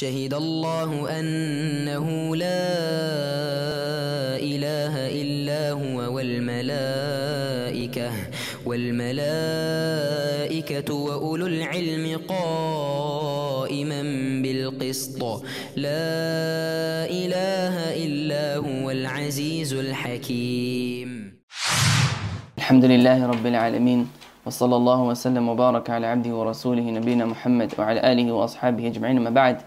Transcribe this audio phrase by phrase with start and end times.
[0.00, 2.68] شهد الله أنه لا
[4.52, 8.10] إله إلا هو والملائكة
[8.66, 14.02] والملائكة وأولو العلم قائما
[14.42, 15.22] بالقسط
[15.76, 16.08] لا
[17.20, 17.74] إله
[18.04, 21.32] إلا هو العزيز الحكيم
[22.58, 24.08] الحمد لله رب العالمين
[24.46, 29.60] وصلى الله وسلم وبارك على عبده ورسوله نبينا محمد وعلى آله وأصحابه أجمعين ما بعد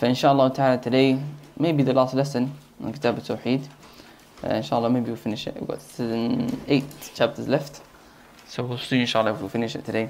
[0.00, 1.20] فإن شاء الله تعالى today
[1.62, 2.40] maybe the last lesson
[2.80, 7.12] من كتاب التوحيد uh, إن شاء الله maybe we'll finish it we've got seven, eight
[7.18, 7.74] chapters left
[8.50, 10.08] so we'll see إن شاء الله if we'll finish it today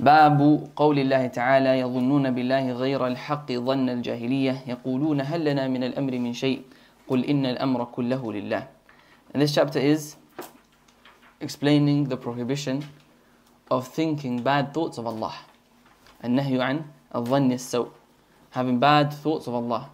[0.00, 6.18] باب قول الله تعالى يظنون بالله غير الحق ظن الجاهلية يقولون هل لنا من الأمر
[6.18, 6.62] من شيء
[7.08, 8.68] قل إن الأمر كله لله
[9.34, 10.16] And this chapter is
[11.40, 12.84] explaining the prohibition
[13.70, 15.32] of thinking bad thoughts of Allah
[16.24, 16.80] النهي عن
[17.16, 17.88] الظن السوء
[18.56, 19.90] having bad thoughts of Allah.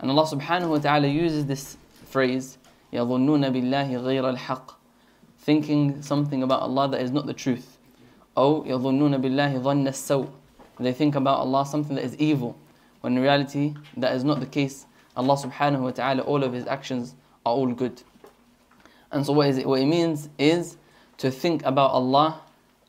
[0.00, 1.76] And Allah subhanahu wa ta'ala uses this
[2.06, 2.58] phrase,
[2.92, 4.74] يَظُنُّونَ بِاللَّهِ غَيْرَ الْحَقِّ
[5.38, 7.78] Thinking something about Allah that is not the truth.
[8.36, 10.28] أو يَظُنُّونَ بِاللَّهِ ظَنَّ السَّوْء
[10.80, 12.58] They think about Allah something that is evil,
[13.02, 14.84] when in reality that is not the case.
[15.16, 17.14] Allah subhanahu wa ta'ala, all of His actions
[17.46, 18.02] are all good.
[19.12, 19.68] And so what, is it?
[19.68, 20.76] what it means is
[21.18, 22.40] to think about Allah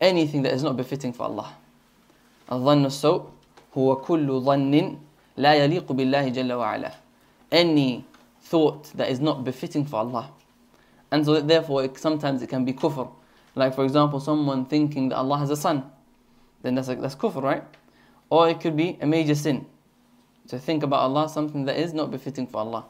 [0.01, 1.53] anything that is not befitting for Allah.
[2.49, 3.29] الظَّنُّ السَّوْء
[3.79, 4.97] huwa kullu dhannin
[5.37, 6.91] la yaliqu billahi jalla wa ala.
[7.51, 8.03] Any
[8.41, 10.29] thought that is not befitting for Allah.
[11.11, 13.09] And so therefore it, sometimes it can be kufr.
[13.55, 15.89] Like for example, someone thinking that Allah has a son.
[16.61, 17.63] Then that's, a, that's kufr, right?
[18.29, 19.65] Or it could be a major sin.
[20.49, 22.85] To think about Allah, something that is not befitting for Allah.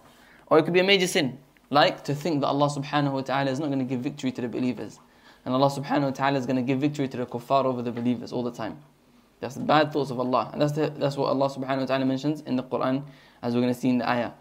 [0.48, 1.38] Or it could be a major sin.
[1.70, 4.42] Like to think that Allah subhanahu wa ta'ala is not going to give victory to
[4.42, 5.00] the believers.
[5.46, 7.92] And Allah subhanahu wa ta'ala is going to give victory to the kuffar over the
[7.92, 8.80] believers all the time.
[9.40, 10.50] That's the bad thoughts of Allah.
[10.52, 13.04] And that's, the, that's what Allah subhanahu wa ta'ala mentions in the Quran,
[13.42, 14.32] as we're going to see in the ayah.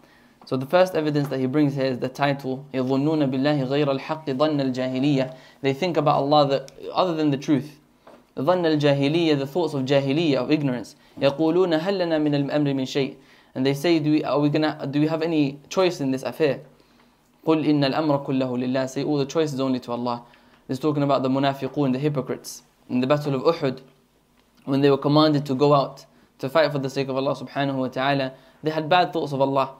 [0.45, 4.25] So the first evidence that he brings here is the title, يَظُنُّونَ بِاللَّهِ غَيْرَ الْحَقِّ
[4.37, 7.79] ظَنَّ الْجَاهِلِيَّةِ They think about Allah other than the truth.
[8.35, 10.95] ظَنَّ الْجَاهِلِيَّة The thoughts of jahiliyyah, of ignorance.
[11.19, 13.15] يَقُولُونَ هَلْ لَنَا مِنَ الْأَمْرِ مِنْ شَيْءٍ
[13.55, 16.23] And they say, do we, are we gonna, do we have any choice in this
[16.23, 16.61] affair?
[17.45, 20.23] قُلْ إِنَّ الْأَمْرَ كُلَّهُ لِلَّهِ Say all the choice is only to Allah.
[20.67, 22.63] He's talking about the munafiqun, the hypocrites.
[22.89, 23.81] In the battle of Uhud,
[24.69, 26.05] when they were commanded to go out
[26.37, 29.41] to fight for the sake of Allah subhanahu wa ta'ala, they had bad thoughts of
[29.41, 29.73] Allah.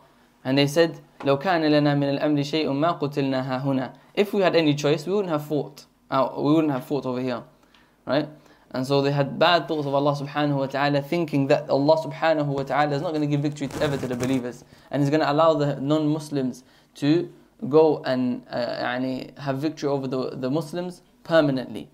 [0.43, 3.93] And they said, لو كان لنا من الأمر شيء ما قتلنا هنا.
[4.15, 5.85] If we had any choice, we wouldn't have fought.
[6.11, 7.43] Uh, we wouldn't have fought over here.
[8.05, 8.27] Right?
[8.71, 12.45] And so they had bad thoughts of Allah subhanahu wa ta'ala, thinking that Allah subhanahu
[12.47, 14.63] wa ta'ala is not going to give victory ever to the believers.
[14.91, 16.63] And He's going to allow the non Muslims
[16.95, 17.31] to
[17.67, 21.89] go and uh, have victory over the, the Muslims permanently.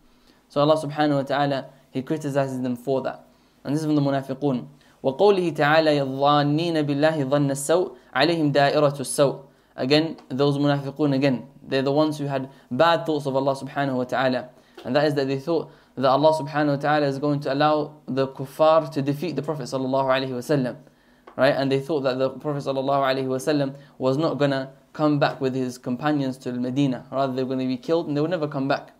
[0.49, 3.25] So Allah subhanahu wa ta'ala he criticizes them for that.
[3.63, 4.67] And this is from the Munafiqun.
[5.03, 9.37] وقوله تعالى يظانين بالله ظن السوء عليهم دائرة السوء
[9.77, 14.03] Again, those munafiqun again, they're the ones who had bad thoughts of Allah subhanahu wa
[14.05, 14.49] ta'ala.
[14.85, 17.95] And that is that they thought that Allah subhanahu wa ta'ala is going to allow
[18.07, 20.75] the kuffar to defeat the Prophet sallallahu alayhi wasallam.
[21.37, 21.53] Right?
[21.55, 25.53] And they thought that the Prophet sallallahu alayhi wasallam was not gonna come back with
[25.55, 27.05] his companions to Medina.
[27.11, 28.91] Rather, they were gonna be killed and they would never come back.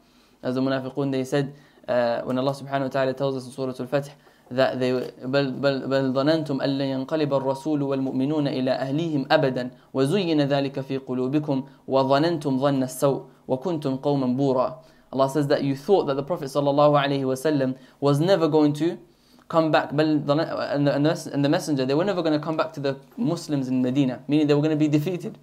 [0.43, 1.55] As the munafiqun, they said
[1.87, 4.11] uh, when Allah subhanahu wa ta'ala tells us in Surah Al-Fatih
[4.51, 10.41] that they بل, بل, بل ظننتم أن لن ينقلب الرسول والمؤمنون إلى أهليهم أبدا وزين
[10.41, 14.75] ذلك في قلوبكم وظننتم ظن السوء وكنتم قوما بورا
[15.13, 18.99] Allah says that you thought that the Prophet sallallahu alaihi wasallam was never going to
[19.47, 22.79] come back and the, and the messenger they were never going to come back to
[22.79, 25.39] the Muslims in Medina meaning they were going to be defeated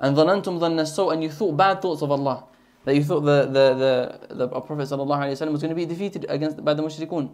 [0.00, 2.44] and ظننتم ظن السوء and you thought bad thoughts of Allah
[2.84, 6.62] that you thought the, the, the, the Prophet ﷺ was going to be defeated against
[6.64, 7.30] by the mushrikun.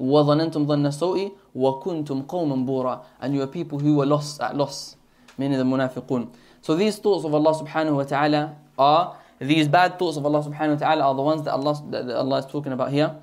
[0.00, 4.96] وظننتم ظن سوء وكنتم قوما بورا and you were people who were lost at loss
[5.38, 6.28] meaning the munafiqun
[6.60, 10.70] so these thoughts of Allah subhanahu wa ta'ala are these bad thoughts of Allah subhanahu
[10.70, 13.14] wa ta'ala are the ones that Allah, that Allah is talking about here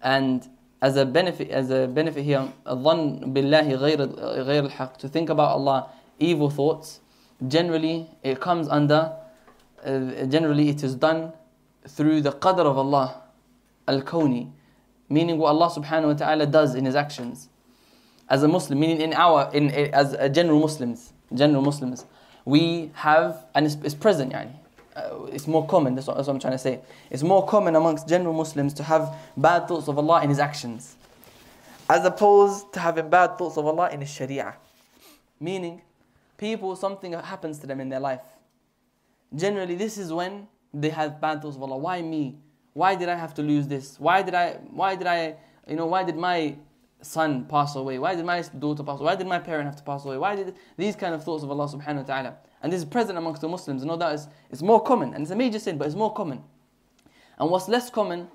[0.00, 0.48] and
[0.80, 4.06] as a benefit as a benefit here ظن بالله غير
[4.46, 7.00] غير الحق to think about Allah evil thoughts
[7.46, 9.12] generally it comes under
[9.84, 11.32] uh, generally it is done
[11.88, 13.20] through the qadr of Allah,
[13.88, 14.50] al-kawni,
[15.08, 17.48] meaning what Allah subhanahu wa ta'ala does in his actions.
[18.28, 22.06] As a Muslim, meaning in our, in, as general Muslims, general Muslims,
[22.44, 24.52] we have, and it's, it's present yani,
[24.96, 26.80] uh, it's more common, that's what, that's what I'm trying to say.
[27.10, 30.96] It's more common amongst general Muslims to have bad thoughts of Allah in his actions.
[31.90, 34.54] As opposed to having bad thoughts of Allah in his sharia.
[35.40, 35.82] Meaning,
[36.38, 38.20] people, something happens to them in their life
[39.34, 41.78] Generally, this is when they have bad thoughts of Allah.
[41.78, 42.38] Why me?
[42.74, 43.98] Why did I have to lose this?
[43.98, 44.54] Why did I?
[44.72, 45.36] Why did I?
[45.66, 46.56] You know, why did my
[47.00, 47.98] son pass away?
[47.98, 49.06] Why did my daughter pass away?
[49.06, 50.18] Why did my parent have to pass away?
[50.18, 52.34] Why did these kind of thoughts of Allah subhanahu wa ta'ala?
[52.62, 53.84] And this is present amongst the Muslims.
[53.84, 56.42] No doubt it's, it's more common and it's a major sin, but it's more common.
[57.38, 58.28] And what's less common,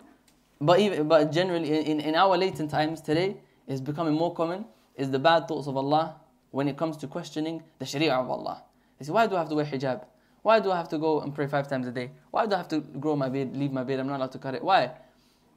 [0.60, 4.66] but even but generally in, in our latent times today, is becoming more common,
[4.96, 6.16] is the bad thoughts of Allah
[6.52, 8.64] when it comes to questioning the Sharia of Allah.
[9.00, 10.06] They say, why do I have to wear hijab?
[10.48, 12.10] Why do I have to go and pray five times a day?
[12.32, 14.00] Why do I have to grow my beard, leave my beard?
[14.00, 14.64] I'm not allowed to cut it.
[14.64, 14.92] Why?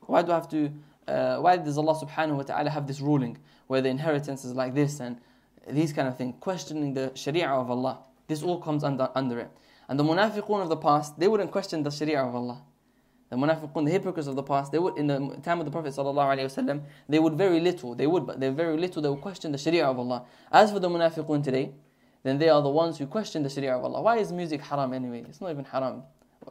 [0.00, 0.68] Why do I have to?
[1.06, 3.38] Uh, why does Allah Subhanahu wa Taala have this ruling
[3.68, 5.20] where the inheritance is like this and
[5.68, 6.34] these kind of things?
[6.40, 8.00] Questioning the Sharia of Allah.
[8.26, 9.50] This all comes under under it.
[9.88, 12.62] And the munafiqun of the past, they wouldn't question the Sharia of Allah.
[13.28, 15.92] The munafiqun, the hypocrites of the past, they would in the time of the Prophet
[15.94, 17.94] وسلم, they would very little.
[17.94, 19.00] They would, but they very little.
[19.02, 20.24] They would question the Sharia of Allah.
[20.50, 21.74] As for the munafiqun today
[22.22, 24.02] then they are the ones who question the Sharia of Allah.
[24.02, 25.24] Why is music haram anyway?
[25.28, 26.02] It's not even haram.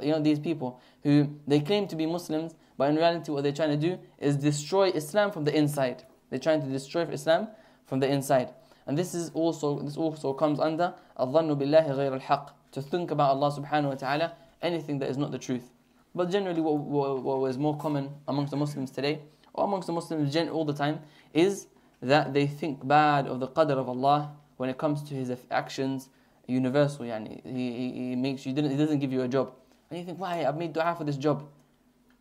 [0.02, 3.52] You know, these people who they claim to be Muslims, but in reality, what they're
[3.52, 6.04] trying to do is destroy Islam from the inside.
[6.30, 7.50] They're trying to destroy Islam
[7.86, 8.54] from the inside.
[8.88, 13.52] And this is also this also comes under billahi بالله al-haq to think about Allah
[13.52, 15.70] subhanahu wa ta'ala anything that is not the truth.
[16.16, 19.20] But generally what, what, was more common amongst the Muslims today
[19.54, 21.00] or amongst the Muslims all the time
[21.34, 21.68] is
[22.02, 26.10] that they think bad of the qadr of Allah when it comes to his actions,
[26.46, 27.06] universal.
[27.06, 27.42] Yani.
[27.46, 29.54] He, he, makes you didn't he doesn't give you a job,
[29.90, 30.44] and you think, why?
[30.46, 31.48] I've made du'a for this job.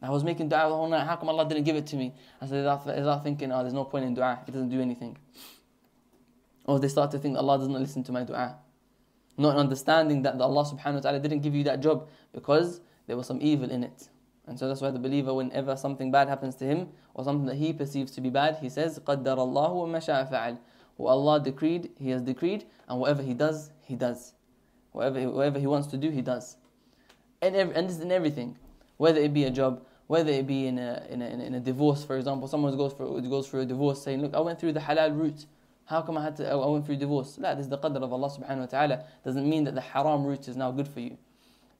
[0.00, 1.04] I was making du'a the whole night.
[1.04, 2.14] How come Allah didn't give it to me?
[2.40, 4.46] I said, is that thinking, oh, there's no point in du'a.
[4.48, 5.18] It doesn't do anything.
[6.64, 8.54] Or they start to think Allah doesn't listen to my du'a.
[9.36, 13.26] Not understanding that Allah subhanahu wa ta'ala didn't give you that job because there was
[13.26, 14.08] some evil in it.
[14.46, 17.56] And so that's why the believer, whenever something bad happens to him or something that
[17.56, 20.58] he perceives to be bad, he says, قَدَّرَ اللَّهُ وَمَا فَعَلَ
[20.98, 24.34] what Allah decreed, He has decreed, and whatever He does, He does.
[24.92, 26.56] Whatever, whatever He wants to do, He does.
[27.40, 28.58] And, every, and this in everything,
[28.96, 32.04] whether it be a job, whether it be in a, in a, in a divorce,
[32.04, 34.80] for example, someone goes for, goes for a divorce saying, Look, I went through the
[34.80, 35.46] halal route.
[35.84, 37.38] How come I had to, I went through divorce?
[37.38, 39.04] No, this is the qadr of Allah subhanahu wa ta'ala.
[39.24, 41.16] Doesn't mean that the haram route is now good for you.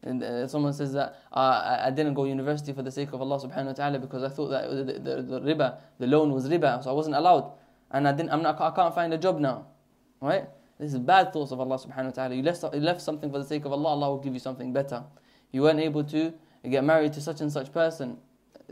[0.04, 3.40] And uh, someone says that uh, I didn't go university for the sake of Allah
[3.40, 4.84] subhanahu wa ta'ala because I thought that the,
[5.16, 7.50] the, the, riba, the loan was riba, so I wasn't allowed
[7.90, 9.66] and I, didn't, I'm not, I can't find a job now.
[10.20, 10.46] Right?
[10.78, 12.34] This is bad thoughts of Allah subhanahu wa ta'ala.
[12.34, 14.72] You left, you left something for the sake of Allah, Allah will give you something
[14.72, 15.04] better.
[15.50, 16.34] You weren't able to
[16.68, 18.18] get married to such and such person.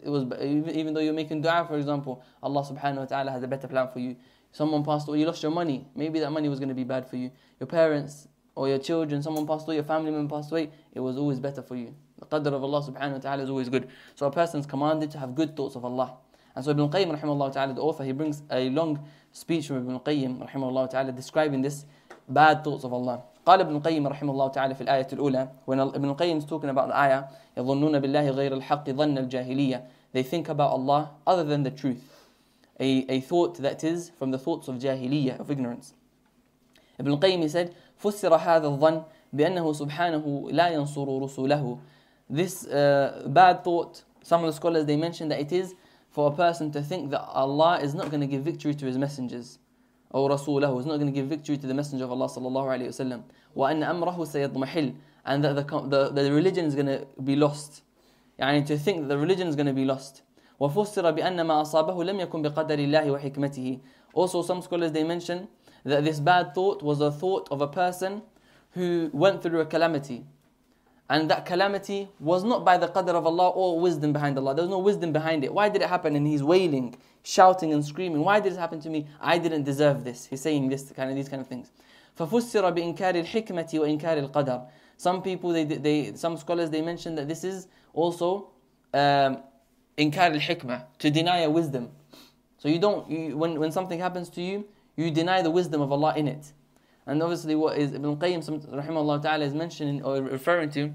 [0.03, 3.49] It was even though you're making dua, for example, Allah subhanahu wa ta'ala has a
[3.49, 4.17] better plan for you.
[4.53, 5.87] Someone passed away, you lost your money.
[5.95, 7.31] Maybe that money was going to be bad for you.
[7.61, 11.17] Your parents or your children, someone passed away, your family member passed away, it was
[11.17, 11.95] always better for you.
[12.19, 13.89] The qadr of Allah subhanahu wa ta'ala is always good.
[14.15, 16.17] So a person's commanded to have good thoughts of Allah.
[16.57, 18.99] And so Ibn Qayyim, rahimahullah ta'ala, the author, he brings a long
[19.31, 21.85] speech from Ibn Qayyim, rahimahullah ta'ala, describing this
[22.29, 23.23] bad thoughts of Allah.
[23.47, 26.89] قال ابن القيم رحمه الله تعالى في الآية الأولى when ابن القيم is talking about
[26.89, 31.71] the ayah يظنون بالله غير الحق ظن الجاهلية they think about Allah other than the
[31.71, 32.27] truth
[32.81, 35.95] a, a thought that is from the thoughts of جاهليّة of ignorance
[36.99, 41.79] ابن القيم he said فسر هذا الظن بأنه سبحانه لا ينصر رسوله
[42.29, 45.73] this uh, bad thought some of the scholars they mention that it is
[46.17, 48.97] for a person to think that Allah is not going to give victory to His
[48.97, 49.59] messengers.
[50.13, 52.87] Or Rasulah, is not going to give victory to the Messenger of Allah sallallahu alayhi
[52.89, 53.23] wasallam.
[53.55, 54.17] وَأَنَّ أَمْرَهُ
[54.53, 54.95] سَيَضْمَحِلُّ
[55.27, 57.83] And that the, the, the religion is going to be lost.
[58.41, 60.23] يعني to think that the religion is going to be lost.
[60.59, 63.81] وفسر بأن ما أصابه لم يكن بقدر الله وحكمته.
[64.15, 65.49] Also some scholars they mention
[65.85, 68.23] that this bad thought was a thought of a person
[68.71, 70.25] who went through a calamity.
[71.09, 74.55] And that calamity was not by the qadr of Allah or wisdom behind Allah.
[74.55, 75.53] There was no wisdom behind it.
[75.55, 76.17] Why did it happen?
[76.17, 78.23] And he's wailing, shouting and screaming.
[78.25, 79.07] Why did it happen to me?
[79.21, 80.27] I didn't deserve this.
[80.27, 81.71] He's saying this kind of these kind of things.
[82.19, 84.63] ففسر بإنكار الحكمة وإنكار القدر.
[84.97, 88.49] Some people, they, they, some scholars, they mention that this is also
[88.95, 89.39] um,
[89.99, 91.91] inkar al-hikmah, to deny a wisdom.
[92.57, 94.65] So you don't, you, when, when something happens to you,
[94.97, 96.51] you deny the wisdom of Allah in it.
[97.07, 98.43] And obviously, what is Ibn Qayyim
[98.75, 100.93] rahimahullah ta'ala is mentioning or referring to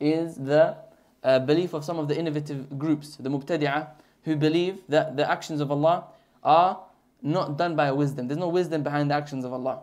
[0.00, 0.74] is the
[1.22, 3.88] uh, belief of some of the innovative groups, the Mubtadi'ah,
[4.24, 6.06] who believe that the actions of Allah
[6.42, 6.80] are
[7.22, 8.26] not done by wisdom.
[8.28, 9.80] There's no wisdom behind the actions of Allah.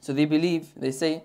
[0.00, 1.24] So they believe, they say,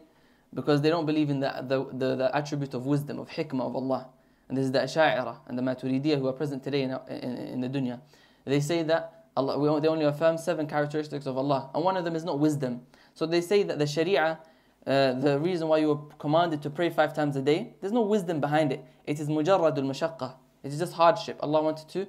[0.53, 3.75] because they don't believe in the, the, the, the attribute of wisdom, of hikmah of
[3.75, 4.07] Allah.
[4.49, 7.61] And this is the Asha'ira and the Maturidiyah who are present today in, in, in
[7.61, 7.99] the dunya.
[8.45, 12.05] They say that Allah, we, they only affirm seven characteristics of Allah, and one of
[12.05, 12.81] them is not wisdom.
[13.17, 14.37] So they say that the Sharia,
[14.85, 18.01] uh, the reason why you were commanded to pray five times a day, there's no
[18.01, 18.85] wisdom behind it.
[19.07, 20.35] It is mujarradul mashaqqah.
[20.61, 21.35] It is just hardship.
[21.41, 22.07] Allah wanted to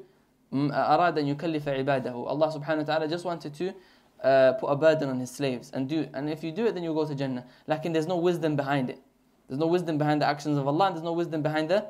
[0.53, 2.25] mm, uh, arad and yukallif ibadahu.
[2.27, 3.73] Allah subhanahu wa ta'ala just wanted to
[4.23, 6.83] uh, put a burden on his slaves and do and if you do it then
[6.85, 7.47] you go to Jannah.
[7.67, 9.00] Like and there's no wisdom behind it.
[9.49, 11.87] There's no wisdom behind the actions of Allah and there's no wisdom behind the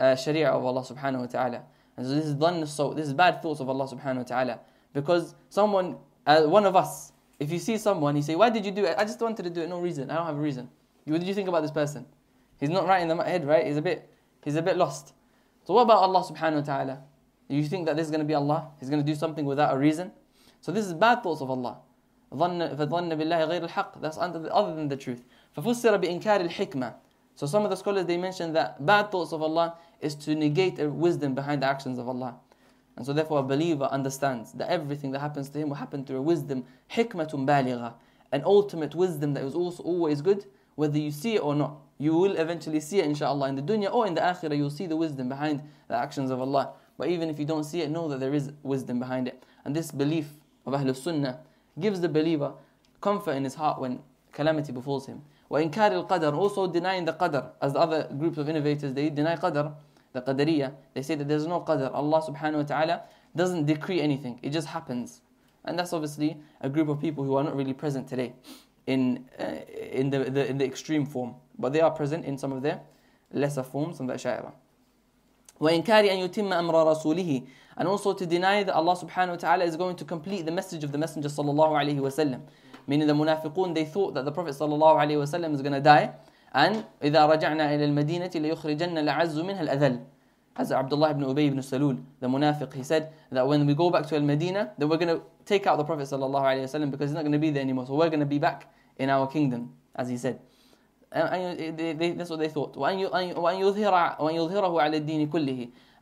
[0.00, 1.62] uh, sharia of Allah subhanahu wa ta'ala.
[1.96, 4.60] And so this is so this is bad thoughts of Allah subhanahu wa ta'ala.
[4.92, 8.72] Because someone uh, one of us if you see someone, you say, Why did you
[8.72, 8.94] do it?
[8.98, 10.10] I just wanted to do it, no reason.
[10.10, 10.70] I don't have a reason.
[11.04, 12.06] What did you think about this person?
[12.58, 13.66] He's not right in the head, right?
[13.66, 14.08] He's a bit
[14.44, 15.12] he's a bit lost.
[15.64, 17.02] So what about Allah subhanahu wa ta'ala?
[17.48, 18.70] You think that this is gonna be Allah?
[18.80, 20.12] He's gonna do something without a reason?
[20.60, 21.78] So this is bad thoughts of Allah.
[22.32, 22.74] That's under
[24.44, 25.22] the, other than the truth
[25.54, 26.00] so some of
[27.70, 31.62] the scholars they mention that bad thoughts of Allah is to negate the wisdom behind
[31.62, 32.34] the actions of Allah
[32.96, 36.18] and so therefore a believer understands that everything that happens to him will happen through
[36.18, 37.92] a wisdom, hikmatun baligha,
[38.32, 41.76] an ultimate wisdom that is also always good, whether you see it or not.
[41.98, 44.86] You will eventually see it inshallah in the dunya or in the akhirah, you'll see
[44.86, 46.72] the wisdom behind the actions of Allah.
[46.98, 49.44] But even if you don't see it, know that there is wisdom behind it.
[49.64, 50.28] And this belief
[50.64, 51.40] of Ahlul Sunnah
[51.78, 52.52] gives the believer
[53.02, 54.00] comfort in his heart when
[54.32, 55.22] calamity befalls him.
[55.50, 59.72] وإنكار القدر also denying the qadr as the other groups of innovators they deny qadr
[60.16, 61.92] the Qadariyah, they say that there's no Qadr.
[61.94, 63.02] Allah subhanahu wa ta'ala
[63.36, 65.20] doesn't decree anything, it just happens.
[65.64, 68.32] And that's obviously a group of people who are not really present today
[68.86, 69.44] in, uh,
[69.92, 72.80] in, the, the, in the extreme form, but they are present in some of their
[73.32, 74.52] lesser forms, some of the Asha'ira.
[75.60, 77.46] وإنكار أن يتم أمر رسوله
[77.78, 80.82] and also to deny that Allah subhanahu wa ta'ala is going to complete the message
[80.84, 82.42] of the messenger sallallahu alayhi wa sallam
[82.86, 85.80] meaning the munafiqun they thought that the prophet sallallahu alayhi wa sallam is going to
[85.80, 86.12] die
[86.54, 90.00] أن إذا رجعنا إلى المدينة ليخرجن الأعز منها الأذل.
[90.58, 94.06] As Abdullah ibn Ubay ibn Salul, the munafiq, he said that when we go back
[94.06, 96.30] to Al-Medina, then we're going to take out the Prophet sallallahu
[96.64, 97.84] wasallam because he's not going to be there anymore.
[97.86, 100.40] So we're going to be back in our kingdom, as he said.
[101.12, 102.74] And they, they, that's what they thought.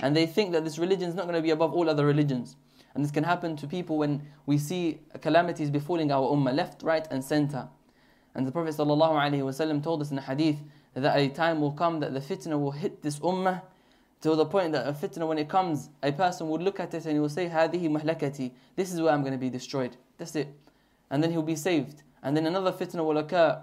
[0.00, 2.54] And they think that this religion is not going to be above all other religions.
[2.94, 7.08] And this can happen to people when we see calamities befalling our ummah, left, right,
[7.10, 7.66] and center.
[8.34, 10.56] And the Prophet ﷺ told us in the hadith
[10.94, 13.62] that a time will come that the fitna will hit this ummah
[14.22, 17.04] to the point that a fitna, when it comes, a person will look at it
[17.04, 19.96] and he will say, Hadihi mahlakati, this is where I'm going to be destroyed.
[20.18, 20.48] That's it.
[21.10, 22.02] And then he'll be saved.
[22.22, 23.60] And then another fitna will occur,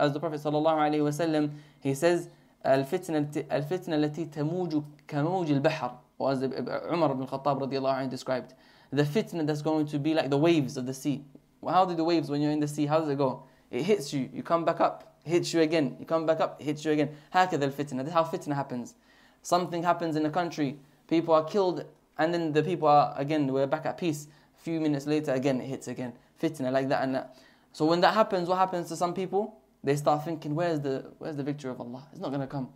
[0.00, 1.50] as the Prophet ﷺ,
[1.80, 2.28] he says,
[2.64, 8.54] الفتنة التي تموج كموج البحر or as Umar ibn Khattab الله عنه described
[8.92, 11.24] the fitna that's going to be like the waves of the sea
[11.60, 13.42] well, how do the waves when you're in the sea how does it go
[13.72, 16.84] it hits you, you come back up, hits you again, you come back up, hits
[16.84, 17.08] you again.
[17.32, 18.00] هكذا الفتنة.
[18.04, 18.94] This is how fitna happens.
[19.40, 21.86] Something happens in a country, people are killed,
[22.18, 24.26] and then the people are again, we're back at peace.
[24.58, 26.12] A few minutes later, again, it hits again.
[26.38, 27.34] Fitna, like that and that.
[27.72, 29.56] So when that happens, what happens to some people?
[29.82, 32.06] They start thinking, where's the, where's the victory of Allah?
[32.12, 32.68] It's not going to come.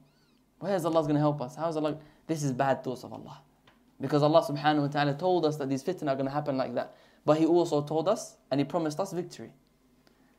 [0.60, 1.56] Where's Allah's going to help us?
[1.56, 1.98] How is Allah?
[2.26, 3.40] This is bad thoughts of Allah.
[4.00, 6.74] Because Allah subhanahu wa ta'ala told us that these fitna are going to happen like
[6.74, 6.94] that.
[7.26, 9.50] But He also told us and He promised us victory.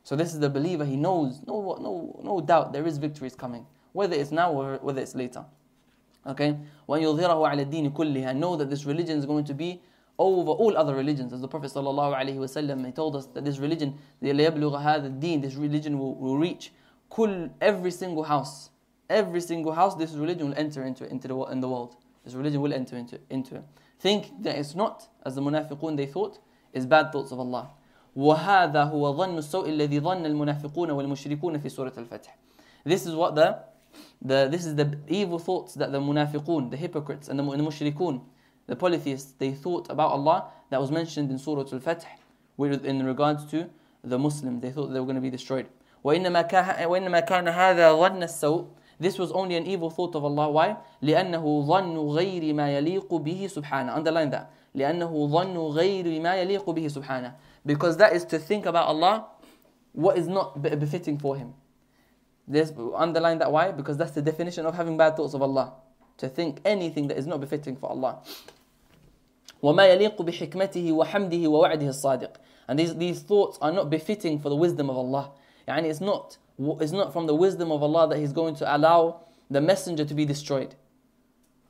[0.07, 3.35] So this is the believer, he knows, no, no, no doubt, there is victory is
[3.35, 5.43] coming, whether it's now or whether it's later.
[6.25, 6.57] Okay?
[6.87, 7.19] وَيُظْهِرَهُ
[7.67, 9.81] عَلَى kulli, I Know that this religion is going to be
[10.17, 11.33] over all other religions.
[11.33, 12.85] As the Prophet wasallam.
[12.85, 16.71] he told us that this religion, الدين, this religion will, will reach
[17.09, 18.69] kull every single house.
[19.09, 21.97] Every single house, this religion will enter into, into the, in the world.
[22.23, 23.63] This religion will enter into, into it.
[23.99, 26.39] Think that it's not, as the munafiqun they thought,
[26.71, 27.71] is bad thoughts of Allah.
[28.17, 32.33] وهذا هو ظن السوء الذي ظن المنافقون والمشركون في سورة الفتح.
[32.83, 33.59] This is what the,
[34.21, 38.21] the this is the evil thoughts that the منافقون the hypocrites and the, المشركون
[38.65, 42.07] the polytheists, they thought about Allah that was mentioned in Surah Al-Fatih
[42.83, 43.69] in regards to
[44.03, 44.61] the Muslims.
[44.63, 45.67] They thought they were going to be destroyed.
[46.03, 48.65] وإنما كان هذا ظن السوء
[48.99, 50.49] This was only an evil thought of Allah.
[50.49, 50.77] Why?
[51.03, 53.93] لأنه ظن غير ما يليق به سبحانه.
[53.95, 54.49] Underline that.
[54.75, 57.33] لأنه ظن غير ما يليق به سبحانه
[57.65, 59.27] because that is to think about Allah
[59.93, 61.53] what is not befitting for him
[62.47, 65.73] this underline that why because that's the definition of having bad thoughts of Allah
[66.17, 68.19] to think anything that is not befitting for Allah
[69.63, 72.35] وما يليق بحكمته وحمده ووعده الصادق
[72.67, 75.31] and these these thoughts are not befitting for the wisdom of Allah
[75.67, 79.21] and it's not it's not from the wisdom of Allah that he's going to allow
[79.49, 80.75] the messenger to be destroyed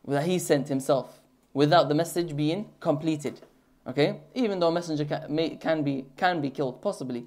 [0.07, 1.16] that he sent himself
[1.57, 3.41] without the message being completed.
[3.87, 4.19] Okay?
[4.35, 7.25] Even though a messenger can, may, can, be, can be killed, possibly.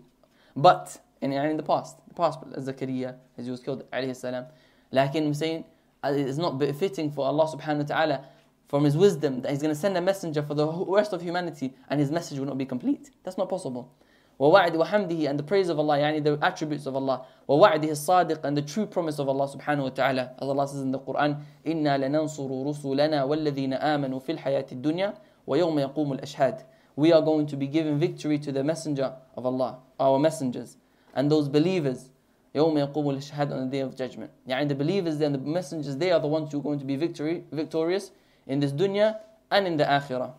[0.54, 4.44] But, in, in the past, the past, Zakaria, as he was killed, alayhi salam.
[4.92, 5.64] Lakin, I'm saying,
[6.04, 8.24] uh, it is not befitting for Allah subhanahu wa ta'ala
[8.68, 11.74] from His wisdom that He's going to send a messenger for the rest of humanity
[11.88, 13.10] and His message will not be complete.
[13.24, 13.92] That's not possible.
[14.40, 17.26] وَوَعْدِ وَحَمْدِهِ and the praise of Allah, yani the attributes of Allah.
[17.46, 20.22] وَوَعْدِهِ الصَّادِقِ and the true promise of Allah subhanahu wa ta'ala.
[20.38, 25.14] As Allah says in the Quran, إِنَّا لَنَنْصُرُ رُسُولَنَا وَالَّذِينَ آمَنُوا فِي الْحَيَاةِ الدُّنْيَا
[25.46, 26.62] وَيَوْمَ يَقُومُ الْأَشْهَادِ
[26.96, 30.78] We are going to be given victory to the messenger of Allah, our messengers,
[31.14, 32.10] and those believers.
[32.54, 34.30] يَوْمَ يَقُومُ الْأَشْهَادِ on the day of judgment.
[34.48, 36.96] Yani the believers and the messengers, they are the ones who are going to be
[36.96, 38.10] victory, victorious
[38.46, 39.18] in this dunya
[39.50, 40.32] and in the akhirah.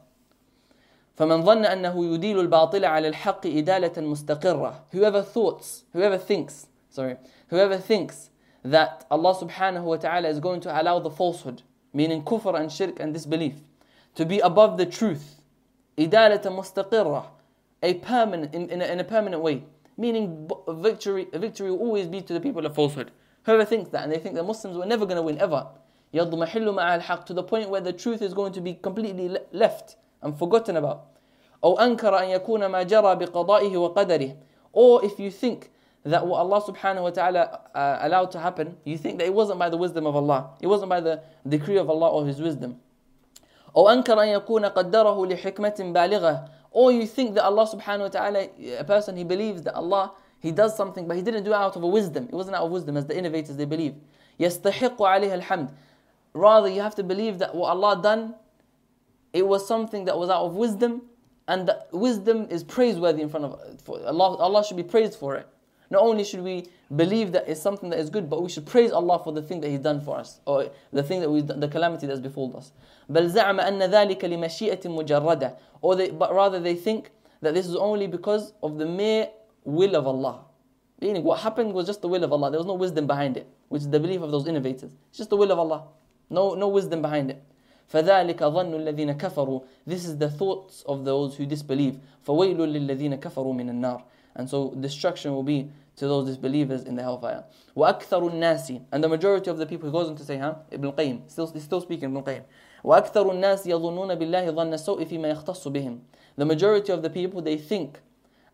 [1.21, 6.53] فمن ظن أنه يديل الباطل على الحق إدالة مستقرة whoever thoughts whoever thinks
[6.97, 7.17] sorry
[7.51, 8.31] whoever thinks
[8.65, 11.61] that Allah subhanahu wa ta'ala is going to allow the falsehood
[11.93, 13.53] meaning kufr and shirk and disbelief
[14.15, 15.35] to be above the truth
[15.95, 17.25] إدالة مستقرة
[17.83, 19.63] a permanent in, in, a, in a permanent way
[19.97, 23.11] meaning victory victory will always be to the people of falsehood
[23.43, 25.67] whoever thinks that and they think that Muslims were never going to win ever
[26.15, 29.97] يضمحل مع الحق to the point where the truth is going to be completely left
[30.21, 31.03] and forgotten about.
[31.63, 34.35] أو أنكر أن يكون ما جرى بقضائه وقدره.
[34.73, 35.69] Or if you think
[36.03, 39.59] that what Allah subhanahu wa ta'ala uh, allowed to happen, you think that it wasn't
[39.59, 40.51] by the wisdom of Allah.
[40.61, 42.77] It wasn't by the decree of Allah or His wisdom.
[43.75, 46.47] أو أنكر أن يكون قدره لحكمة بالغة.
[46.71, 48.47] Or you think that Allah subhanahu wa ta'ala,
[48.79, 51.75] a person he believes that Allah, he does something but he didn't do it out
[51.75, 52.25] of a wisdom.
[52.29, 53.95] It wasn't out of wisdom as the innovators they believe.
[54.39, 55.69] يستحق عليها الحمد.
[56.33, 58.35] Rather you have to believe that what Allah done
[59.33, 61.03] it was something that was out of wisdom,
[61.47, 63.59] and that wisdom is praiseworthy in front of
[63.89, 64.37] Allah.
[64.37, 65.47] Allah should be praised for it.
[65.89, 68.91] Not only should we believe that it's something that is good, but we should praise
[68.91, 71.67] Allah for the thing that He's done for us, or the thing that we the
[71.67, 72.71] calamity that's befallen us.
[73.09, 77.11] بل زعم أن ذلك لمشيئة مجردة, or they, but rather they think
[77.41, 79.29] that this is only because of the mere
[79.65, 80.45] will of Allah.
[81.01, 82.51] Meaning, what happened was just the will of Allah.
[82.51, 84.95] There was no wisdom behind it, which is the belief of those innovators.
[85.09, 85.87] It's just the will of Allah.
[86.29, 87.41] No, no wisdom behind it.
[87.91, 91.99] فَذَلِكَ ظَنُّ الَّذِينَ كَفَرُوا This is the thoughts of those who disbelieve.
[92.25, 94.01] فَوَيْلٌ لِلَّذِينَ كَفَرُوا مِنَ النَّارِ
[94.35, 97.43] And so destruction will be to those disbelievers in the hellfire.
[97.75, 100.55] وَأَكْثَرُ النَّاسِ And the majority of the people, he goes on to say, huh?
[100.71, 102.43] Ibn Qayyim, still, still speaking Ibn Qayyim.
[102.85, 105.99] وَأَكْثَرُ النَّاسِ يَظُنُّونَ بِاللَّهِ ظَنَّ السَّوْءِ فِيمَا يَخْتَصُّ بِهِمْ
[106.37, 107.99] The majority of the people, they think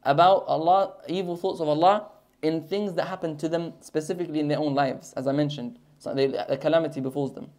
[0.01, 2.07] about Allah, evil thoughts of Allah,
[2.41, 5.77] in things that happen to them specifically in their own lives, as I mentioned.
[5.99, 7.49] So they, a calamity befalls them.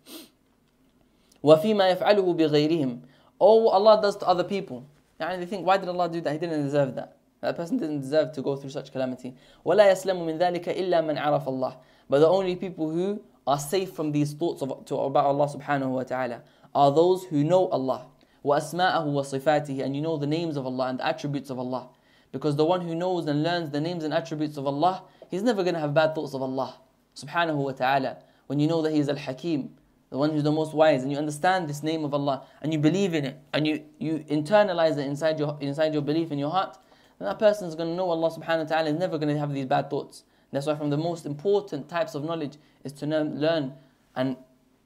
[1.45, 3.01] وَفِيمَا يَفْعَلُهُ بِغَيْرِهِمْ
[3.41, 4.87] Oh, Allah does to other people.
[5.21, 6.33] And they think, why did Allah do that?
[6.33, 7.17] He didn't deserve that.
[7.41, 9.35] That person didn't deserve to go through such calamity.
[9.65, 11.77] وَلَا يَسْلَمُ مِنْ ذَلِكَ إِلَّا مَنْ عَرَفَ اللَّهِ
[12.11, 15.91] But the only people who are safe from these thoughts of, to, about Allah subhanahu
[15.91, 16.43] wa ta'ala
[16.75, 18.07] are those who know Allah.
[18.45, 21.89] وَأَسْمَاءَهُ وَصِفَاتِهِ And you know the names of Allah and the attributes of Allah.
[22.33, 25.63] Because the one who knows and learns the names and attributes of Allah, he's never
[25.63, 26.79] going to have bad thoughts of Allah
[27.15, 28.19] subhanahu wa ta'ala.
[28.49, 29.71] When you know that He is Al-Hakim,
[30.11, 32.79] the one who's the most wise, and you understand this name of Allah, and you
[32.79, 36.51] believe in it, and you, you internalize it inside your, inside your belief in your
[36.51, 36.79] heart,
[37.19, 39.39] then that person is going to know Allah subhanahu wa ta'ala is never going to
[39.39, 40.25] have these bad thoughts.
[40.51, 43.75] That's why from the most important types of knowledge is to learn
[44.17, 44.37] and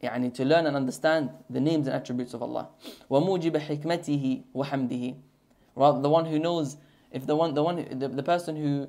[0.03, 2.69] يعني, to learn and understand the names and attributes of Allah.
[3.11, 5.17] وَمُوجِبَ حِكْمَتِهِ وَحَمْدِهِ
[5.77, 6.77] the one who knows,
[7.13, 8.89] if the one, the one, the, the person who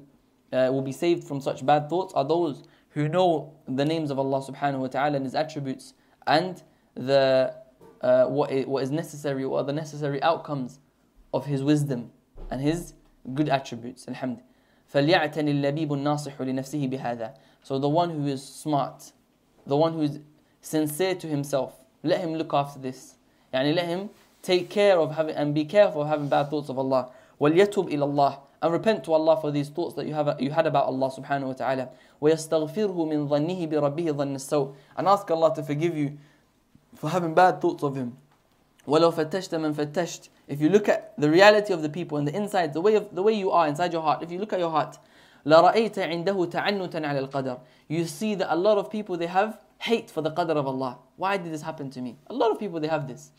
[0.58, 4.18] uh, will be saved from such bad thoughts are those who know the names of
[4.20, 5.94] Allah subhanahu wa ta'ala and His attributes
[6.28, 6.62] and
[6.96, 7.54] the
[8.02, 10.80] uh, what, is, what is necessary, what are the necessary outcomes
[11.34, 12.12] of his wisdom
[12.52, 12.94] and his
[13.34, 14.06] good attributes.
[14.06, 14.40] Alhamd.
[17.66, 19.12] So the one who is smart,
[19.66, 20.20] the one who is
[20.62, 23.16] sincere to himself, let him look after this.
[23.54, 24.10] يعني let him
[24.42, 27.10] take care of having and be careful of having bad thoughts of Allah.
[27.40, 30.66] وَلْيَتُوب إِلَى اللَّهِ and repent to Allah for these thoughts that you have you had
[30.66, 31.90] about Allah subhanahu wa ta'ala.
[32.22, 36.18] وَيَسْتَغْفِرْهُ مِنْ ظَنِّهِ بِرَبِّهِ ظَنِّ السَّوْءِ And ask Allah to forgive you
[36.96, 38.16] for having bad thoughts of Him.
[38.88, 42.74] وَلَوْ فَتَّشْتَ مَنْ If you look at the reality of the people and the inside,
[42.74, 44.72] the way, of, the way you are inside your heart, if you look at your
[44.72, 44.98] heart,
[45.46, 50.10] لَرَأَيْتَ عِنْدَهُ تَعَنُّتًا عَلى الْقَدَرِ You see that a lot of people, they have hate
[50.10, 51.00] for the qadr of Allah.
[51.18, 52.16] Why did this happen to me?
[52.28, 53.32] A lot of people, they have this.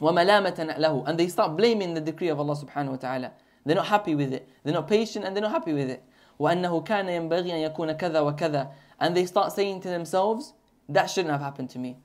[0.00, 3.32] وَمَلَامَةً لَهُ And they start blaming the decree of Allah subhanahu wa ta'ala.
[3.64, 4.48] They're not happy with it.
[4.62, 6.02] They're not patient and they're not happy with it.
[6.40, 8.68] وأنه كان ينبغي أن يكون كذا وكذا
[9.00, 10.52] and they start saying to themselves
[10.88, 11.96] that shouldn't have happened to me.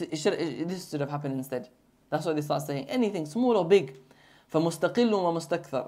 [0.00, 1.68] It should, it, this should have happened instead.
[2.10, 2.86] That's what they start saying.
[2.88, 3.94] Anything small or big.
[4.52, 5.10] فمستقل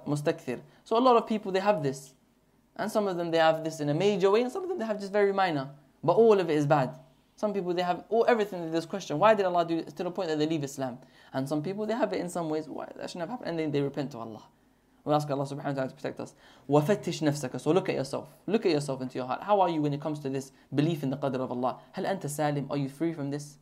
[0.06, 0.60] مستكثر.
[0.84, 2.14] So a lot of people they have this.
[2.76, 4.78] And some of them they have this in a major way and some of them
[4.78, 5.70] they have just very minor.
[6.04, 6.96] But all of it is bad.
[7.36, 9.18] Some people they have all everything in this question.
[9.18, 9.94] Why did Allah do this?
[9.94, 10.98] To the point that they leave Islam.
[11.32, 12.68] And some people they have it in some ways.
[12.68, 13.48] Why that shouldn't have happened.
[13.50, 14.42] And then they repent to Allah.
[15.04, 16.34] We ask Allah subhanahu wa ta'ala to protect us.
[16.68, 18.28] وَفَتِّشْ نَفْسَكَ So look at yourself.
[18.46, 19.42] Look at yourself into your heart.
[19.42, 21.78] How are you when it comes to this belief in the qadr of Allah?
[21.96, 23.56] هَلْ أَنْتَ سَالِمْ Are you free from this?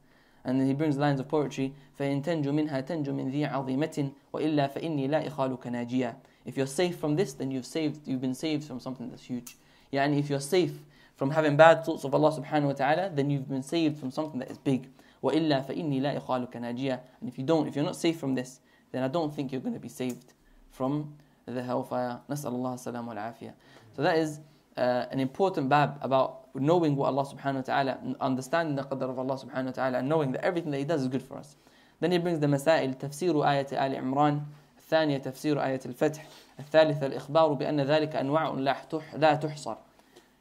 [0.45, 1.75] And then he brings lines of poetry.
[1.99, 6.97] فَإِن تَنْجُ مِنْهَا تَنْجُ مِنْ ذِي عَظِيمَةٍ وَإِلَّا فَإِنِّي لَا إِخَالُكَ نَاجِيَا If you're safe
[6.99, 9.57] from this, then you've saved, you've been saved from something that's huge.
[9.93, 10.73] يعني and if you're safe
[11.15, 14.41] from having bad thoughts of Allah subhanahu wa ta'ala, then you've been saved from something
[14.41, 14.89] that is big.
[15.23, 18.61] وَإِلَّا فَإِنِّي لَا إِخَالُكَ نَاجِيَا And if you don't, if you're not safe from this,
[18.93, 20.33] then I don't think you're going to be saved
[20.71, 21.15] from
[21.55, 22.21] the hellfire.
[22.29, 23.53] Nas'al Allah salam wal afiyah.
[23.97, 24.41] So that is
[24.77, 29.19] uh, an important bab about knowing what Allah subhanahu wa ta'ala, understanding the qadr of
[29.19, 31.57] Allah subhanahu wa ta'ala, and knowing that everything that He does is good for us.
[32.01, 34.45] Then He brings the masail, تفسير آية آل
[34.91, 36.27] Ayat al تفسير آية الفتح,
[36.59, 38.77] الثالثة الإخبار بأن ذلك أنواع
[39.17, 39.75] لا تحصر.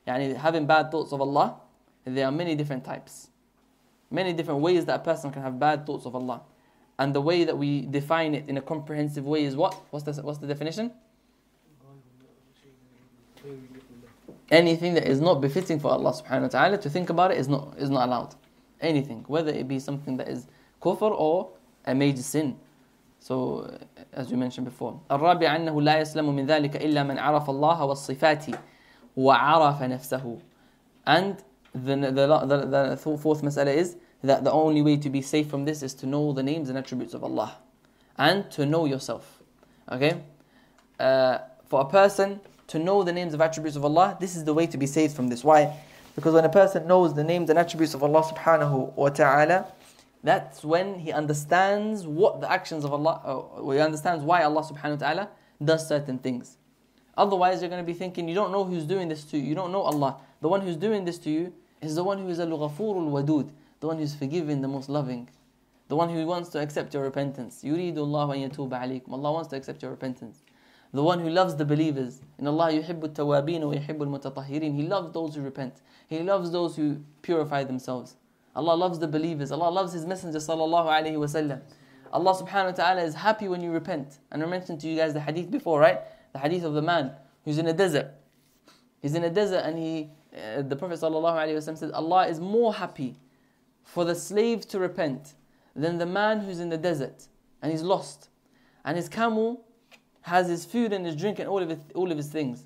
[0.07, 1.55] يعني having bad thoughts of Allah,
[2.05, 3.27] there are many different types.
[4.09, 6.41] Many different ways that a person can have bad thoughts of Allah.
[6.99, 9.75] And the way that we define it in a comprehensive way is what?
[9.91, 10.91] What's the, what's the definition?
[14.49, 17.47] Anything that is not befitting for Allah subhanahu wa ta'ala, to think about it is
[17.47, 18.33] not, is not allowed.
[18.81, 20.47] Anything, whether it be something that is
[20.81, 21.49] kufr or
[21.85, 22.57] a major sin.
[23.19, 24.99] So, uh, as we mentioned before.
[25.11, 27.85] الرابع أنه لا يسلم من ذلك إلا من عرف الله
[28.17, 28.45] والصفات
[29.15, 30.39] وعرف نفسه.
[31.05, 31.37] And
[31.73, 35.65] the, the, the, the fourth mas'ala is that the only way to be safe from
[35.65, 37.57] this is to know the names and attributes of Allah
[38.17, 39.41] and to know yourself.
[39.91, 40.21] Okay?
[40.99, 44.53] Uh, for a person to know the names of attributes of Allah, this is the
[44.53, 45.43] way to be saved from this.
[45.43, 45.75] Why?
[46.15, 49.67] Because when a person knows the names and attributes of Allah subhanahu wa ta'ala,
[50.23, 54.61] that's when he understands what the actions of Allah, or uh, he understands why Allah
[54.63, 55.29] subhanahu wa ta'ala
[55.63, 56.57] does certain things.
[57.15, 59.55] Otherwise, you're going to be thinking, you don't know who's doing this to you, you
[59.55, 60.17] don't know Allah.
[60.41, 63.49] The one who's doing this to you is the one who is al al wadud,
[63.79, 65.29] the one who's forgiving, the most loving,
[65.87, 67.63] the one who wants to accept your repentance.
[67.63, 69.11] يريد الله أن يتوب عليكم.
[69.13, 70.43] Allah wants to accept your repentance.
[70.93, 72.21] The one who loves the believers.
[72.39, 74.75] In Allah يحب التوابين ويحب المتطهرين.
[74.75, 75.81] He loves those who repent.
[76.07, 78.15] He loves those who purify themselves.
[78.55, 79.51] Allah loves the believers.
[79.51, 81.61] Allah loves His Messenger sallallahu alaihi wasallam.
[82.11, 84.17] Allah subhanahu wa ta'ala is happy when you repent.
[84.31, 85.99] And I mentioned to you guys the hadith before, right?
[86.33, 87.11] The hadith of the man
[87.45, 88.11] who's in a desert.
[89.01, 92.39] He's in a desert and he, uh, the Prophet sallallahu alaihi wasallam said, Allah is
[92.39, 93.15] more happy
[93.87, 95.33] for the slave to repent
[95.73, 97.27] than the man who's in the desert
[97.61, 98.27] and he's lost
[98.83, 99.63] and his camel
[100.23, 102.65] has his food and his drink and all of his, all of his things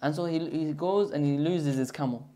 [0.00, 2.28] and so he, he goes and he loses his camel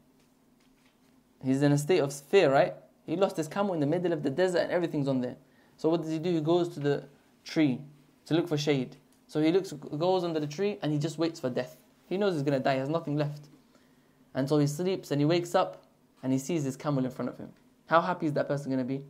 [1.45, 2.75] he's in a state of fear right
[3.07, 5.37] he lost his camel in the middle of the desert and everything's on there
[5.77, 7.05] so what does he do he goes to the
[7.45, 7.79] tree
[8.27, 8.97] to look for shade
[9.29, 11.77] so he looks goes under the tree and he just waits for death
[12.09, 13.45] he knows he's going to die he has nothing left
[14.35, 15.85] and so he sleeps and he wakes up
[16.25, 17.51] and he sees his camel in front of him
[17.91, 19.03] how happy is that person going to be?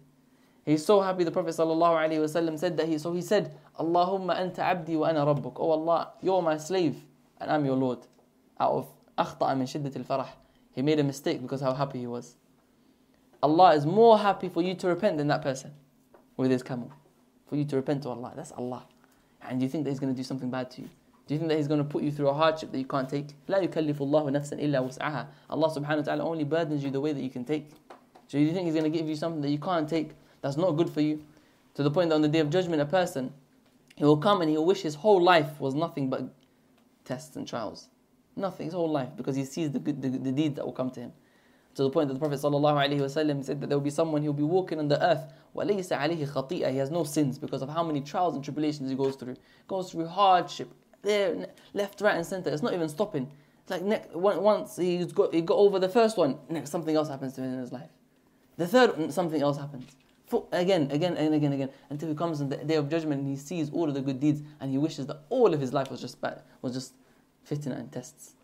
[0.64, 4.96] He's so happy the Prophet ﷺ said that he so he said, Allahumma anta abdi
[4.96, 5.52] wa ana rabbuk.
[5.56, 6.96] Oh Allah, you're my slave
[7.38, 7.98] and I'm your Lord.
[8.58, 8.88] Out of
[9.18, 10.28] akhta'a min shiddat al-farah.
[10.72, 12.36] He made a mistake because how happy he was.
[13.42, 15.72] Allah is more happy for you to repent than that person
[16.38, 16.90] with his camel.
[17.50, 18.32] For you to repent to Allah.
[18.34, 18.86] That's Allah.
[19.46, 20.88] And do you think that he's going to do something bad to you?
[21.26, 23.10] Do you think that he's going to put you through a hardship that you can't
[23.10, 23.26] take?
[23.46, 25.26] لا يكلف الله نفسا إلا وسعها.
[25.50, 27.68] Allah subhanahu wa ta'ala only burdens you the way that you can take.
[28.30, 30.70] So you think he's going to give you something that you can't take, that's not
[30.76, 31.24] good for you?
[31.74, 33.34] To the point that on the day of judgment, a person,
[33.96, 36.32] he will come and he will wish his whole life was nothing but
[37.04, 37.88] tests and trials.
[38.36, 40.90] Nothing, his whole life, because he sees the, good, the, the deeds that will come
[40.92, 41.12] to him.
[41.74, 44.34] To the point that the Prophet ﷺ said that there will be someone who will
[44.34, 45.24] be walking on the earth.
[45.56, 48.96] وَلَيْسَ عَلَيْهِ خَطِيئَةً He has no sins because of how many trials and tribulations he
[48.96, 49.34] goes through.
[49.66, 50.68] Goes through hardship,
[51.02, 52.50] there, left, right, and center.
[52.50, 53.28] It's not even stopping.
[53.62, 57.08] It's like next, once he got, he got over the first one, next something else
[57.08, 57.90] happens to him in his life.
[58.60, 59.90] The third, mm, something else happens.
[60.26, 63.30] For, again, again, and again, again, until he comes on the day of judgment and
[63.30, 65.90] he sees all of the good deeds and he wishes that all of his life
[65.90, 66.92] was just bad, was just
[67.44, 68.34] 59 and tests.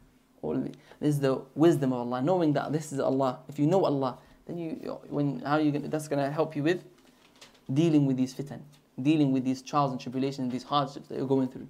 [0.40, 0.79] All of it.
[1.00, 3.40] This is the wisdom of Allah, knowing that this is Allah.
[3.50, 4.70] If you know Allah, then you
[5.11, 6.85] when how you gonna, that's gonna help you with
[7.72, 8.61] dealing with these fitan,
[9.02, 11.66] dealing with these trials and tribulations, and these hardships that you're going through.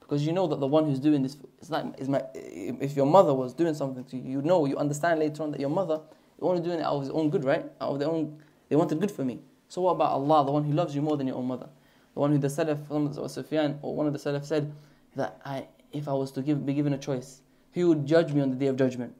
[0.00, 3.06] Because you know that the one who's doing this, it's like it's my, if your
[3.06, 6.00] mother was doing something to you, you know, you understand later on that your mother
[6.38, 7.64] they want to do it out of their own good, right?
[7.80, 9.40] Out of their own, they wanted good for me.
[9.68, 11.68] So what about Allah, the one who loves you more than your own mother?
[12.14, 14.72] The one who the Salaf, or Sufyan, or one of the Salaf said
[15.16, 17.42] that I, if I was to give, be given a choice,
[17.72, 19.14] who would judge me on the day of judgment?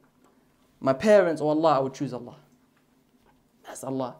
[0.81, 1.77] My parents or oh Allah?
[1.77, 2.37] I would choose Allah.
[3.67, 4.17] That's Allah,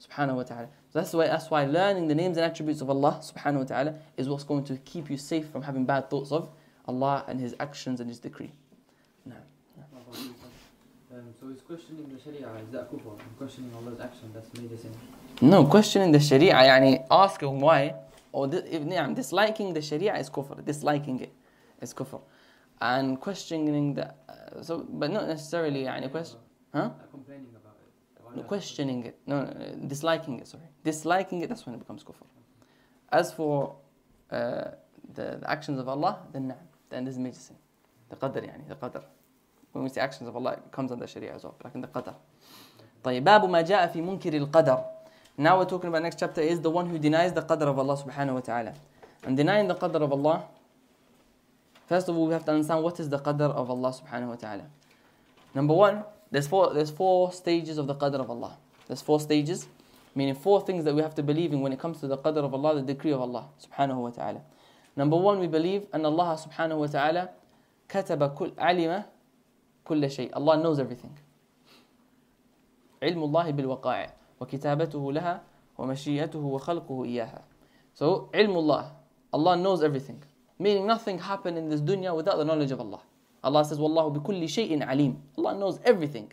[0.00, 0.68] subhanahu wa ta'ala.
[0.92, 4.28] that's why, that's why learning the names and attributes of Allah, subhanahu wa ta'ala, is
[4.28, 6.50] what's going to keep you safe from having bad thoughts of
[6.86, 8.52] Allah and His actions and His decree.
[9.24, 9.34] No.
[11.46, 13.16] So he's questioning the Sharia, is that kufr?
[13.38, 14.90] Questioning Allah's action, that's made a sin.
[15.40, 17.94] No, questioning the Sharia, mean asking why,
[18.32, 21.32] or the, if, yeah, disliking the Sharia is kufr, disliking it
[21.80, 22.20] is kufr.
[22.80, 26.40] And questioning the, uh, so, but not necessarily, yani question,
[26.74, 26.90] huh?
[27.12, 27.76] Complaining about
[28.34, 28.36] it.
[28.38, 30.64] No, questioning it, no, no, disliking it, sorry.
[30.82, 32.26] Disliking it, that's when it becomes kufr.
[33.12, 33.76] As for
[34.32, 34.72] uh,
[35.14, 36.52] the, the actions of Allah, then,
[36.90, 37.56] then this is major sin.
[38.08, 39.04] The qadr, yani, the qadr
[39.76, 41.88] when we see actions of Allah, it comes under Sharia as well, like in the
[41.88, 42.14] Qadr.
[43.04, 44.82] طيب ما جاء في منكر القدر.
[45.38, 47.96] Now we're talking about next chapter is the one who denies the Qadr of Allah
[47.96, 48.72] subhanahu wa ta'ala.
[49.24, 50.44] And denying the Qadr of Allah,
[51.86, 54.36] first of all we have to understand what is the Qadr of Allah subhanahu wa
[54.36, 54.66] ta'ala.
[55.54, 58.56] Number one, there's four, there's four stages of the Qadr of Allah.
[58.88, 59.68] There's four stages,
[60.14, 62.38] meaning four things that we have to believe in when it comes to the Qadr
[62.42, 64.40] of Allah, the decree of Allah subhanahu wa ta'ala.
[64.96, 67.28] Number one, we believe and Allah subhanahu wa ta'ala
[67.88, 69.04] كتب كل علم
[69.86, 71.12] كل شيء Allah knows everything
[73.02, 75.42] علم الله بالوقائع وكتابته لها
[75.78, 77.44] ومشيئته وخلقه إياها
[77.94, 78.92] So علم الله
[79.34, 80.20] Allah knows everything
[80.58, 83.00] Meaning nothing happened in this dunya without the knowledge of Allah
[83.44, 86.28] Allah says والله بكل شيء عليم Allah knows everything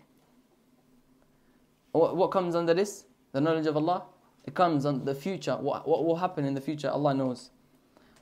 [1.93, 3.05] What comes under this?
[3.33, 4.05] The knowledge of Allah
[4.45, 5.55] It comes on the future.
[5.55, 7.49] What, what will happen in the future, Allah knows.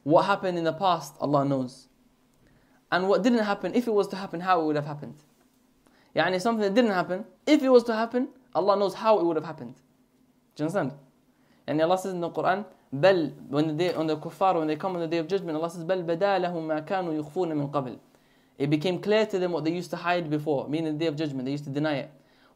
[0.04, 1.88] What happened in the past, Allah knows
[2.92, 5.16] and what didn't happen, if it was to happen, how it would have happened.
[6.16, 9.38] Yani something that didn't happen, if it was to happen, Allah knows how it would
[9.38, 9.76] have happened.
[10.56, 10.92] Do you understand?
[11.68, 14.76] And Allah says in the Quran, بل when the day on the kuffar when they
[14.76, 17.98] come on the day of judgment Allah says بل لهم ما كانوا يخفون من قبل
[18.58, 21.16] it became clear to them what they used to hide before meaning the day of
[21.16, 22.10] judgment they used to deny it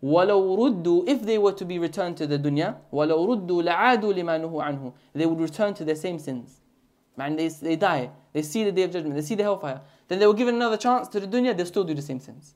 [0.04, 4.38] ولو ردوا if they were to be returned to the dunya ولو ردوا لعادوا لما
[4.40, 6.58] نهوا عنه they would return to their same sins
[7.18, 10.20] and they, they die they see the day of judgment they see the hellfire then
[10.20, 12.54] they were given another chance to the dunya, they'll still do the same sins.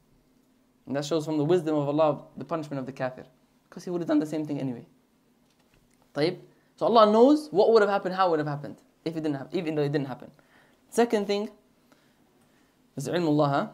[0.85, 3.25] And that shows from the wisdom of Allah the punishment of the kafir.
[3.67, 4.85] Because he would have done the same thing anyway.
[6.13, 6.37] طيب.
[6.75, 9.57] So Allah knows what would have happened, how would have happened, if it didn't happen,
[9.57, 10.31] even though it didn't happen.
[10.89, 11.49] Second thing
[12.95, 13.71] is Allah.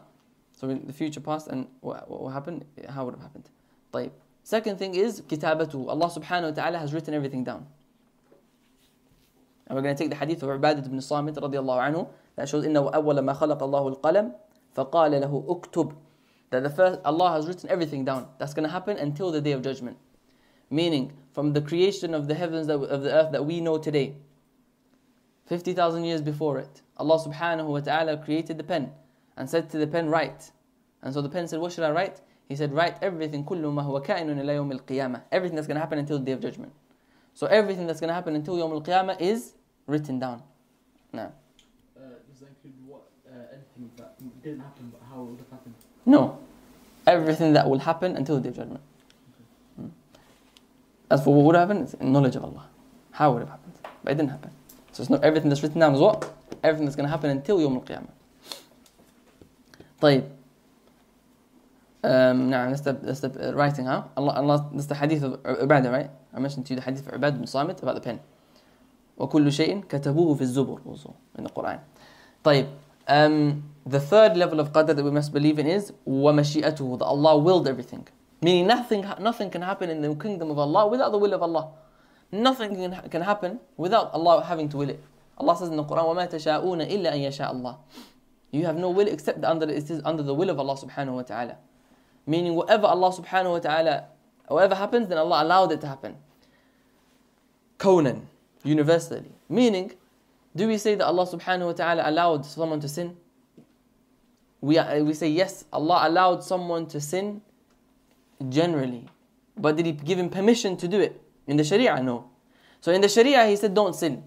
[0.56, 3.50] So in the future past and what, what happened, how would have happened.
[3.92, 4.10] طيب.
[4.42, 5.88] Second thing is kitabatu.
[5.88, 7.66] Allah subhanahu wa ta'ala has written everything down.
[9.66, 12.64] And we're going to take the hadith of Ubadat ibn Samit radiallahu anhu that shows,
[12.64, 14.34] إِنَّهُ أَوَّلَ مَا خَلَقَ اللَّهُ الْقَلَمِ
[14.76, 15.96] فَقَالَ لَهُ أُكْتُبْ
[16.50, 18.28] That the first, Allah has written everything down.
[18.38, 19.96] That's going to happen until the day of judgment.
[20.70, 24.16] Meaning, from the creation of the heavens, that, of the earth that we know today,
[25.46, 28.92] 50,000 years before it, Allah subhanahu wa ta'ala created the pen
[29.36, 30.50] and said to the pen, write.
[31.02, 32.20] And so the pen said, what should I write?
[32.48, 35.22] He said, write everything, كل ما هو كائن إلى يوم القيامة.
[35.32, 36.72] Everything that's going to happen until the day of judgment.
[37.34, 39.52] So everything that's going to happen until Yawm al-Qiyamah is
[39.86, 40.42] written down.
[41.12, 41.22] No.
[41.96, 45.50] Uh, does that include what, uh, anything that didn't happen but how it would have
[45.50, 45.74] happened?
[46.04, 46.38] No.
[47.06, 48.80] Everything that will happen until the day of judgment.
[49.80, 49.90] Mm.
[51.10, 52.66] As for what would have happened, it's knowledge of Allah.
[53.12, 53.74] How would it have happened?
[54.02, 54.50] But it didn't happen.
[54.92, 56.32] So it's not everything that's written down is what?
[56.62, 58.10] Everything that's going to happen until Yom Al-Qiyamah.
[60.02, 60.24] طيب
[62.04, 64.04] um, نعم that's the, that's the uh, writing huh?
[64.14, 66.10] Allah, Allah, that's the hadith of Ubadah right?
[66.34, 68.20] I mentioned to you the hadith of Ubadah bin Samit about the pen
[69.18, 70.80] وكل شيء كتبوه في الزبر
[71.38, 71.80] من القرآن
[72.44, 72.66] طيب
[73.08, 73.52] um,
[73.90, 77.68] the third level of قدر that we must believe in is ومشيئته that Allah willed
[77.68, 78.02] everything
[78.46, 81.68] meaning nothing nothing can happen in the kingdom of Allah without the will of Allah
[82.32, 85.00] nothing can, can happen without Allah having to will it
[85.38, 87.76] Allah says in the Quran وما تشاءون إلا أن يشاء الله
[88.52, 91.22] you have no will except under it is under the will of Allah subhanahu wa
[91.22, 91.56] ta'ala
[92.26, 94.04] meaning whatever Allah subhanahu wa ta'ala
[94.48, 96.16] whatever happens then Allah allowed it to happen
[97.78, 98.20] كونًا
[98.66, 99.30] universally.
[99.48, 99.92] Meaning,
[100.54, 103.16] do we say that Allah subhanahu wa ta'ala allowed someone to sin?
[104.60, 107.42] We, uh, we say yes, Allah allowed someone to sin
[108.48, 109.06] generally.
[109.56, 111.20] But did He give him permission to do it?
[111.46, 112.28] In the Sharia, no.
[112.80, 114.24] So in the Sharia, He said, don't sin.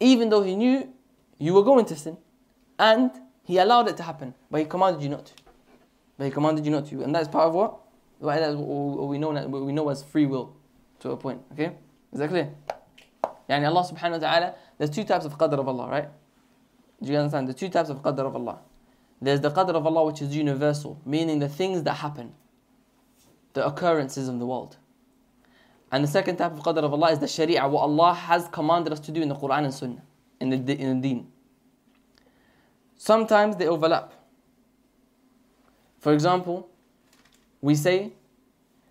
[0.00, 0.92] Even though He knew
[1.38, 2.18] you were going to sin.
[2.78, 3.10] And
[3.44, 5.32] He allowed it to happen, but He commanded you not to.
[6.18, 7.02] But He commanded you not to.
[7.02, 7.78] And that's part of what?
[8.20, 10.54] That's what we know, we know as free will
[11.00, 11.40] to a point.
[11.52, 11.72] Okay?
[12.12, 12.50] Is that clear?
[13.48, 16.08] Yani Allah subhanahu wa ta'ala, there's two types of qadr of Allah, right?
[17.02, 17.48] Do you understand?
[17.48, 18.60] The two types of qadr of Allah.
[19.22, 22.34] There's the qadr of Allah which is universal, meaning the things that happen,
[23.54, 24.76] the occurrences in the world.
[25.90, 28.92] And the second type of qadr of Allah is the sharia, what Allah has commanded
[28.92, 30.02] us to do in the Quran and Sunnah,
[30.40, 31.32] in the, in the deen.
[32.98, 34.12] Sometimes they overlap.
[35.98, 36.68] For example,
[37.62, 38.12] we say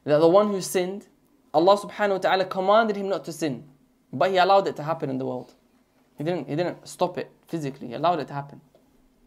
[0.04, 1.06] that the one who sinned,
[1.54, 3.64] Allah subhanahu wa ta'ala commanded him not to sin.
[4.12, 5.54] But he allowed it to happen in the world.
[6.18, 8.62] He didn't, he didn't stop it physically, he allowed it to happen.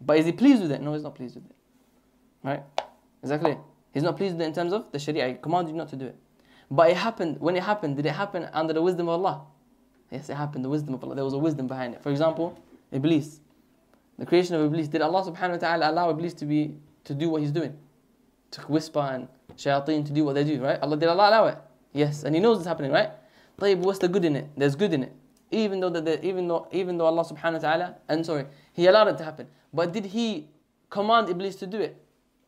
[0.01, 0.81] But is he pleased with it?
[0.81, 1.57] No, he's not pleased with it.
[2.43, 2.63] Right?
[3.23, 3.57] Exactly.
[3.93, 5.29] He's not pleased with it in terms of the Sharia.
[5.29, 6.17] He commanded you not to do it.
[6.71, 9.43] But it happened, when it happened, did it happen under the wisdom of Allah?
[10.11, 11.15] Yes, it happened, the wisdom of Allah.
[11.17, 12.03] There was a wisdom behind it.
[12.03, 12.59] For example,
[12.93, 13.41] Iblis.
[14.19, 14.89] The creation of Iblis.
[14.89, 17.77] Did Allah subhanahu wa ta'ala allow Iblis to be to do what he's doing?
[18.53, 20.81] To whisper and shayateen to do what they do, right?
[20.81, 21.59] Allah did Allah allow it?
[21.93, 23.11] Yes, and he knows it's happening, right?
[23.61, 24.49] طيب what's the good in it?
[24.57, 25.13] There's good in it.
[25.53, 29.09] Even though that even though even though Allah subhanahu wa ta'ala and sorry, he allowed
[29.09, 29.47] it to happen.
[29.73, 30.49] But did he
[30.89, 32.01] command Iblis to do it?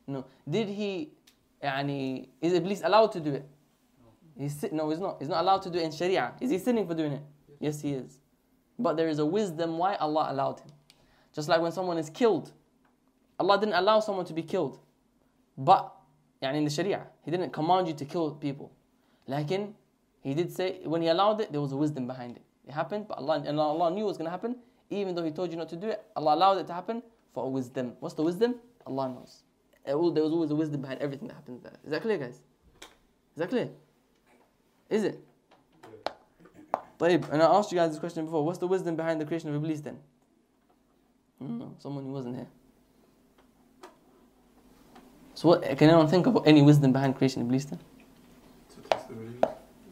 [0.06, 0.24] No.
[0.48, 1.10] Did he
[1.62, 3.46] يعني, is Iblis allowed to do it?
[4.38, 4.42] No.
[4.42, 5.16] He's, no, he's not.
[5.18, 6.32] He's not allowed to do it in Sharia.
[6.40, 7.22] Is he sinning for doing it?
[7.60, 8.18] Yes, he is.
[8.78, 10.68] But there is a wisdom why Allah allowed him.
[11.32, 12.52] Just like when someone is killed,
[13.38, 14.78] Allah didn't allow someone to be killed.
[15.58, 15.92] But
[16.42, 18.72] يعني in the Sharia, He didn't command you to kill people.
[19.28, 19.74] Lakin,
[20.22, 22.42] he did say, when He allowed it, there was a wisdom behind it.
[22.66, 24.56] It happened, but Allah, and Allah knew it was going to happen.
[24.90, 27.02] Even though He told you not to do it, Allah allowed it to happen
[27.34, 27.94] for a wisdom.
[28.00, 28.56] What's the wisdom?
[28.86, 29.42] Allah knows.
[29.84, 31.60] There was always a wisdom behind everything that happened.
[31.62, 31.72] there.
[31.84, 32.34] Is that clear, guys?
[32.34, 32.40] Is
[33.38, 33.70] that clear?
[34.88, 35.18] Is it?
[36.98, 38.44] طيب, and I asked you guys this question before.
[38.44, 39.98] What's the wisdom behind the creation of Iblis then?
[41.40, 42.46] Hmm, someone who wasn't here.
[45.34, 47.80] So what, can anyone think of any wisdom behind creation of Iblis then?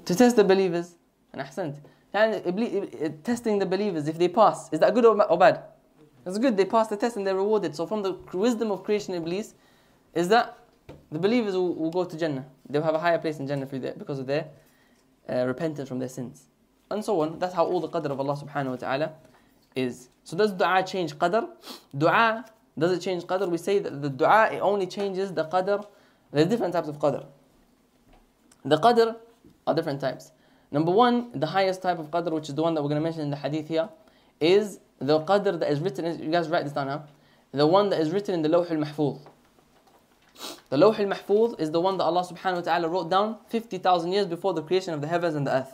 [0.06, 0.94] To test the believers.
[1.32, 3.22] And ahsant.
[3.22, 5.62] testing the believers, if they pass, is that good or bad?
[6.26, 7.74] It's good, they pass the test and they're rewarded.
[7.76, 9.54] So, from the wisdom of creation Iblis,
[10.14, 10.58] is that
[11.12, 12.44] the believers will, will go to Jannah.
[12.68, 14.48] They'll have a higher place in Jannah because of their
[15.28, 16.46] uh, repentance from their sins.
[16.90, 17.38] And so on.
[17.38, 19.12] That's how all the qadr of Allah subhanahu wa ta'ala
[19.76, 20.08] is.
[20.24, 21.48] So, does dua change qadr?
[21.96, 22.44] Dua
[22.76, 23.48] does it change qadr?
[23.48, 25.86] We say that the dua only changes the qadr.
[26.32, 27.24] There's different types of qadr.
[28.64, 29.16] The qadr
[29.66, 30.32] are different types.
[30.70, 33.04] Number one, the highest type of qadr, which is the one that we're going to
[33.04, 33.88] mention in the hadith here,
[34.40, 37.04] is the qadr that is written, you guys write this down now,
[37.52, 39.18] the one that is written in the lawh al-mahfuz.
[40.68, 44.26] The lawh al-mahfuz is the one that Allah subhanahu wa ta'ala wrote down 50,000 years
[44.26, 45.72] before the creation of the heavens and the earth.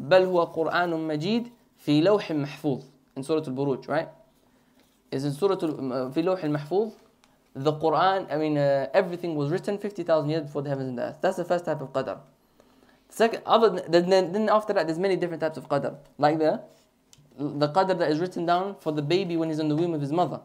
[0.00, 1.50] بل هو قرآن مجيد
[1.86, 2.82] في لوح محفوظ
[3.16, 4.08] in Surah Al-Buruj, right?
[5.10, 6.92] Is in Surah في لوح المحفوظ
[7.54, 11.02] the Quran, I mean uh, everything was written 50,000 years before the heavens and the
[11.02, 11.18] earth.
[11.20, 12.18] That's the first type of qadr.
[13.14, 15.96] Second, other then, then after that, there's many different types of qadr.
[16.16, 16.62] Like the
[17.38, 20.00] the qadr that is written down for the baby when he's in the womb of
[20.00, 20.40] his mother.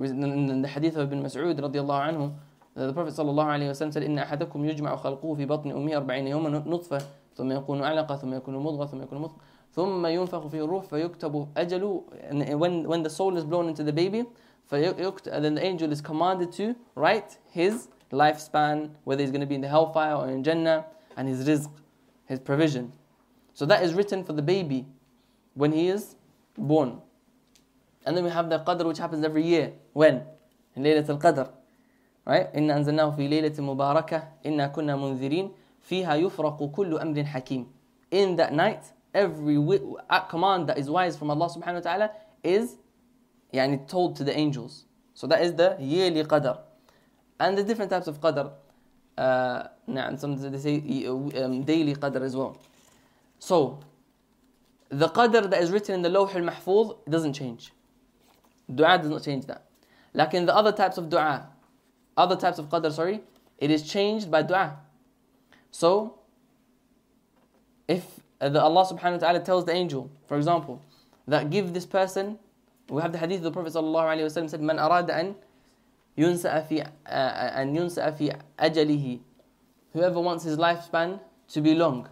[0.00, 2.34] In the hadith of Ibn Mas'ud radiallahu anhu,
[2.76, 6.26] uh, the Prophet sallallahu alaihi wasallam said, "إن أحدكم يجمع خلقه في بطن أمه أربعين
[6.26, 6.98] يوما نطفة
[7.36, 9.36] ثم يكون علقة ثم يكون مضغة ثم يكون مضغة
[9.72, 14.24] ثم ينفخ فيه الروح فيكتب أجل when when the soul is blown into the baby
[14.68, 19.54] فيكتب, then the angel is commanded to write his lifespan whether he's going to be
[19.54, 21.70] in the hellfire or in Jannah and his rizq
[22.26, 22.92] his provision.
[23.52, 24.86] So that is written for the baby
[25.54, 26.16] when he is
[26.56, 27.00] born.
[28.04, 29.72] And then we have the Qadr which happens every year.
[29.92, 30.22] When?
[30.76, 31.50] In Laylat al-Qadr.
[32.26, 32.52] Right?
[32.54, 35.52] إِنَّا أَنزَلْنَاهُ فِي لَيْلَةٍ mubarakah Inna كُنَّا munzirin
[35.88, 37.66] فِيهَا يُفْرَقُ كُلُّ أَمْرٍ حَكِيمٍ
[38.10, 38.82] In that night,
[39.12, 39.56] every
[40.30, 42.10] command that is wise from Allah subhanahu wa ta'ala
[42.42, 42.76] is
[43.52, 44.84] يعني, told to the angels.
[45.14, 46.58] So that is the yearly Qadr.
[47.38, 48.50] And the different types of Qadr
[49.18, 52.58] uh, and sometimes they say um, daily qadr as well.
[53.38, 53.80] So,
[54.88, 57.72] the qadr that is written in the Lawh al-Mahfuz doesn't change.
[58.72, 59.64] Dua does not change that.
[60.12, 61.48] Like in the other types of dua,
[62.16, 63.20] other types of qadr, sorry,
[63.58, 64.78] it is changed by dua.
[65.70, 66.18] So,
[67.86, 68.04] if
[68.40, 70.82] uh, the Allah subhanahu wa ta'ala tells the angel, for example,
[71.28, 72.38] that give this person,
[72.88, 75.36] we have the hadith of the Prophet sallallahu alayhi wa sallam said, Man arada an
[76.18, 79.18] ينسأ في, and ينسأ في أجله
[79.92, 82.08] whoever wants his lifespan to be long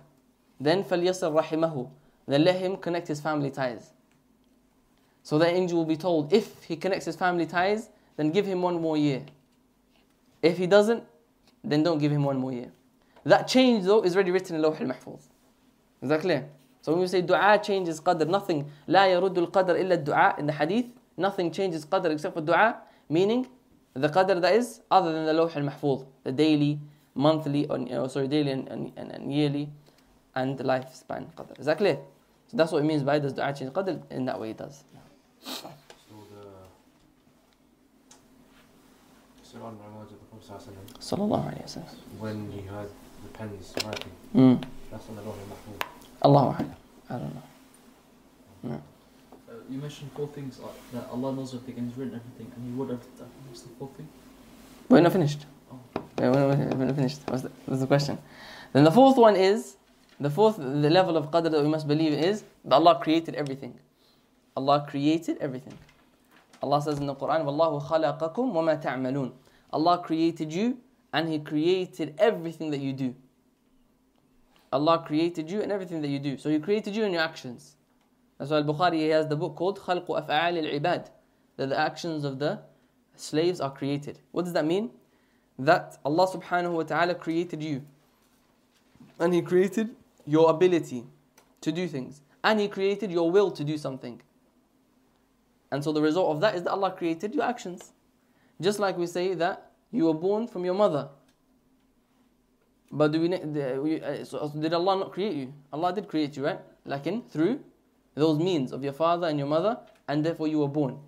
[0.60, 1.90] then فليصل رحمه
[2.26, 3.92] then let him connect his family ties
[5.22, 8.62] so the angel will be told if he connects his family ties then give him
[8.62, 9.24] one more year
[10.42, 11.04] if he doesn't
[11.62, 12.72] then don't give him one more year
[13.24, 15.28] that change though is already written in Lawh al-Mahfuz
[16.02, 16.48] is that clear
[16.80, 20.52] so when we say dua changes qadr nothing لا يرد القدر إلا الدعاء in the
[20.54, 20.86] hadith
[21.16, 23.46] nothing changes qadr except for dua meaning
[23.94, 26.80] the qadr that is other than the lawh al-mahfuz, the daily,
[27.14, 29.68] monthly, or, sorry, daily and, and, and yearly
[30.34, 31.58] and lifespan qadr.
[31.60, 31.98] Is that clear?
[32.48, 34.02] So that's what it means by this dua change qadr?
[34.10, 34.84] In that way it does.
[35.44, 35.66] So
[36.10, 36.48] the
[40.98, 41.82] so on Wasallam
[42.18, 42.86] when he had
[43.22, 44.62] the pens writing, mm.
[44.90, 45.32] that's on the lawh
[46.22, 46.64] al-mahfuz.
[47.10, 47.42] I don't know.
[48.64, 48.70] Yeah.
[48.76, 48.82] Hmm
[49.70, 52.72] you mentioned four things uh, that Allah knows everything and He's written everything and He
[52.72, 53.00] would have
[53.46, 54.08] What's the fourth thing?
[54.88, 55.46] We're not finished.
[55.72, 55.78] Oh.
[56.18, 57.20] Yeah, we're, not, we're not finished.
[57.28, 58.18] What's the, what's the question?
[58.72, 59.76] Then the fourth one is
[60.20, 63.74] the fourth the level of qadr that we must believe is that Allah created everything.
[64.56, 65.74] Allah created everything.
[66.62, 69.32] Allah says in the Quran, Wallahu khalaqakum wa ma ta'malun.
[69.72, 70.78] Allah created you
[71.12, 73.14] and He created everything that you do.
[74.72, 76.38] Allah created you and everything that you do.
[76.38, 77.76] So He created you and your actions.
[78.42, 81.06] That's why Al-Bukhari he has the book called Khalqu Af'al al-Ibad,
[81.58, 82.58] that the actions of the
[83.14, 84.18] slaves are created.
[84.32, 84.90] What does that mean?
[85.60, 87.84] That Allah subhanahu wa ta'ala created you.
[89.20, 89.90] And He created
[90.26, 91.04] your ability
[91.60, 92.20] to do things.
[92.42, 94.20] And He created your will to do something.
[95.70, 97.92] And so the result of that is that Allah created your actions.
[98.60, 101.10] Just like we say that you were born from your mother.
[102.90, 105.54] But do we, uh, did Allah not create you?
[105.72, 106.58] Allah did create you, right?
[106.84, 107.60] Like in through
[108.14, 110.98] those means of your father and your mother, and therefore you were born.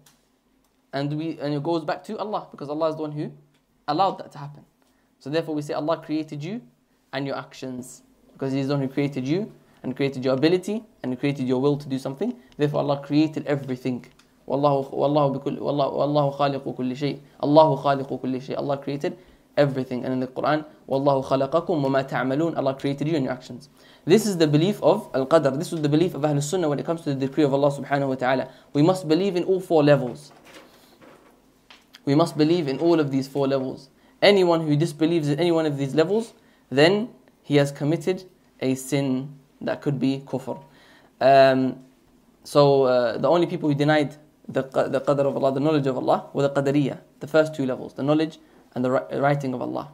[0.92, 3.32] And we and it goes back to Allah because Allah is the one who
[3.88, 4.64] allowed that to happen.
[5.18, 6.62] So therefore we say Allah created you
[7.12, 8.02] and your actions
[8.32, 9.50] because He is the one who created you
[9.82, 12.34] and created your ability and created your will to do something.
[12.56, 14.06] Therefore Allah created everything.
[14.46, 16.96] Wallahu wallahu bikul wallahu wallahu kulli
[18.40, 18.56] shay.
[18.56, 19.18] Allah created
[19.56, 20.04] everything.
[20.04, 23.68] And in the Quran, Wallahu khalaqakum wa ma Allah created you and your actions.
[24.06, 25.58] This is the belief of Al-Qadr.
[25.58, 27.70] This is the belief of Ahlul Sunnah when it comes to the decree of Allah
[27.70, 28.48] subhanahu wa ta'ala.
[28.74, 30.30] We must believe in all four levels.
[32.04, 33.88] We must believe in all of these four levels.
[34.20, 36.34] Anyone who disbelieves in any one of these levels,
[36.70, 37.08] then
[37.42, 38.24] he has committed
[38.60, 40.62] a sin that could be kufr.
[41.22, 41.78] Um,
[42.42, 45.96] so uh, the only people who denied the, the qadr of Allah, the knowledge of
[45.96, 48.38] Allah, were the qadariyah, the first two levels, the knowledge
[48.74, 49.88] and the writing of Allah.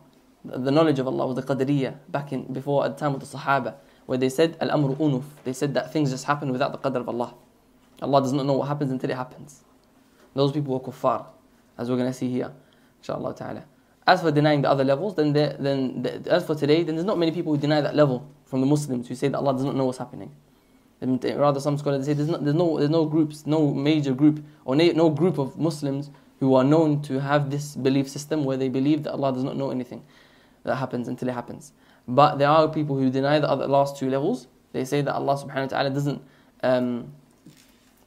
[0.45, 3.27] The knowledge of Allah was the qadariyah back in before at the time of the
[3.39, 3.75] Sahaba
[4.11, 5.23] where they said al amru unuf.
[5.45, 7.33] They said that things just happen without the qadr of Allah.
[8.03, 9.63] Allah does not know what happens until it happens.
[10.35, 11.27] Those people were kuffar,
[11.79, 12.51] as we're going to see here,
[13.01, 13.63] inshallah ta'ala.
[14.09, 17.07] As for denying the other levels, then, the, then the, as for today, then there's
[17.07, 19.63] not many people who deny that level from the Muslims who say that Allah does
[19.65, 20.33] not know what's happening.
[21.01, 24.75] Rather, some scholars say there's, not, there's, no, there's no groups, no major group, or
[24.75, 28.69] na- no group of Muslims who are known to have this belief system where they
[28.69, 30.03] believe that Allah does not know anything
[30.65, 31.73] that happens until it happens.
[32.11, 34.49] But there are people who deny the other last two levels.
[34.73, 36.21] They say that Allah subhanahu wa ta'ala doesn't,
[36.65, 37.13] um,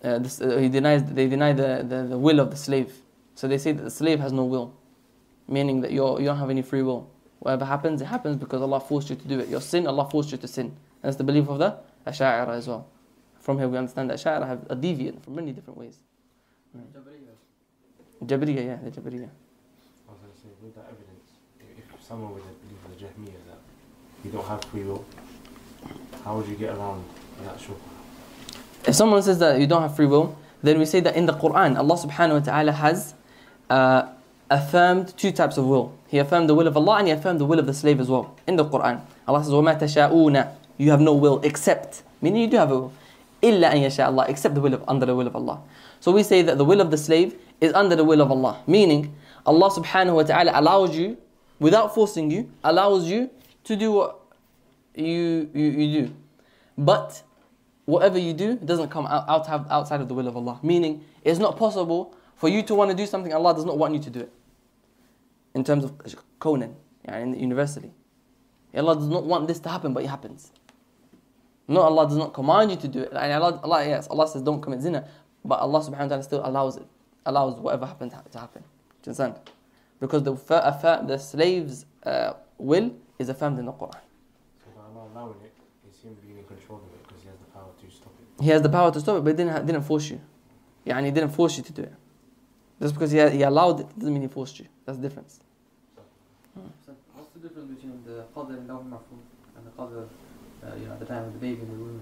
[0.03, 2.93] uh, this, uh, he denies, they deny the, the, the, will of the slave.
[3.35, 4.73] So they say that the slave has no will,
[5.47, 7.09] meaning that you're, you don't have any free will.
[7.39, 9.47] Whatever happens, it happens because Allah forced you to do it.
[9.47, 10.75] Your sin, Allah forced you to sin.
[11.01, 12.85] that's the belief of the Ash'ara as well.
[13.39, 15.97] From here we understand that Ash'ara have a deviant from many different ways.
[16.75, 18.25] Jabriya.
[18.25, 19.29] Jabriya, yeah, the Jabriya.
[19.29, 21.29] I was going to say, with that evidence,
[21.61, 23.52] if someone would believe the Jahmiyyah,
[24.23, 25.05] you don't have free will,
[26.23, 27.03] how would you get around
[27.43, 27.77] that shubha?
[28.87, 31.33] If someone says that you don't have free will, then we say that in the
[31.33, 33.13] Quran, Allah subhanahu wa ta'ala has
[33.69, 34.07] uh,
[34.49, 35.93] affirmed two types of will.
[36.07, 38.07] He affirmed the will of Allah and He affirmed the will of the slave as
[38.07, 38.35] well.
[38.47, 42.57] In the Quran, Allah says, وَمَا تَشَاءُونَ You have no will except, meaning you do
[42.57, 42.93] have a will.
[43.41, 45.59] إِلَّا أَن يَشَاءَ Allah, except the will of, under the will of Allah.
[45.99, 48.61] So we say that the will of the slave is under the will of Allah,
[48.67, 49.13] meaning
[49.45, 51.17] Allah subhanahu wa ta'ala allows you,
[51.59, 53.29] without forcing you, allows you
[53.65, 54.19] to do what
[54.95, 56.15] you, you, you do.
[56.77, 57.23] But
[57.85, 60.59] whatever you do doesn't come out, out, outside of the will of Allah.
[60.63, 63.93] Meaning, it's not possible for you to want to do something Allah does not want
[63.93, 64.31] you to do it.
[65.53, 65.93] In terms of
[66.39, 66.75] Conan,
[67.07, 67.91] in university.
[68.75, 70.51] Allah does not want this to happen, but it happens.
[71.67, 73.09] No, Allah does not command you to do it.
[73.13, 75.07] And Allah, Allah, yes, Allah says don't commit zina,
[75.45, 76.87] but Allah subhanahu wa ta'ala still allows it,
[77.25, 78.63] allows whatever happens to happen.
[79.03, 79.35] Do you understand?
[79.99, 80.33] Because the,
[81.07, 84.03] the slave's uh, will is affirmed in the Quran.
[84.75, 84.79] So
[85.15, 85.53] allowing it,
[86.21, 88.43] being in control of it because he has the power to stop it.
[88.43, 90.19] He has the power to stop it, but he didn't, didn't force you.
[90.83, 91.93] Yeah, and he didn't force you to do it.
[92.81, 94.65] Just because he, he allowed it doesn't mean he forced you.
[94.85, 95.39] That's the difference.
[96.55, 100.03] what's the difference between the father and the qadr,
[100.65, 102.01] uh, you know, at the time of the baby in the womb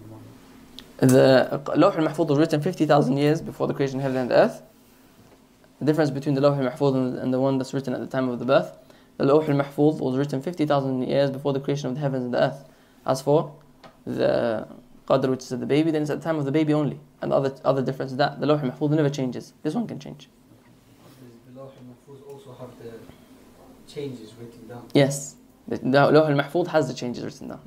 [0.99, 1.47] of the mother?
[1.53, 4.61] Uh, the Lawh al-Mahfuz was written 50,000 years before the creation of heaven and earth.
[5.79, 8.39] The difference between the Lawh al-Mahfuz and the one that's written at the time of
[8.39, 8.71] the birth
[9.17, 12.41] the Lawh al-Mahfuz was written 50,000 years before the creation of the heavens and the
[12.43, 12.63] earth.
[13.05, 13.53] As for
[14.05, 14.67] the
[15.07, 16.99] Qadr, which is at the baby, then it's at the time of the baby only.
[17.21, 19.53] And the other, other difference is that the Lawh al-Mahfuz never changes.
[19.63, 20.29] This one can change.
[21.03, 22.91] Does the Lawh al-Mahfuz also have the
[23.93, 24.87] changes written down?
[24.93, 25.35] Yes.
[25.67, 27.61] The Lawh al-Mahfuz has the changes written down.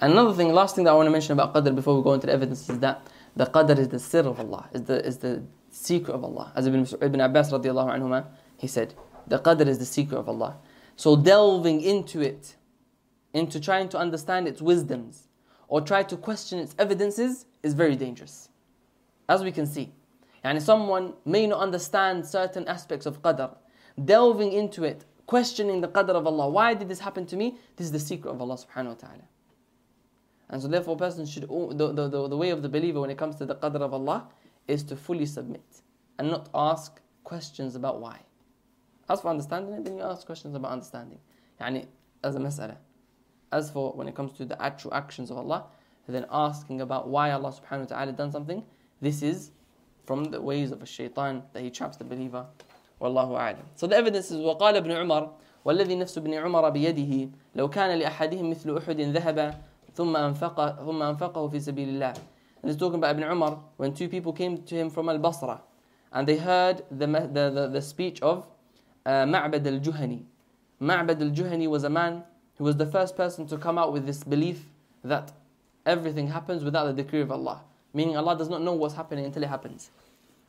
[0.00, 2.28] Another thing, last thing that I want to mention about Qadr before we go into
[2.28, 3.02] the evidence is that
[3.34, 6.52] the Qadr is the sir of Allah, is the, is the secret of Allah.
[6.54, 8.24] As Ibn, Ibn Abbas radiallahu
[8.58, 8.94] he said,
[9.28, 10.56] the qadr is the secret of Allah.
[10.96, 12.56] So delving into it,
[13.34, 15.28] into trying to understand its wisdoms,
[15.68, 18.48] or try to question its evidences is very dangerous.
[19.28, 19.92] As we can see.
[20.42, 23.54] And someone may not understand certain aspects of qadr.
[24.02, 26.48] Delving into it, questioning the qadr of Allah.
[26.48, 27.58] Why did this happen to me?
[27.76, 29.24] This is the secret of Allah subhanahu wa ta'ala.
[30.50, 33.18] And so therefore person should, the, the, the, the way of the believer when it
[33.18, 34.28] comes to the qadr of Allah
[34.66, 35.82] is to fully submit
[36.18, 38.20] and not ask questions about why.
[39.08, 41.18] As for understanding it, then you ask questions about understanding.
[41.60, 41.86] يعني
[42.22, 42.76] as a mas'ala.
[43.50, 45.64] As for when it comes to the actual actions of Allah,
[46.06, 48.64] then asking about why Allah subhanahu wa ta'ala done something,
[49.00, 49.50] this is
[50.04, 52.46] from the ways of a shaitan that he traps the believer.
[53.00, 55.30] So the evidence is وقال ابن عمر
[55.64, 59.54] والذي نفس ابن عمر بيده لو كان لأحدهم مثل أحد ذهب
[59.94, 62.14] ثم أنفق ثم أنفقه في سبيل الله.
[62.62, 65.60] And he's talking about Ibn Umar when two people came to him from Al Basra
[66.12, 68.46] and they heard the, the, the, the speech of
[69.08, 70.22] uh, Ma'bad al Juhani.
[70.82, 72.22] Ma'bad al Juhani was a man
[72.58, 74.66] who was the first person to come out with this belief
[75.02, 75.32] that
[75.86, 77.62] everything happens without the decree of Allah,
[77.94, 79.90] meaning Allah does not know what's happening until it happens.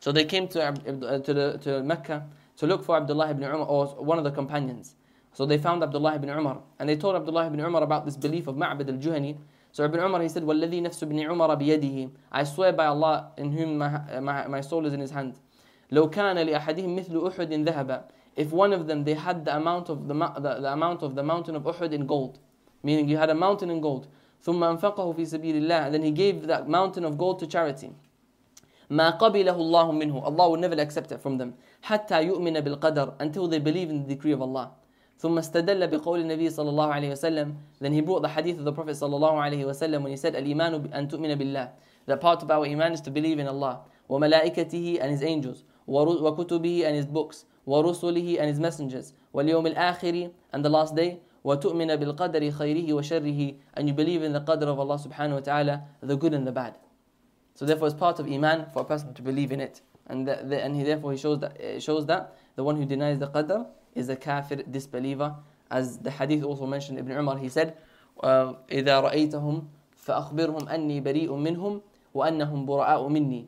[0.02, 0.72] So they came to, uh,
[1.20, 2.26] to, the, to Mecca
[2.58, 4.96] to look for Abdullah ibn Umar or one of the companions.
[5.32, 8.48] So they found Abdullah ibn Umar and they told Abdullah ibn Umar about this belief
[8.48, 9.38] of Ma'bad al Juhani.
[9.72, 13.54] So Ibn Umar he said, وَالَّذِي نَفْسُ ابْنِ عُمَرَ بِيَدِهِ I swear by Allah in
[13.54, 15.36] whom my, my, my soul is in his hand.
[15.94, 18.04] لو كان لأحدهم مثل أحد ذهبا
[18.36, 21.24] if one of them they had the amount of the, the, the amount of the
[21.24, 22.40] mountain of Uhud in gold,
[22.84, 24.08] meaning you had a mountain in gold.
[24.42, 27.92] ثم أنفقه في سبيل الله and then he gave that mountain of gold to charity.
[28.90, 31.54] ما قبله الله منه Allah would never accept it from them
[31.84, 34.72] حتى يؤمن بالقدر until they believe in the decree of Allah.
[35.22, 38.72] ثم استدل بقول النبي صلى الله عليه وسلم then he brought the hadith of the
[38.72, 41.70] Prophet صلى الله عليه وسلم when he said الإيمان أن تؤمن بالله
[42.06, 46.86] that part of our iman is to believe in Allah وملائكته and his angels وكتبه
[46.86, 52.52] and his books ورسله and his messengers واليوم الآخر and the last day وتؤمن بالقدر
[52.54, 56.34] خيره وشره and you believe in the qadr of Allah subhanahu wa ta'ala the good
[56.34, 56.78] and the bad
[57.54, 60.40] so therefore it's part of iman for a person to believe in it and the,
[60.44, 61.54] the, and he therefore he shows that
[61.84, 65.36] shows that the one who denies the qadr is a kafir disbeliever
[65.70, 67.78] as the hadith also mentioned Ibn Umar he said
[68.24, 69.68] uh, إذا رأيتهم
[70.06, 71.82] فأخبرهم أني بريء منهم
[72.16, 73.48] وأنهم براء مني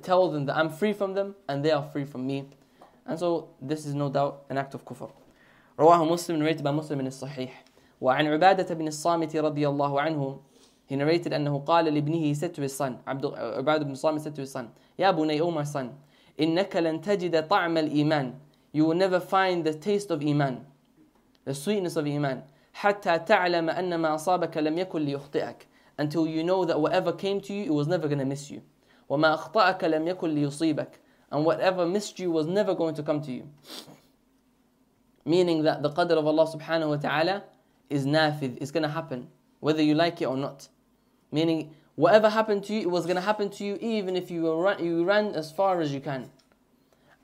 [0.00, 2.48] tell them that I'm free from them and they are free from me
[3.06, 5.10] and so this is no doubt an act of kufr.
[5.78, 7.48] رواه مسلم narrated by Muslim in الصحيح
[8.00, 10.38] وعن عبادة بن الصامت رضي الله عنه
[10.86, 14.34] he narrated أنه قال لابنه he said to his son عبد عبادة بن الصامت said
[14.34, 15.94] to his son يا بني oh my son
[16.40, 18.34] إنك لن تجد طعم الإيمان
[18.72, 20.62] you will never find the taste of إيمان
[21.44, 22.42] the sweetness of إيمان
[22.72, 25.66] حتى تعلم أن ما أصابك لم يكن ليخطئك
[25.98, 28.62] until you know that whatever came to you it was never going to miss you
[29.08, 31.00] وما أخطأك لم يكن ليصيبك
[31.30, 33.48] and whatever missed you was never going to come to you.
[35.24, 37.42] Meaning that the qadr of Allah subhanahu wa ta'ala
[37.90, 39.28] is nafid, it's going to happen,
[39.60, 40.68] whether you like it or not.
[41.32, 44.42] Meaning, whatever happened to you, it was going to happen to you even if you,
[44.42, 46.30] were, you ran as far as you can.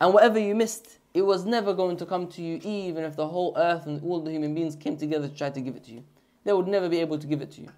[0.00, 3.28] And whatever you missed, it was never going to come to you even if the
[3.28, 5.92] whole earth and all the human beings came together to try to give it to
[5.92, 6.04] you.
[6.44, 7.68] They would never be able to give it to you.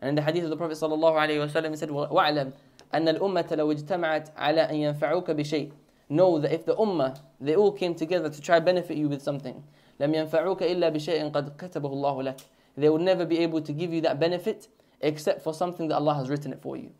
[0.00, 2.52] And in the hadith of the Prophet sallallahu alaihi wasallam, he said, وَعْلَمْ
[2.94, 5.72] أن الأمة لو اجتمعت على أن ينفعوك بشيء
[6.12, 9.62] Know that if the ummah, they all came together to try benefit you with something
[10.00, 12.36] لم ينفعوك إلا بشيء قد كتبه الله لك
[12.78, 14.68] They will never be able to give you that benefit
[15.00, 16.90] except for something that Allah has written it for you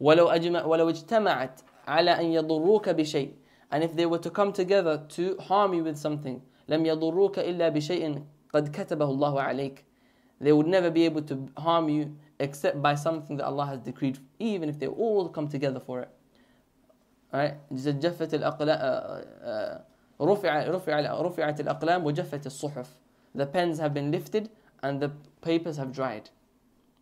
[0.00, 3.30] ولو, أجمع, ولو اجتمعت على أن يضروك بشيء
[3.72, 7.68] And if they were to come together to harm you with something لم يضروك إلا
[7.68, 8.22] بشيء
[8.52, 9.84] قد كتبه الله عليك
[10.40, 14.18] They would never be able to harm you except by something that Allah has decreed,
[14.38, 16.08] even if they all come together for it.
[17.32, 17.54] Right?
[17.70, 17.74] Uh,
[20.20, 20.34] uh,
[23.34, 24.48] the pens have been lifted
[24.82, 25.08] and the
[25.42, 26.30] papers have dried.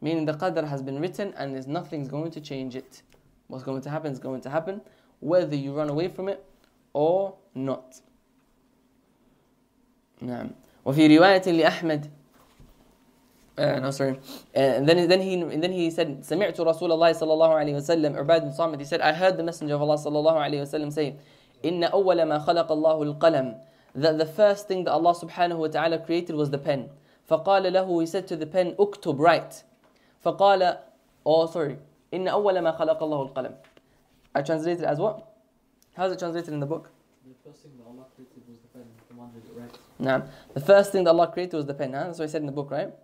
[0.00, 3.02] Meaning the qadr has been written and there's nothing's going to change it.
[3.48, 4.80] What's going to happen is going to happen,
[5.20, 6.42] whether you run away from it
[6.92, 8.00] or not.
[10.22, 10.50] نعم.
[10.84, 12.10] وفي رواية لأحمد
[13.56, 14.12] uh, no, sorry.
[14.56, 18.42] Uh, and then, then he, and then he said, "Sami'tu Rasulullah sallallahu alaihi wasallam." Ubaid
[18.42, 18.80] bin Samit.
[18.80, 21.16] He said, "I heard the Messenger of Allah sallallahu alaihi wasallam say,
[21.62, 23.56] "Inna awwala ma khalaq Allahu al-qalam."
[23.94, 26.88] That the first thing that Allah سبحانه وتعالى created was the pen.
[27.28, 29.64] فقال له, he said to the pen, 'أكتب write."
[30.24, 30.78] فقال,
[31.26, 31.76] oh sorry,
[32.10, 33.52] "Inna awwala ma khalaq Allahu al-qalam."
[34.34, 35.28] I translated as what?
[35.94, 36.88] How is it translated in the book?
[37.28, 38.86] The first thing that Allah created was the pen.
[39.10, 39.78] The one who writes.
[39.98, 40.22] Nah.
[40.54, 41.92] The first thing that Allah created was the pen.
[41.92, 42.04] Huh?
[42.06, 42.94] That's what he said in the book, right?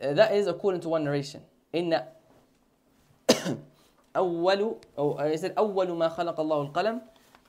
[0.00, 1.42] Uh, that is according to one narration.
[1.74, 2.02] إن
[4.16, 7.00] أول أو is it أول ما خلق الله القلم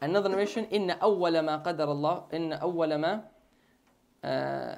[0.01, 3.23] another narration إن أول ما قدر الله إن أول ما
[4.23, 4.77] uh,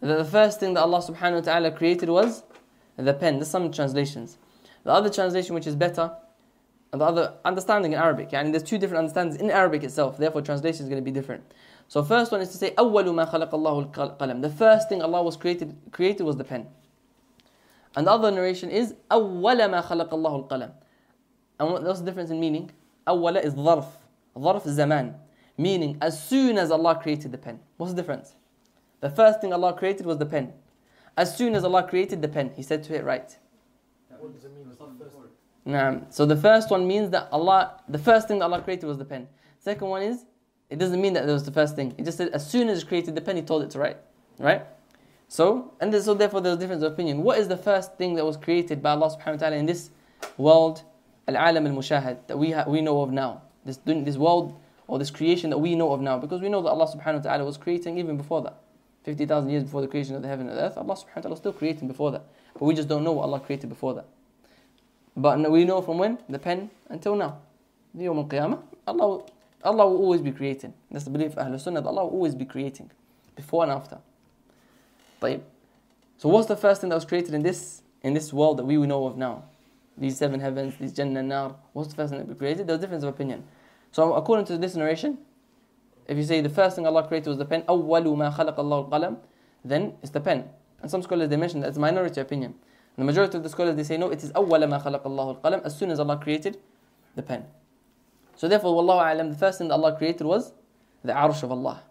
[0.00, 2.42] the first thing that Allah subhanahu wa ta'ala created was
[2.96, 3.36] the pen.
[3.36, 4.36] There's some translations.
[4.84, 6.12] The other translation which is better,
[6.92, 10.84] the other understanding in Arabic, and there's two different understandings in Arabic itself, therefore translation
[10.84, 11.42] is going to be different.
[11.88, 14.40] So first one is to say أول ما خلق الله القلم.
[14.42, 16.66] The first thing Allah was created created was the pen.
[17.94, 20.72] And the other narration is أول ما خلق الله القلم.
[21.60, 22.70] And what's the difference in meaning?
[23.06, 23.86] أول is ظرف.
[24.36, 25.14] ظرف zaman.
[25.56, 27.60] Meaning as soon as Allah created the pen.
[27.76, 28.34] What's the difference?
[29.00, 30.52] The first thing Allah created was the pen.
[31.16, 33.38] As soon as Allah created the pen, He said to it, write.
[34.18, 34.64] What does it mean?
[35.64, 36.00] Nah.
[36.10, 39.04] So the first one means that Allah, the first thing that Allah created was the
[39.04, 39.26] pen.
[39.58, 40.24] Second one is
[40.68, 41.94] it doesn't mean that that was the first thing.
[41.96, 43.98] It just said as soon as it's created, the pen, he told it to write.
[44.38, 44.62] Right?
[45.28, 47.22] So, and so therefore there's a difference of opinion.
[47.22, 49.90] What is the first thing that was created by Allah subhanahu wa ta'ala in this
[50.38, 50.82] world,
[51.28, 53.42] al-alam al-mushahad, that we, ha- we know of now?
[53.64, 54.56] This, this world
[54.86, 56.18] or this creation that we know of now.
[56.18, 58.58] Because we know that Allah subhanahu wa ta'ala was creating even before that.
[59.04, 61.30] 50,000 years before the creation of the heaven and the earth, Allah subhanahu wa ta'ala
[61.30, 62.24] was still creating before that.
[62.54, 64.06] But we just don't know what Allah created before that.
[65.16, 66.18] But we know from when?
[66.28, 67.38] The pen until now.
[67.94, 68.60] The Yawm al-Qiyamah.
[68.86, 69.22] Allah
[69.62, 70.74] Allah will always be creating.
[70.90, 72.90] That's the belief of Ahlul Sunnah that Allah will always be creating
[73.34, 73.98] before and after.
[75.20, 75.40] طيب.
[76.18, 78.76] So what's the first thing that was created in this in this world that we
[78.86, 79.44] know of now?
[79.98, 81.56] These seven heavens, these Jannah and Nar.
[81.72, 82.66] What's the first thing that was created?
[82.66, 83.44] There's a difference of opinion.
[83.92, 85.18] So according to this narration,
[86.06, 88.90] if you say the first thing Allah created was the pen, أَوَّلُ مَا خَلَقَ اللَّهُ
[88.90, 89.16] الْقَلَمِ
[89.64, 90.44] then it's the pen.
[90.80, 92.52] And some scholars they mention that it's minority opinion.
[92.96, 95.40] And the majority of the scholars they say no, it is أَوَّلَ مَا خَلَقَ اللَّهُ
[95.40, 96.58] الْقَلَمِ as soon as Allah created
[97.16, 97.46] the pen.
[98.36, 100.52] So therefore, Wallahu A'lam, the first thing that Allah created was
[101.02, 101.82] the Arsh of Allah.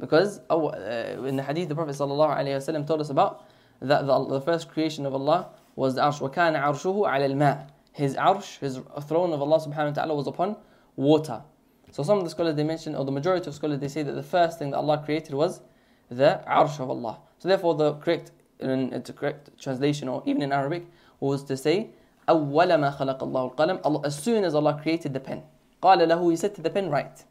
[0.00, 3.44] Because oh, uh, in the hadith, the Prophet wasallam told us about
[3.80, 6.18] that the, the, first creation of Allah was the Arsh.
[6.20, 10.56] وَكَانَ عَرْشُهُ عَلَى الْمَاءِ His Arsh, His throne of Allah subhanahu wa ta'ala was upon
[10.96, 11.42] water.
[11.92, 14.12] So some of the scholars they mention, or the majority of scholars they say that
[14.12, 15.60] the first thing that Allah created was
[16.10, 17.20] the Arsh of Allah.
[17.38, 20.86] So therefore the correct, in, correct translation, or even in Arabic,
[21.20, 21.90] was to say,
[22.26, 25.42] أَوَّلَ مَا خَلَقَ اللَّهُ الْقَلَمَ As soon as Allah created the pen.
[25.82, 27.24] قال له set the pen right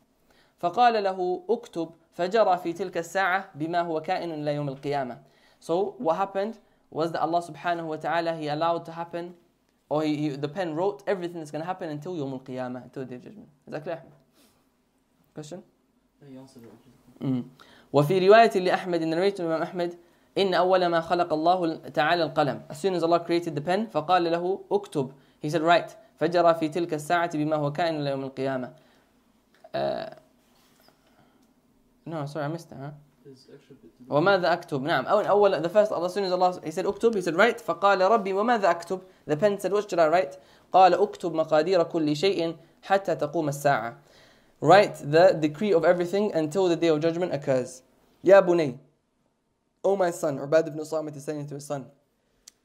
[0.59, 5.19] فقال له اكتب فجرى في تلك الساعة بما هو كائن إلى يوم القيامة
[5.59, 6.57] so what happened
[6.91, 9.33] was that Allah subhanahu wa ta'ala he allowed to happen
[9.89, 13.05] or he, he, the pen wrote everything that's going to happen until يوم القيامة until
[13.05, 14.01] the day of judgment is that clear
[15.33, 15.61] question
[17.21, 17.43] mm.
[17.93, 19.93] وفي رواية لأحمد narrated الإمام أحمد
[20.37, 24.23] إن أول ما خلق الله تعالى القلم as soon as Allah created the pen فقال
[24.31, 28.73] له اكتب he said write فجرى في تلك الساعة بما هو كائن إلى يوم القيامة.
[29.75, 30.05] Uh,
[32.05, 32.79] no, sorry, I missed that.
[32.79, 32.91] Huh?
[34.09, 37.21] وماذا أكتب؟ نعم أول أول the first Allah soon as Allah he said أكتب he
[37.25, 40.35] said write فقال ربي وماذا أكتب؟ the pen said what should I write؟
[40.73, 43.97] قال أكتب مقادير كل شيء حتى تقوم الساعة.
[44.61, 47.83] Write the decree of everything until the day of judgment occurs.
[48.23, 48.77] يا بني
[49.83, 51.83] O my son, Ubad ibn Samit is saying to his son,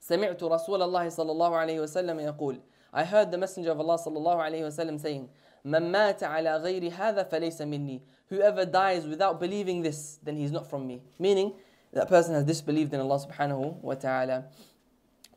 [0.01, 2.61] سمعت رسول الله صلى الله عليه وسلم يقول
[2.95, 5.29] I heard the Messenger of Allah وسلم, saying,
[5.65, 7.27] Man ala
[7.67, 8.01] minni.
[8.29, 11.03] Whoever dies without believing this, then he's not from me.
[11.19, 11.55] Meaning,
[11.93, 14.45] that person has disbelieved in Allah subhanahu wa ta'ala.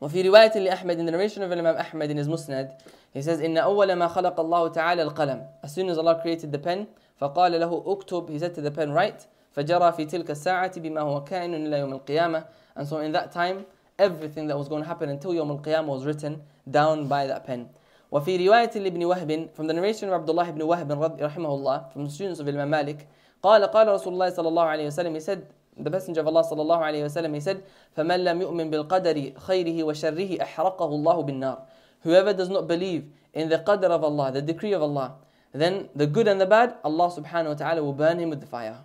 [0.02, 2.78] وفي رواية لأحمد in the narration of Imam Ahmad in his Musnad
[3.14, 6.58] he says إن أول ما خلق الله تعالى القلم as soon as Allah created the
[6.58, 6.86] pen
[7.18, 9.26] فقال له اكتب he said to the pen write
[9.56, 12.46] فجرى في تلك الساعة بما هو كائن إلى يوم القيامة
[12.76, 13.64] and so in that time
[13.98, 17.68] everything that was going to happen until Yom al-Qiyamah was written down by that pen.
[18.12, 20.86] وفي رواية لابن وهب from the narration of Abdullah ibn Wahb
[21.18, 23.08] رحمه الله from the students of Imam Malik
[23.42, 26.60] قال قال رسول الله صلى الله عليه وسلم he said the messenger of Allah صلى
[26.60, 27.62] الله عليه وسلم he said
[27.96, 31.58] فمن لم يؤمن بالقدر خيره وشره أحرقه الله بالنار
[32.04, 35.16] whoever does not believe in the qadr of Allah the decree of Allah
[35.52, 38.46] then the good and the bad Allah subhanahu wa ta'ala will burn him with the
[38.46, 38.78] fire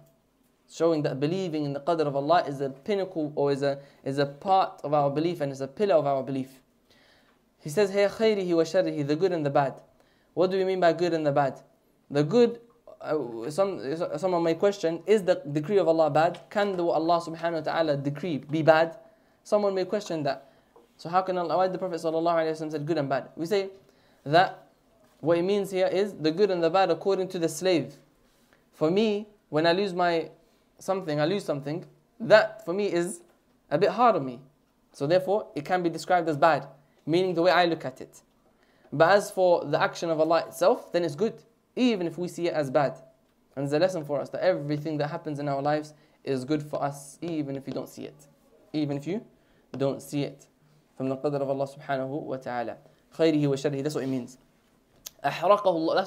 [0.72, 4.17] showing that believing in the qadr of Allah is a pinnacle or is a, is
[4.17, 6.61] a part of our belief and is a pillar of our belief.
[7.59, 9.74] He says here khayrihi wa sharrihi, the good and the bad.
[10.34, 11.59] What do we mean by good and the bad?
[12.09, 12.59] The good,
[13.01, 13.82] uh, some,
[14.34, 16.39] of may question, is the decree of Allah bad?
[16.49, 18.97] Can the Allah subhanahu wa ta'ala decree be bad?
[19.43, 20.47] Someone may question that.
[20.95, 23.30] So how can Allah, why the Prophet sallallahu alayhi wa said good and bad?
[23.36, 23.69] We say
[24.26, 24.67] that
[25.19, 27.95] what it means here is the good and the bad according to the slave.
[28.72, 30.30] For me, when I lose my
[30.82, 31.86] something, I lose something,
[32.20, 33.22] that for me is
[33.70, 34.42] a bit hard on me.
[34.94, 36.68] So therefore, it can be described as bad,
[37.06, 38.22] meaning the way I look at it.
[38.92, 41.42] But as for the action of Allah itself, then it's good,
[41.76, 43.02] even if we see it as bad.
[43.56, 46.62] And it's a lesson for us that everything that happens in our lives is good
[46.64, 48.28] for us, even if you don't see it.
[48.74, 49.26] Even if you
[49.78, 50.48] don't see it.
[50.98, 52.78] From the qadr of Allah subhanahu wa ta'ala.
[53.18, 54.38] خيره وشره, that's what it means.
[55.24, 55.42] That's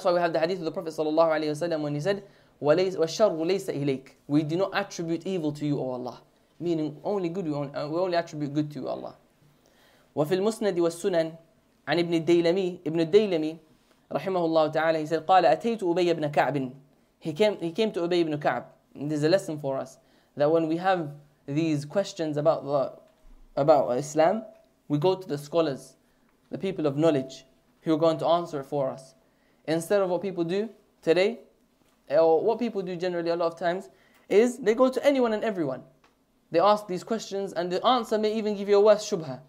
[0.05, 2.23] why we have the hadith of the Prophet sallallahu alayhi wa when he said,
[2.61, 6.21] we do not attribute evil to you, O Allah.
[6.59, 9.15] Meaning only good, uh, we only, attribute good to you, Allah.
[10.15, 11.33] وفي المسند والسنن
[11.87, 13.57] عن ابن الديلمي ابن الديلمي
[14.13, 16.73] رحمه الله تعالى he said قال أتيت أبي بن كعب
[17.19, 18.63] he came he came to Ubay ibn Ka'b
[18.95, 19.97] there's a lesson for us
[20.37, 21.13] that when we have
[21.47, 22.93] these questions about the
[23.59, 24.45] about Islam
[24.87, 25.97] we go to the scholars
[26.49, 27.43] the people of knowledge
[27.81, 29.15] who are going to answer it for us
[29.67, 30.69] instead of what people do
[31.01, 31.39] today
[32.09, 33.89] or what people do generally a lot of times,
[34.29, 35.81] is they go to anyone and everyone.
[36.51, 39.39] They ask these questions, and the answer may even give you a worse shubha.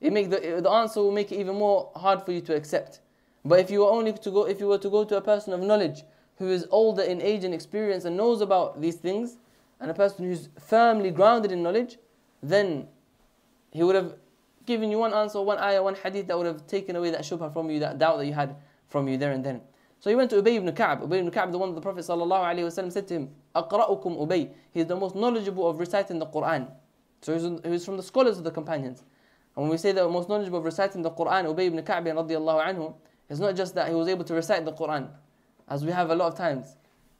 [0.00, 3.00] It make the, the answer will make it even more hard for you to accept.
[3.44, 5.52] But if you were only to go, if you were to go to a person
[5.52, 6.02] of knowledge
[6.38, 9.38] who is older in age and experience and knows about these things,
[9.80, 11.98] and a person who's firmly grounded in knowledge,
[12.42, 12.88] then
[13.70, 14.14] he would have
[14.64, 17.50] given you one answer, one ayah, one hadith that would have taken away that shubha
[17.52, 18.56] from you, that doubt that you had
[18.88, 19.60] from you there and then.
[20.00, 21.00] So he went to Ubay ibn Ka'b.
[21.02, 24.50] Ubay ibn Ka'b, the one that the Prophet ﷺ said to him, "أقرأكم Ubay.
[24.72, 26.68] He is the most knowledgeable of reciting the Quran.
[27.22, 29.02] So he was from the scholars of the companions.
[29.56, 32.66] And when we say the most knowledgeable of reciting the Quran, Ubay ibn Ka'b radiallahu
[32.66, 32.94] anhu,
[33.30, 35.08] it's not just that he was able to recite the Quran,
[35.68, 36.76] as we have a lot of times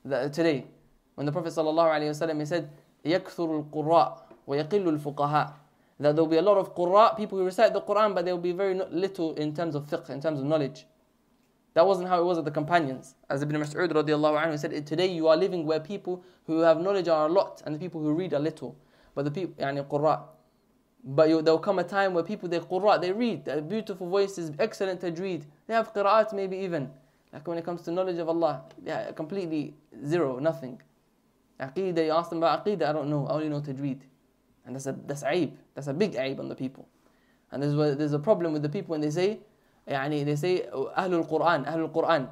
[0.06, 0.66] today.
[1.14, 2.70] When the Prophet ﷺ, he said,
[3.06, 5.52] يَكْثُرُ الْقُرَّاء وَيَقِلُّ الْفُقَهَاء
[6.00, 8.32] That there will be a lot of qurra, people who recite the Quran, but they
[8.34, 10.84] will be very little in terms of fiqh, in terms of knowledge.
[11.76, 13.16] That wasn't how it was with the companions.
[13.28, 17.06] As Ibn Mas'ud radiallahu anhu said, today you are living where people who have knowledge
[17.06, 18.74] are a lot and the people who read are little.
[19.14, 20.22] But the people, يعني qurra.
[21.04, 24.08] But you, there'll come a time where people, they qurra, they read, they have beautiful
[24.08, 25.42] voices, excellent tajweed.
[25.66, 26.90] They have qira'at maybe even.
[27.30, 30.80] Like when it comes to knowledge of Allah, yeah, completely zero, nothing.
[31.60, 34.00] Aqidah, you ask them about aqidah, I don't know, I only know tajweed.
[34.64, 36.88] And that's a, that's aib, that's a big aib on the people.
[37.52, 39.40] And there's, there's a problem with the people when they say,
[39.86, 42.26] يعني they say أهل القرآن أهل القرآن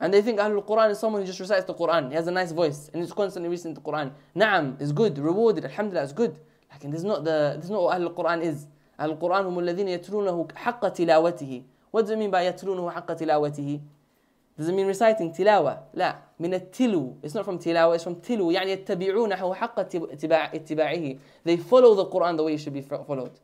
[0.00, 2.30] and they think أهل القرآن is someone who just recites the Quran he has a
[2.30, 6.34] nice voice and he's constantly reciting the Quran نعم is good rewarded لله, is good
[6.74, 8.66] لكن this is not the this is not what أهل القرآن is
[9.00, 11.62] أهل القرآن هم الذين يتلونه حق تلاوته
[11.92, 13.80] what does it mean by يتلونه حق تلاوته
[14.58, 18.50] does it mean reciting تلاوة لا من التلو it's not from تلاوة it's from تلو
[18.50, 21.14] يعني يتبعونه حق اتباع اتباعه
[21.44, 23.38] they follow the Quran the way it should be followed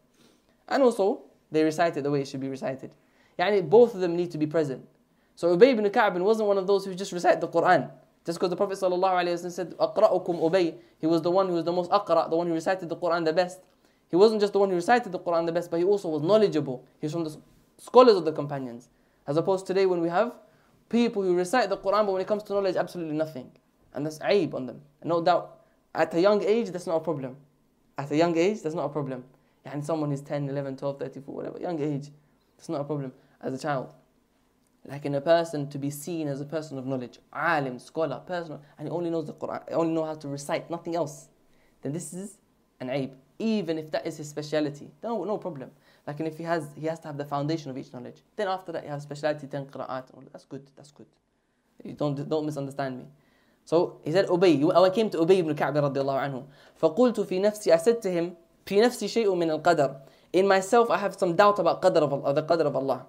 [0.69, 1.21] and also
[1.53, 2.91] they recite it the way it should be recited
[3.39, 4.85] Yani both of them need to be present.
[5.37, 7.91] So Ubay ibn Ka'b wasn't one of those who just recited the Quran.
[8.27, 11.73] Just because the Prophet ﷺ said, Aqra'ukum Ubay, he was the one who was the
[11.73, 13.61] most aqra, the one who recited the Quran the best.
[14.11, 16.21] He wasn't just the one who recited the Quran the best, but he also was
[16.23, 16.85] knowledgeable.
[17.01, 17.37] He's from the
[17.79, 18.89] scholars of the companions.
[19.27, 20.35] As opposed to today when we have
[20.89, 23.51] people who recite the Quran, but when it comes to knowledge, absolutely nothing.
[23.95, 24.81] And that's aib on them.
[25.01, 25.59] And no doubt,
[25.95, 27.37] at a young age, that's not a problem.
[27.97, 29.25] At a young age, that's not a problem.
[29.65, 32.09] And someone is 10, 11, 12, 34, whatever, young age,
[32.57, 33.91] that's not a problem as a child.
[34.87, 38.59] Like in a person to be seen as a person of knowledge, alim, scholar, person,
[38.79, 41.29] and he only knows the Quran, only know how to recite, nothing else,
[41.83, 42.39] then this is
[42.81, 43.11] an aib.
[43.39, 45.71] Even if that is his speciality, no, no problem.
[46.07, 48.23] Like if he has, he has to have the foundation of each knowledge.
[48.35, 50.07] Then after that, he has speciality, then qira'at.
[50.33, 50.63] That's good.
[50.75, 51.07] That's good.
[51.85, 53.05] You don't don't misunderstand me.
[53.65, 54.57] So he said, Ubay.
[54.75, 56.45] I came to Ubay ibn Ka'b radiallahu anhu.
[56.81, 58.37] فقلت في نفسي, I said to him,
[58.67, 59.97] في نفسي شيء من القدر.
[60.33, 63.07] In myself, I have some doubt about qadr of, the qadr of Allah.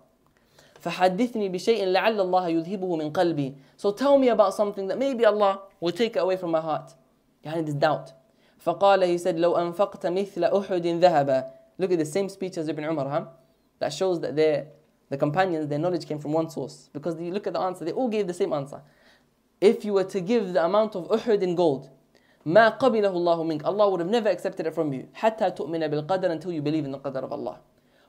[0.79, 3.55] فحدثني بشيء لعل الله يذهبه من قلبي.
[3.77, 6.91] So tell me about something that maybe Allah will take away from my heart.
[7.43, 8.11] يعني this doubt.
[8.59, 11.51] فقال he said لو أنفقت مثل أحد ذهبا.
[11.79, 13.25] Look at the same speech as Ibn Umar, huh?
[13.79, 14.35] That shows that
[15.09, 16.89] the companions, their knowledge came from one source.
[16.91, 18.81] Because you look at the answer, they all gave the same answer.
[19.61, 21.89] If you were to give the amount of Uhud in gold,
[22.45, 26.31] ما قبله الله منك Allah would have never accepted it from you حتى تؤمن بالقدر
[26.31, 27.59] until you believe in the قدر of Allah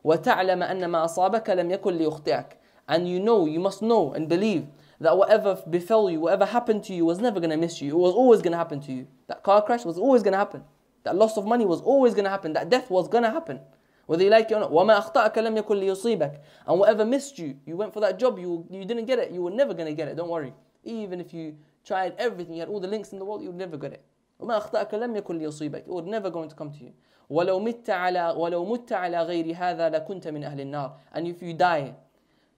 [0.04, 2.56] وتعلم أن ما أصابك لم يكن ليخطئك
[2.90, 4.66] And you know, you must know and believe
[4.98, 7.90] that whatever befell you, whatever happened to you, was never going to miss you.
[7.92, 9.06] It was always going to happen to you.
[9.28, 10.64] That car crash was always going to happen.
[11.04, 12.52] That loss of money was always going to happen.
[12.54, 13.60] That death was going to happen.
[14.06, 14.72] Whether you like it or not.
[14.72, 18.66] وَمَا أَخْطَأَكَ لَمْ يَكُنْ لِيُصِيبَك And whatever missed you, you went for that job, you,
[18.68, 19.30] you didn't get it.
[19.30, 20.16] You were never going to get it.
[20.16, 20.52] Don't worry.
[20.82, 23.56] Even if you tried everything, you had all the links in the world, you would
[23.56, 24.02] never get it.
[24.40, 26.90] وَمَا أَخْطَأَكَ لَمْ يَكُنْ لِيُصِيبَك It was never going to come to you.
[27.30, 31.54] وَلَوْ مِتَّ عَلَى, وَلَوْ مُتَّ عَلَى غَيْرِ هَذَا لَكُنْتَ مِنْ أَهْلِ النَّارِ And if you
[31.54, 31.94] die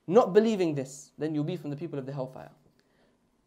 [0.07, 2.50] not believing this, then you'll be from the people of the hellfire.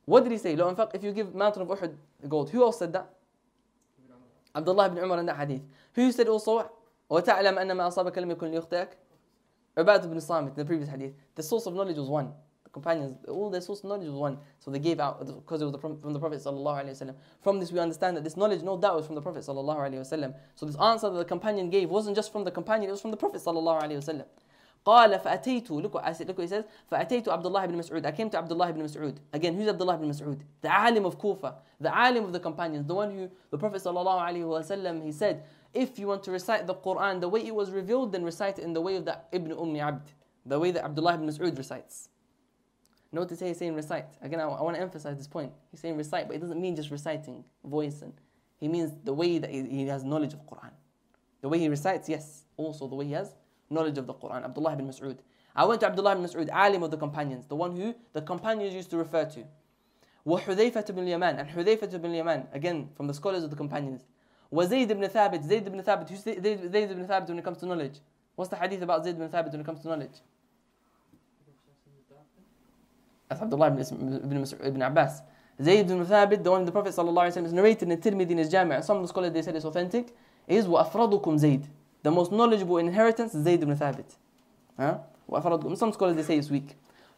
[0.06, 0.54] What did he say?
[0.54, 1.96] In fact, if you give mountain of Uhud
[2.30, 2.50] gold.
[2.52, 3.10] Who else said that?
[4.56, 5.62] Abdullah ibn Umar in that hadith.
[5.96, 6.72] Who said also,
[7.12, 8.88] وَتَعْلَمْ أَنَّ مَا أَصَابَكَ لَمْ يَكُنْ لِيُخْتَيَكَ
[9.78, 11.14] Ubad ibn Samit in the previous hadith.
[11.36, 12.32] The source of knowledge was one.
[12.64, 14.38] The companions, all their source of knowledge was one.
[14.60, 18.16] So they gave out because it was from the Prophet sallallahu From this we understand
[18.16, 21.26] that this knowledge no doubt was from the Prophet sallallahu So this answer that the
[21.26, 24.26] companion gave wasn't just from the companion, it was from the Prophet sallallahu
[24.86, 28.12] قال فأتيت look what, I look what he says فأتيت عبد الله بن مسعود I
[28.12, 31.90] came to Abdullah ibn Mas'ud again who's Abdullah ibn Mas'ud the alim of Kufa the
[31.96, 35.98] alim of the companions the one who the Prophet sallallahu alaihi wasallam he said if
[35.98, 38.74] you want to recite the Quran the way it was revealed then recite it in
[38.74, 40.12] the way of the Ibn Ummi Abd
[40.46, 42.10] the way that Abdullah ibn Mas'ud recites
[43.12, 44.08] Notice here he's saying recite.
[44.22, 45.54] Again, I, I want to emphasize this point.
[45.72, 48.12] He's saying recite, but it doesn't mean just reciting, voicing.
[48.58, 50.72] He means the way that he, he has knowledge of Quran.
[51.40, 52.44] The way he recites, yes.
[52.58, 53.34] Also the way he has
[53.70, 55.18] knowledge of the Quran, Abdullah bin Mas'ud.
[55.56, 58.74] I went to Abdullah bin Mas'ud, alim of the companions, the one who the companions
[58.74, 59.44] used to refer to.
[60.28, 64.04] وحذيفة بن اليمان and حذيفة بن اليمان again from the scholars of the companions
[64.52, 66.44] وزيد بن ثابت زيد بن ثابت who's Zayd
[66.92, 68.00] ibn Thabit when it comes to knowledge
[68.36, 70.18] what's the hadith about Zayd ibn Thabit when it comes to knowledge
[73.30, 75.22] that's Abdullah ibn, ibn, ibn Abbas
[75.62, 78.38] Zayd ibn Thabit the one the Prophet sallallahu alaihi wasallam is narrated in Tirmidhi in
[78.40, 80.08] his Jami' some of the scholars they said is authentic
[80.48, 81.66] is وأفرضكم زيد
[82.06, 84.10] the most knowledgeable inheritance is Zayd ibn Thabit.
[84.78, 85.00] Huh?
[85.76, 86.76] Some scholars they say it's weak.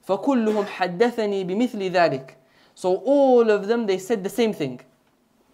[0.08, 2.30] فكلهم حدثني بمثل ذلك.
[2.74, 4.80] So all of them they said the same thing.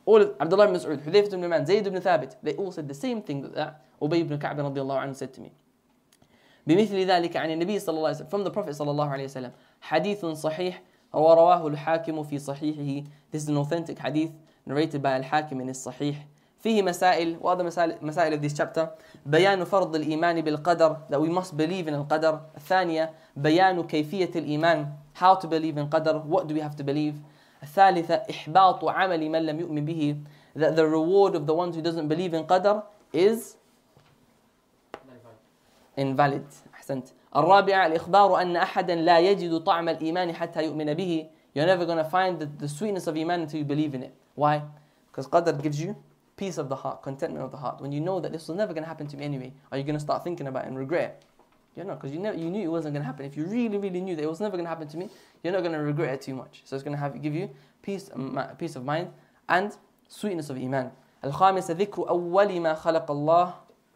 [0.05, 2.93] All of, Abdullah ibn Mas'ud, Hudayf ibn Man, Zayd ibn Thabit, they all said the
[2.93, 5.51] same thing that, that Ubay ibn Ka'b رضي الله said to me.
[6.67, 10.25] بمثل ذلك عن النبي صلى الله وسلم from the Prophet صلى الله عليه وسلم حديث
[10.25, 10.81] صحيح
[11.13, 14.31] ورواه الحاكم في صحيحه This is an authentic hadith
[14.67, 16.15] narrated by Al-Hakim in his Sahih
[16.63, 18.81] فيه مسائل وهذا مسائل مسائل of this chapter
[19.25, 24.87] بيان فرض الإيمان بالقدر that we must believe in القدر الثانية بيان كيفية الإيمان
[25.19, 27.15] how to believe in قدر what do we have to believe
[27.63, 30.15] الثالثة إحباط عمل من لم يؤمن به
[30.57, 32.83] that the reward of the one who doesn't believe in قدر
[33.15, 33.39] is
[35.99, 41.85] invalid أحسنت الرابعة الإخبار أن أحدا لا يجد طعم الإيمان حتى يؤمن به You're never
[41.85, 44.13] going to find the, the sweetness of Iman until you believe in it.
[44.35, 44.61] Why?
[45.11, 45.95] Because قدر gives you
[46.35, 48.73] peace of the heart, contentment of the heart, when you know that this was never
[48.73, 50.77] going to happen to me anyway, are you going to start thinking about it and
[50.77, 51.23] regret?
[51.75, 53.25] You're not, because you, you knew it wasn't going to happen.
[53.25, 55.09] If you really, really knew that it was never going to happen to me,
[55.43, 56.61] you're not going to regret it too much.
[56.65, 57.49] So it's going to have, give you
[57.81, 59.09] peace, um, peace of mind
[59.49, 59.75] and
[60.07, 60.91] sweetness of iman.
[61.23, 63.53] Al-Khamis ذكر أول ما خلق الله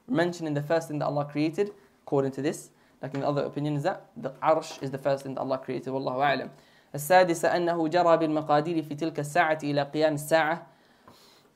[0.10, 1.72] mentioning the first thing that Allah created
[2.04, 2.70] according to this.
[3.02, 5.58] Like in the other opinion is that the arsh is the first thing that Allah
[5.58, 5.92] created.
[5.94, 6.50] والله أعلم.
[6.96, 10.66] السادسة أنه جرى بالمقادير في تلك الساعة إلى قيام الساعة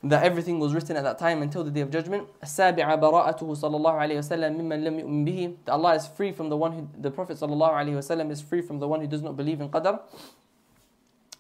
[0.04, 2.28] that everything was written at that time until the day of judgment.
[2.44, 5.56] السابعة براءته صلى الله عليه وسلم ممن لم يؤمن به.
[5.66, 8.42] That Allah is free from the one who, the Prophet صلى الله عليه وسلم is
[8.42, 10.00] free from the one who does not believe in qadr.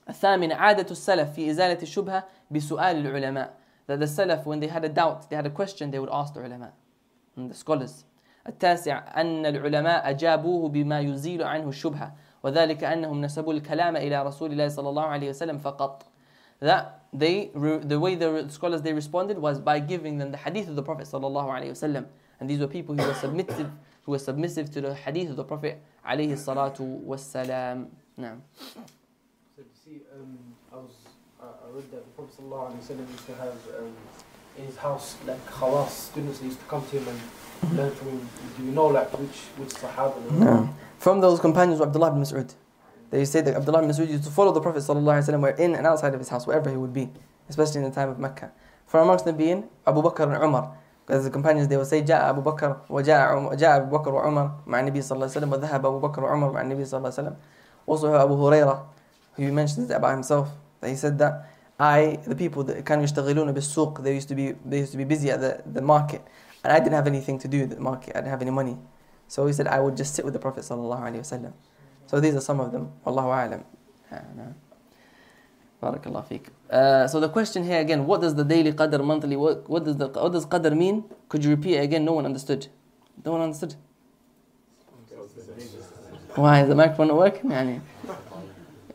[0.10, 3.50] الثامن عادة السلف في إزالة الشبهة بسؤال العلماء.
[3.88, 6.36] That the Salaf, when they had a doubt, they had a question, they would ask
[6.36, 6.70] the علماء,
[7.36, 8.04] and the scholars.
[8.48, 12.12] التاسع أن العلماء أجابوه بما يزيل عنه الشبهة
[12.44, 16.06] وذلك أنهم نسبوا الكلام إلى رسول الله صلى الله عليه وسلم فقط
[16.62, 20.76] that they the way the scholars they responded was by giving them the hadith of
[20.76, 22.06] the Prophet sallallahu alaihi wasallam,
[22.40, 23.70] and these were people who were submissive
[24.04, 27.88] who were submissive to the hadith of the Prophet عليه الصلاة والسلام.
[28.18, 28.38] Now.
[28.76, 28.82] So
[29.58, 30.38] you see, um,
[30.72, 30.92] I was
[31.42, 33.94] I, I read that the Prophet sallallahu alaihi wasallam used to have um,
[34.58, 38.30] in his house like khalas students used to come to him and learn from him.
[38.58, 40.14] Do you know like which which Sahaba?
[40.32, 40.70] No.
[41.00, 42.54] From those companions of Abdullah ibn Mas'ud.
[43.12, 45.76] That They say that Abdullah ibn Masud used to follow the Prophet وسلم, where in
[45.76, 47.12] and outside of his house, wherever he would be,
[47.50, 48.52] especially in the time of Mecca.
[48.88, 50.74] From amongst the being Abu Bakr and Umar.
[51.06, 54.80] Because the companions, they would say, جاء Abu Bakr وجاء جاء أبو بكر وعمر مع
[54.80, 57.36] النبي صلى الله عليه وسلم وذهب أبو بكر وعمر مع النبي صلى الله عليه وسلم.
[57.86, 58.80] Also Abu Hurairah,
[59.34, 60.50] who mentions that about himself,
[60.80, 61.50] that he said that
[61.80, 65.04] I, the people that كانوا يشتغلون بالسوق, they used to be they used to be
[65.04, 66.22] busy at the, the market,
[66.64, 68.16] and I didn't have anything to do at the market.
[68.16, 68.78] I didn't have any money,
[69.28, 71.52] so he said I would just sit with the Prophet sallallahu الله عليه وسلم.
[72.12, 72.92] So these are some of them.
[73.06, 73.62] Wallahu a'lam.
[74.12, 74.22] Ah,
[75.82, 76.26] Barakallah
[76.70, 79.96] Uh, so the question here again, what does the daily qadr, monthly, what, what does
[79.96, 81.06] the what does qadr mean?
[81.30, 82.04] Could you repeat it again?
[82.04, 82.68] No one understood.
[83.26, 83.76] No one understood.
[86.36, 87.50] Why is the microphone not working?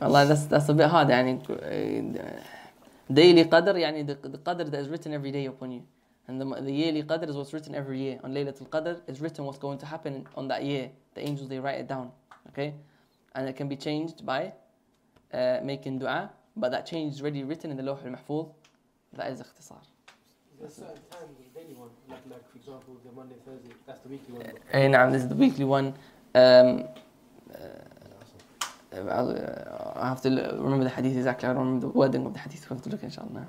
[0.03, 1.09] Allah, that's that's a bit hard.
[1.09, 1.41] يعني,
[3.11, 5.83] daily qadr, يعني the, the qadr that is written every day upon you.
[6.29, 8.21] And the, the yearly qadr is what's written every year.
[8.25, 10.91] On Laylatul Qadr is written what's going to happen on that year.
[11.15, 12.11] The angels, they write it down.
[12.49, 12.75] Okay?
[13.37, 14.53] and it can be changed by
[15.33, 18.49] uh, making dua but that change is already written in the Lawh al-Mahfuz
[19.13, 19.81] that is اختصار
[20.61, 24.09] that's certain time the daily one like, like for example the Monday Thursday that's the
[24.09, 24.45] weekly one
[25.13, 25.95] this is the weekly one
[26.35, 26.85] um,
[27.55, 27.85] uh,
[29.99, 32.69] I have to remember the hadith exactly I don't remember the wording of the hadith
[32.71, 33.47] we have to look inshallah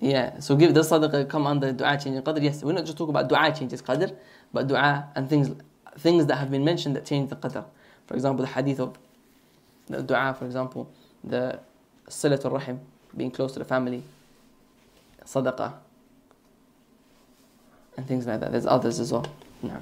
[0.00, 2.42] Yeah, so give this sadaqah come under dua changing qadr.
[2.42, 4.14] Yes, we're not just talking about dua changes qadr,
[4.52, 5.54] but dua and things
[5.98, 7.64] things that have been mentioned that change the qadr.
[8.06, 8.98] For example, the hadith of
[9.86, 10.90] the dua, for example,
[11.24, 11.60] the
[12.08, 12.80] silatul rahim,
[13.16, 14.02] being close to the family,
[15.24, 15.72] sadaqah,
[17.96, 18.52] and things like that.
[18.52, 19.26] There's others as well.
[19.62, 19.80] No.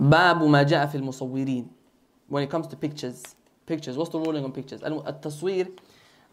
[0.00, 1.66] باب ما جاء في
[2.28, 3.22] when it comes to pictures
[3.66, 5.02] pictures what's the ruling on pictures al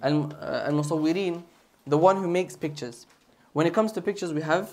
[0.01, 1.43] المصورين
[1.85, 3.07] the one who makes pictures.
[3.53, 4.71] When it comes to pictures, we have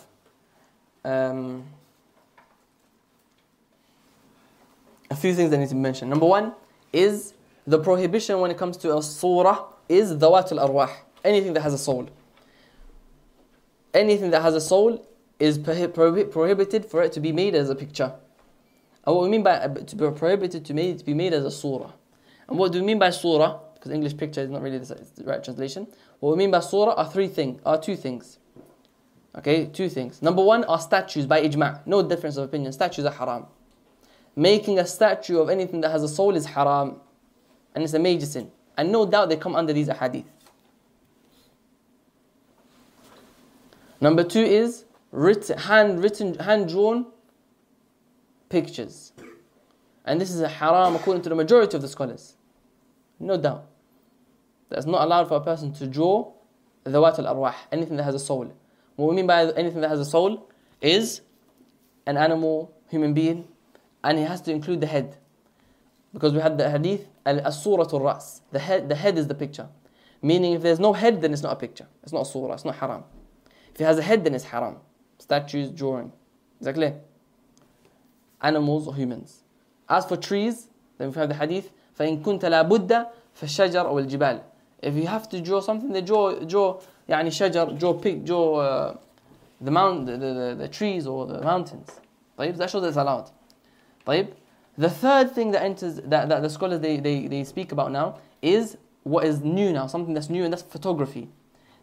[1.05, 1.65] um,
[5.11, 6.09] a few things I need to mention.
[6.09, 6.55] Number one
[6.93, 7.35] is
[7.67, 10.91] the prohibition when it comes to a surah is dawat al arwah,
[11.25, 12.09] anything that has a soul.
[13.95, 15.07] Anything that has a soul
[15.39, 18.13] is prohibited for it to be made as a picture.
[19.07, 21.45] And what we mean by uh, to be prohibited to, made, to be made as
[21.45, 21.91] a surah.
[22.49, 23.59] And what do we mean by surah?
[23.75, 25.87] Because English picture is not really the right translation.
[26.21, 28.39] What we mean by surah are three things, are two things.
[29.37, 30.21] Okay, two things.
[30.21, 31.87] Number one are statues by ijma'.
[31.87, 32.73] No difference of opinion.
[32.73, 33.47] Statues are haram.
[34.35, 36.97] Making a statue of anything that has a soul is haram.
[37.75, 38.51] And it's a major sin.
[38.77, 40.25] And no doubt they come under these ahadith.
[44.01, 47.07] Number two is written, handwritten, hand-drawn
[48.49, 49.13] pictures.
[50.05, 52.35] And this is a haram according to the majority of the scholars.
[53.21, 53.67] No doubt.
[54.69, 56.31] That's not allowed for a person to draw
[56.85, 58.53] the al-arwah, anything that has a soul.
[58.97, 60.49] What we mean by anything that has a soul
[60.81, 61.21] is
[62.07, 63.49] an animal, human being,
[64.05, 65.17] and he has to include the head.
[66.13, 68.43] Because we had the hadith, al-suratul ras.
[68.53, 69.69] The head, the head is the picture.
[70.23, 71.87] Meaning if there's no head, then it's not a picture.
[72.03, 73.05] It's not a surah, it's not haram.
[73.75, 74.77] If it has a head, then it's haram.
[75.19, 76.13] Statues, drawing.
[76.59, 76.95] Exactly.
[78.43, 79.45] Animals or humans.
[79.89, 82.89] As for trees, then we have the hadith, فَإِن كُنْتَ لَا بُدَّ
[83.41, 84.43] فَالشَّجَرَ أَوْ الْجِبَالِ
[84.83, 88.97] if you have to draw something, they draw draw يعني شجر, draw pig, draw uh,
[89.61, 91.89] the mount, the, the, the, trees or the mountains.
[92.39, 93.31] طيب, that shows it's allowed.
[94.07, 94.29] طيب,
[94.77, 98.19] the third thing that enters that, that the scholars they, they, they speak about now
[98.43, 101.29] is what is new now, something that's new, and that's photography.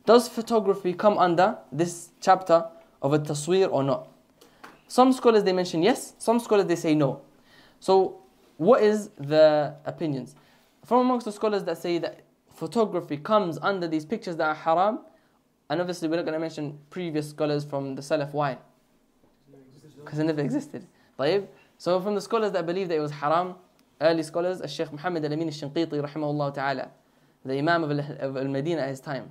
[0.05, 2.65] Does photography come under this chapter
[3.01, 4.07] of a taswir or not?
[4.87, 7.21] Some scholars they mention yes, some scholars they say no.
[7.79, 8.19] So
[8.57, 10.35] what is the opinions?
[10.85, 12.19] From amongst the scholars that say that
[12.55, 14.99] photography comes under these pictures that are haram,
[15.69, 18.33] and obviously we're not going to mention previous scholars from the Salaf.
[18.33, 18.57] Why?
[20.03, 20.85] Because it never existed.
[21.19, 21.47] طيب.
[21.77, 23.55] So from the scholars that believe that it was haram,
[23.99, 26.89] early scholars, Sheikh Muhammad al-Amin al-Shinqiti ta'ala,
[27.43, 29.29] the Imam of al-Medina at his time,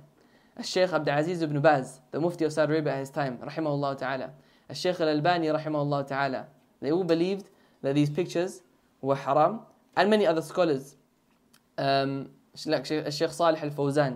[0.63, 4.31] Sheikh Abd Aziz ibn Baz, the Mufti of Saudi Arabia at his time, rahimahullah ta'ala,
[4.73, 6.47] Sheikh al-Albani rahimahullah ta'ala,
[6.81, 7.49] they all believed
[7.81, 8.61] that these pictures
[9.01, 9.61] were haram,
[9.97, 10.95] and many other scholars.
[11.77, 14.13] Um, الشيخ صالح al-Fawzan,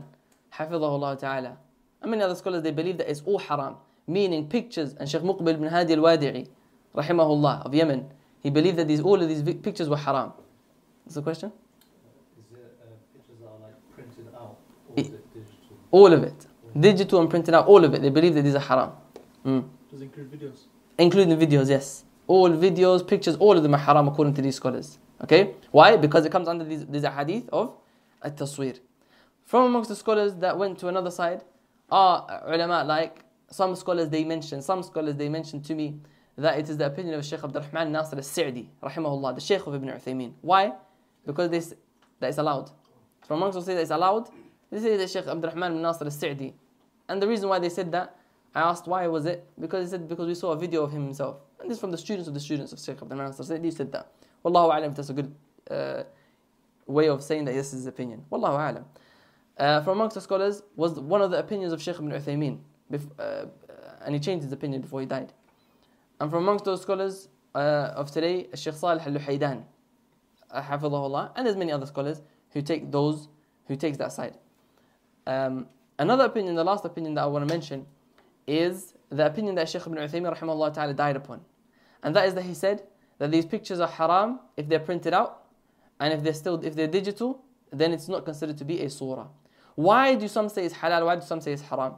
[0.60, 1.58] الله ta'ala.
[2.02, 3.76] And many other scholars, they believe that it's all haram,
[4.08, 4.94] meaning pictures.
[4.98, 6.48] And Sheikh Muqbil bin Hadi al-Wadi'i,
[6.96, 8.10] rahimahullah, of Yemen,
[8.42, 10.32] he believed that these, all of these pictures were haram.
[11.04, 11.52] What's the question?
[15.92, 16.46] all of it.
[16.80, 18.02] Digital and printed out, all of it.
[18.02, 18.92] They believe that these are haram.
[19.46, 19.66] Mm.
[19.90, 20.60] Does it include videos?
[20.98, 22.06] Including videos, yes.
[22.28, 25.00] All videos, pictures, all of them are haram according to these scholars.
[25.24, 25.56] Okay?
[25.72, 25.98] Why?
[25.98, 27.74] Because it comes under these, these hadith of
[28.26, 28.80] التصوير.
[29.46, 31.44] From amongst the scholars that went to another side
[31.92, 35.98] are ulama like some scholars they mentioned, some scholars they mentioned to me
[36.38, 39.74] that it is the opinion of Sheikh Abdul Rahman Nasr al-Sa'di, rahimahullah, the Sheikh of
[39.76, 40.34] Ibn Uthaymeen.
[40.42, 40.74] Why?
[41.26, 41.74] Because this
[42.20, 42.70] that is allowed.
[43.28, 44.30] From amongst those say that is allowed,
[44.72, 46.54] they say that Sheikh Abdul Rahman Nasr al-Sa'di.
[47.10, 48.16] And the reason why they said that,
[48.54, 49.46] I asked why was it?
[49.60, 51.38] Because they said because we saw a video of him himself.
[51.60, 53.72] And this is from the students of the students of Sheikh Abdul Rahman Nasr al-Sa'di
[53.72, 54.12] said that.
[54.46, 55.34] Wallahu alam, that's a good
[55.72, 56.04] uh,
[56.90, 58.26] way of saying that this is his opinion.
[58.32, 58.86] Wallahu alam.
[59.58, 62.60] Uh, from amongst the scholars was one of the opinions of Sheikh ibn Uthaymeen,
[62.94, 63.46] uh, uh,
[64.06, 65.34] and he changed his opinion before he died.
[66.20, 69.64] And from amongst those scholars uh, of today, Sheikh Salih al-Luhaydan,
[70.52, 72.22] uh, and there's many other scholars
[72.52, 73.28] who take those,
[73.68, 74.38] who takes that side.
[75.28, 75.68] Um,
[76.00, 77.86] another opinion, the last opinion that I want to mention,
[78.48, 81.42] is the opinion that Sheikh ibn Uthaymeen rahimahullah ta'ala died upon.
[82.02, 82.84] And that is that he said
[83.18, 85.49] that these pictures are haram if they're printed out
[86.00, 87.42] and if they're still if they're digital,
[87.72, 89.28] then it's not considered to be a surah.
[89.76, 91.06] Why do some say it's halal?
[91.06, 91.94] Why do some say it's haram?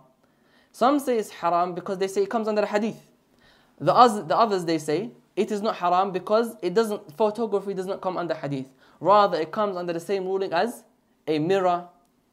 [0.71, 2.99] Some say it's haram because they say it comes under a hadith.
[3.79, 7.85] The, others, the others they say it is not haram because it doesn't photography does
[7.87, 8.67] not come under hadith.
[8.99, 10.83] Rather, it comes under the same ruling as
[11.27, 11.87] a mirror,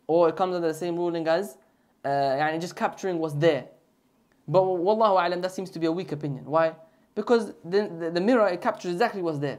[0.06, 1.56] or it comes under the same ruling as
[2.04, 3.66] uh, and just capturing what's there.
[4.46, 6.46] But wallahu alam, that seems to be a weak opinion.
[6.46, 6.74] Why?
[7.14, 9.58] Because the, the, the mirror it captures exactly what's there.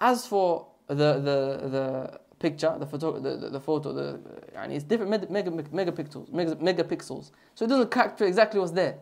[0.00, 4.20] As for the the the picture, the photo, the, the, the photo, the
[4.54, 7.30] and it's different mega, mega, megapixels, mega, megapixels.
[7.54, 8.98] So it doesn't capture exactly what's there.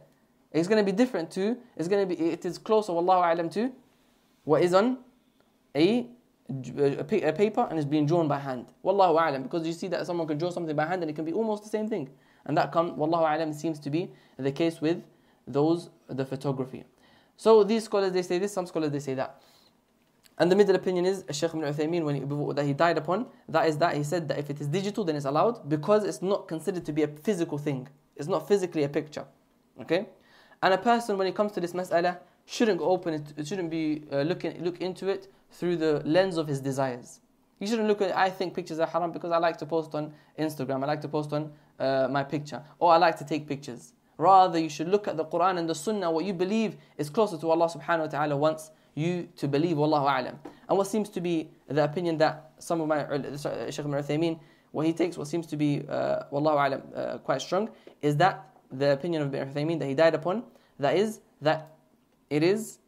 [0.53, 1.57] It's going to be different to.
[1.77, 2.31] It's going to be.
[2.31, 2.93] It is closer.
[2.93, 3.73] Wallahu alam to
[4.45, 4.99] what is on
[5.75, 6.07] a,
[6.79, 8.67] a, a paper and it's being drawn by hand.
[8.85, 11.25] Wallahu alam because you see that someone can draw something by hand and it can
[11.25, 12.09] be almost the same thing.
[12.47, 15.03] And that come Wallahu alam seems to be the case with
[15.47, 16.85] those the photography.
[17.37, 18.53] So these scholars they say this.
[18.55, 19.41] Some scholars they say that.
[20.37, 23.79] And the middle opinion is Sheikh ibn Uthaymeen, when that he died upon, that is
[23.79, 26.85] that he said that if it is digital, then it's allowed because it's not considered
[26.87, 27.89] to be a physical thing.
[28.17, 29.27] It's not physically a picture.
[29.81, 30.07] Okay?
[30.63, 34.05] And a person, when it comes to this mas'ala, shouldn't open it, it shouldn't be
[34.13, 37.21] uh, looking, look into it through the lens of his desires.
[37.61, 40.13] You shouldn't look at, I think pictures are haram because I like to post on
[40.39, 43.95] Instagram, I like to post on uh, my picture, or I like to take pictures.
[44.19, 47.39] Rather, you should look at the Quran and the Sunnah, what you believe is closer
[47.39, 50.37] to Allah subhanahu wa ta'ala wants you to believe, Wallahu A'lam.
[50.69, 54.39] And what seems to be the opinion that some of my, uh, Shaykh Ibn Uthaymeen,
[54.73, 57.71] what he takes, what seems to be, uh, Wallahu A'lam, uh, quite strong,
[58.03, 60.45] is that the opinion of Ibn Uthaymeen that he died upon,
[60.79, 61.75] that is, that
[62.31, 62.79] it is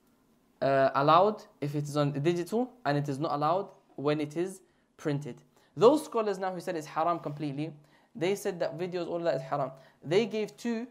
[0.62, 4.62] uh, allowed if it is on digital and it is not allowed when it is
[4.96, 5.42] printed.
[5.76, 7.72] Those scholars now who said it's haram completely,
[8.14, 9.72] they said that videos, all that is haram.
[10.02, 10.86] They gave two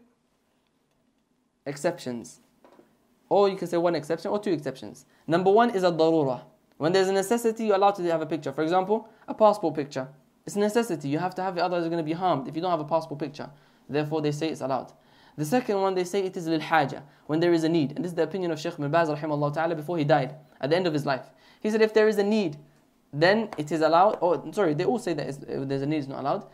[1.66, 2.40] exceptions.
[3.28, 5.04] Or you can say one exception or two exceptions.
[5.26, 6.42] Number one is a darura.
[6.78, 8.52] When there's a necessity, you're allowed to have a picture.
[8.52, 10.08] For example, a passport picture.
[10.46, 11.08] It's a necessity.
[11.08, 12.80] You have to have it, otherwise you're going to be harmed if you don't have
[12.80, 13.50] a passport picture.
[13.88, 14.92] Therefore, they say it's allowed.
[15.36, 17.92] The second one, they say it is lil haja, when there is a need.
[17.96, 20.70] And this is the opinion of Sheikh bin Baz rahimahullah ta'ala before he died, at
[20.70, 21.26] the end of his life.
[21.60, 22.56] He said if there is a need,
[23.12, 24.18] then it is allowed.
[24.20, 26.46] Or sorry, they all say that there's a need is not allowed.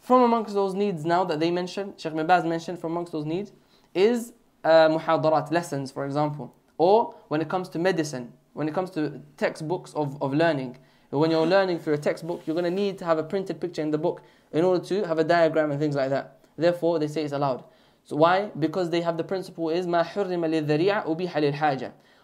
[0.00, 3.24] From amongst those needs now that they mentioned, Sheikh bin Baz mentioned from amongst those
[3.24, 3.52] needs,
[3.94, 4.32] is
[4.64, 9.20] uh, muhadarat, lessons, for example, or when it comes to medicine, when it comes to
[9.36, 10.76] textbooks of, of learning.
[11.10, 13.82] When you're learning through a textbook, you're going to need to have a printed picture
[13.82, 14.20] in the book
[14.52, 16.38] in order to have a diagram and things like that.
[16.58, 17.62] Therefore, they say it's allowed.
[18.04, 18.50] So why?
[18.58, 20.42] Because they have the principle is ma حرم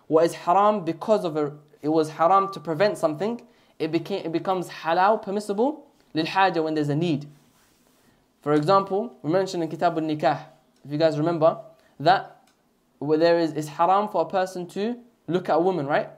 [0.09, 3.41] What is haram because of a, it was haram to prevent something,
[3.79, 5.87] it became it becomes halal permissible
[6.17, 7.29] للحاجة when there's a need.
[8.43, 10.41] For example, we mentioned in Kitab al-Nikah,
[10.85, 11.61] if you guys remember,
[12.01, 12.39] that
[13.01, 14.97] there is it's haram for a person to
[15.29, 16.09] look at a woman, right?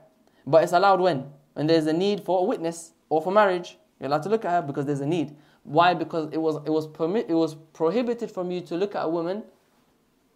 [0.47, 1.25] But it's allowed when?
[1.53, 3.77] When there's a need for a witness or for marriage.
[3.99, 5.35] You're allowed to look at her because there's a need.
[5.63, 5.93] Why?
[5.93, 9.07] Because it was it was permit it was prohibited from you to look at a
[9.09, 9.43] woman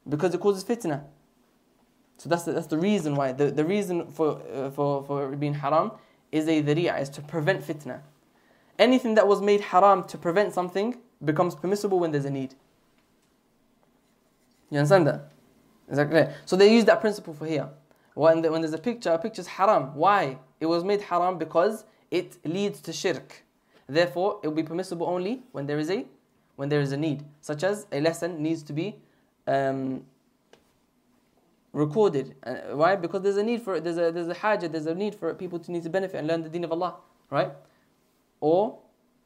[0.07, 1.03] because it causes fitna.
[2.17, 5.53] So that's the, that's the reason why the, the reason for uh, for for being
[5.55, 5.91] haram
[6.31, 8.01] is a dhari'ah, is to prevent fitna.
[8.79, 12.53] Anything that was made haram to prevent something becomes permissible when there's a need.
[14.69, 15.31] You understand that?
[15.89, 16.27] Exactly.
[16.45, 17.69] So they use that principle for here.
[18.13, 19.95] When, the, when there's a picture, a picture is haram.
[19.95, 20.37] Why?
[20.59, 23.43] It was made haram because it leads to shirk.
[23.87, 26.05] Therefore, it will be permissible only when there is a
[26.57, 28.95] when there is a need, such as a lesson needs to be
[29.45, 30.03] um,
[31.71, 32.33] recorded.
[32.43, 32.95] Uh, why?
[32.95, 33.83] Because there's a need for it.
[33.83, 34.67] There's a there's a haja.
[34.67, 36.95] There's a need for people to need to benefit and learn the Deen of Allah,
[37.29, 37.51] right?
[38.41, 38.79] Or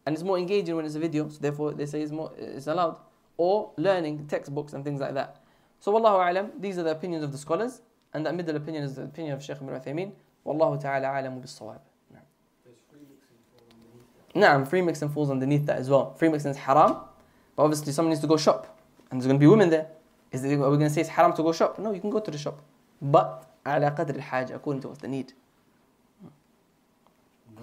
[0.06, 1.28] and it's more engaging when it's a video.
[1.30, 3.00] So therefore, they say it's more it's allowed.
[3.38, 5.41] Or learning textbooks and things like that.
[5.82, 7.82] So Wallahu alam, these are the opinions of the scholars,
[8.14, 10.12] and that middle opinion is the opinion of Shaykh Ibn Uthaymeen.
[10.46, 11.82] Wallahu ta'ala alamu bis-sawab.
[14.36, 16.14] Naam, free mixing falls underneath that as well.
[16.14, 16.98] Free mixing is haram,
[17.56, 18.78] but obviously someone needs to go shop,
[19.10, 19.88] and there's going to be women there.
[20.32, 21.80] Is it, are we going to say it's haram to go shop?
[21.80, 22.62] No, you can go to the shop,
[23.02, 25.34] but ala qadr al-haj, according to what's the need.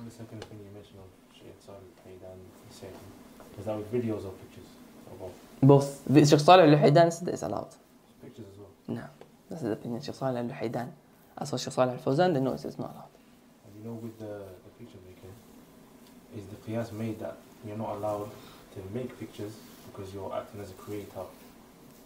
[0.05, 2.37] the second thing you mentioned of Shaykh Salih al-Haydan,
[2.69, 2.93] he said,
[3.65, 4.69] that with videos or pictures?
[5.23, 5.31] Or
[5.63, 6.03] both?
[6.07, 6.29] Both.
[6.29, 7.69] Shaykh Salih al-Haydan said that it's allowed.
[8.89, 9.03] No,
[9.51, 10.89] this is the opinion of Sheikh Saleh al Haidan.
[11.37, 13.11] As for Sheikh al Fawzan, the noise is not allowed.
[13.67, 14.43] And you know, with the,
[14.79, 15.33] picture making,
[16.37, 17.37] is the qiyas made that
[17.67, 18.31] you're not allowed
[18.75, 21.25] to make pictures because you're acting as a creator?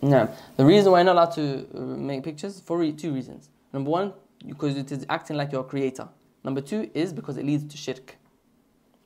[0.03, 3.49] No, the reason why you're not allowed to uh, make pictures for re two reasons.
[3.73, 4.13] Number one,
[4.45, 6.09] because it is acting like you're a creator.
[6.43, 8.17] Number two is because it leads to shirk,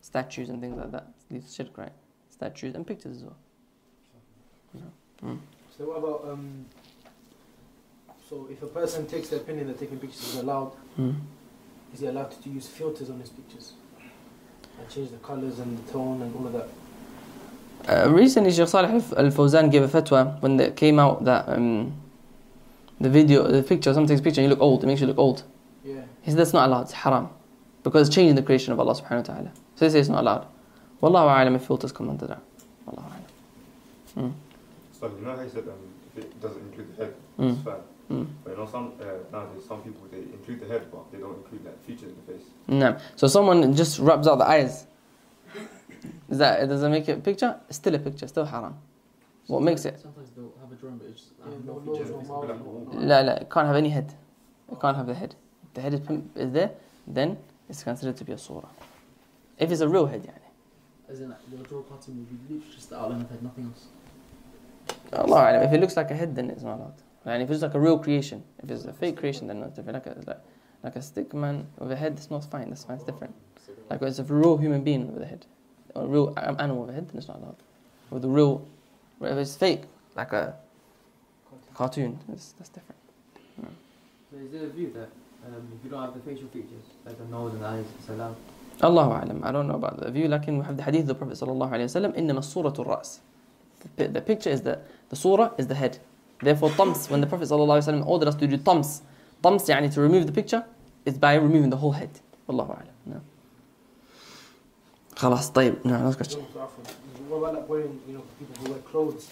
[0.01, 1.09] statues and things like that.
[1.29, 1.93] It leads to shirk, right?
[2.31, 3.37] Statues and pictures as well.
[5.23, 5.39] Mm.
[5.77, 6.65] So what about um,
[8.29, 11.15] so if a person takes the opinion that taking pictures is allowed, mm.
[11.95, 13.75] is he allowed to use filters on his pictures?
[14.81, 16.69] And change the colors and the tone and all of that?
[18.07, 21.93] Uh, recently, Sheikh Salih Al-Fawzan gave a fatwa when it came out that um,
[23.01, 25.45] the video, the picture, sometimes picture, you look old, it makes you look old.
[25.85, 26.01] Yeah.
[26.23, 27.29] He said that's not allowed, it's haram.
[27.85, 29.53] Because it's changing the creation of Allah subhanahu wa ta'ala.
[29.77, 30.49] So they say it's not allowed.
[31.01, 32.43] Wallahu a'lam if filters come under that.
[32.89, 34.23] Wallahu a'lam.
[34.25, 34.33] Mm.
[34.99, 35.75] So you know how he said um,
[36.17, 37.51] if it doesn't include the head, mm.
[37.51, 37.65] it's hmm.
[37.65, 37.77] fine.
[38.11, 38.27] Mm.
[38.45, 41.37] But you know, some uh, nowadays, some people they include the head, but they don't
[41.37, 42.49] include that feature in the face.
[42.69, 42.97] No.
[43.17, 44.87] So someone just rubs out the eyes.
[46.31, 47.57] Is that does that make it a picture?
[47.69, 48.29] It's still a picture.
[48.29, 48.75] Still haram.
[48.75, 49.99] Sometimes, what makes it?
[50.01, 52.21] Sometimes they'll have a drawing, but it's just yeah, no, no feature.
[53.01, 54.15] No, no, it can't have any head.
[54.71, 55.35] It can't have the head.
[55.65, 56.01] If the head is,
[56.37, 56.71] is there,
[57.07, 57.39] then
[57.69, 58.69] it's considered to be a surah.
[59.59, 60.31] If it's a real head, yeah.
[61.09, 63.65] As in, like, your will draw a cartoon with just the outline of head, nothing
[63.73, 63.87] else.
[65.13, 66.95] Allah, if it looks like a head, then it's not allowed.
[67.27, 70.07] And if it's like a real creation, if it's a fake creation, then it's different.
[70.07, 70.39] Like a, like,
[70.85, 72.69] like a stick man with a head, it's not fine.
[72.71, 72.97] That's fine.
[72.97, 73.35] It's different.
[73.91, 75.45] Like it's a real human being with a head,
[75.95, 77.57] or a real animal with a head, then it's not allowed.
[78.11, 78.67] With a real,
[79.21, 79.83] if it's fake,
[80.15, 80.55] like a
[81.75, 83.01] cartoon, that's, that's different.
[83.61, 83.69] Yeah.
[84.31, 85.09] So is there a view that
[85.49, 88.37] um, if you don't have the facial features, like the nose and eyes, it's allowed?
[88.83, 91.15] الله أعلم I don't know about the view لكن we have the hadith of the
[91.15, 93.19] Prophet sallallahu alayhi wa sallam, إنما الصورة الرأس
[94.13, 94.79] the picture is the
[95.11, 95.99] the surah is the head
[96.43, 99.03] Therefore, tams, when the Prophet ﷺ ordered us to do tams,
[99.43, 100.65] tams يعني to remove the picture,
[101.05, 102.11] is by removing the whole head.
[102.49, 102.87] والله أعلم.
[103.07, 103.21] No.
[105.17, 106.45] خلاص طيب نعم last question.
[108.39, 109.31] people who wear clothes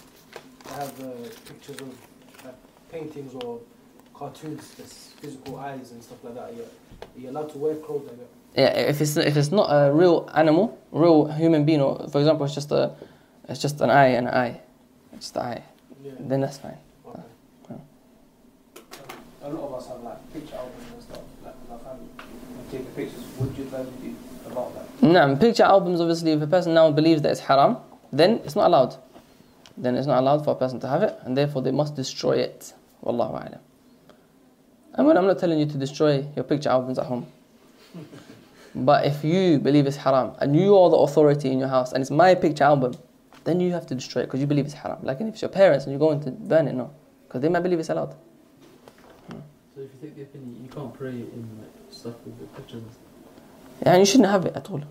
[0.71, 1.11] have uh,
[1.45, 1.89] pictures of
[2.47, 2.51] uh,
[2.91, 3.59] paintings or
[4.15, 6.53] cartoons, just physical eyes and stuff like that?
[8.55, 12.45] Yeah, if it's if it's not a real animal, real human being, or for example,
[12.45, 12.95] it's just a,
[13.49, 14.61] it's just an eye, an eye,
[15.13, 15.63] it's the eye,
[16.03, 16.13] yeah.
[16.19, 16.77] then that's fine
[19.45, 22.09] a lot of us have like picture albums and stuff, like with our family.
[22.57, 23.23] We take the pictures.
[23.37, 23.55] What
[24.51, 25.03] about that?
[25.03, 27.77] No, picture albums obviously if a person now believes that it's haram,
[28.11, 28.95] then it's not allowed.
[29.77, 32.33] Then it's not allowed for a person to have it, and therefore they must destroy
[32.37, 32.73] it.
[33.03, 33.59] Wallahu a'lam.
[34.95, 37.27] And when I'm not telling you to destroy your picture albums at home.
[38.77, 42.01] But if you believe it's haram and you are the authority in your house and
[42.01, 42.93] it's my picture album,
[43.45, 44.99] then you have to destroy it because you believe it's haram.
[45.01, 46.91] Like if it's your parents and you're going to burn it, no.
[47.25, 48.13] Because they might believe it's allowed
[50.01, 50.27] you
[50.63, 52.93] you can't pray in like, stuff with the Christians.
[53.81, 54.81] And you shouldn't have it at all.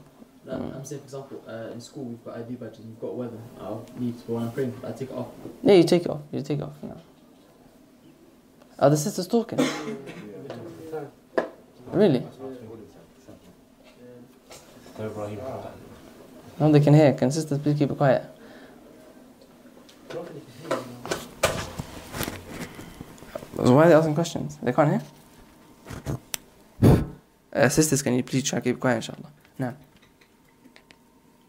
[0.47, 3.15] No, I'm saying, for example, uh, in school we've got ID badges and you've got
[3.15, 3.39] weather.
[3.61, 4.51] I'll need to, go I'm
[4.87, 5.29] I take it off.
[5.63, 6.21] Yeah, you take it off.
[6.33, 6.77] You take it off.
[6.83, 7.01] No.
[8.79, 9.59] Are the sisters talking?
[11.93, 12.23] really?
[16.61, 17.15] No, they can hear.
[17.15, 18.25] Can sisters please keep it quiet?
[23.57, 24.59] why are they asking questions?
[24.63, 24.91] They can't
[26.83, 26.99] hear.
[27.53, 29.31] Uh, sisters, can you please try to keep quiet, inshallah?
[29.59, 29.75] No.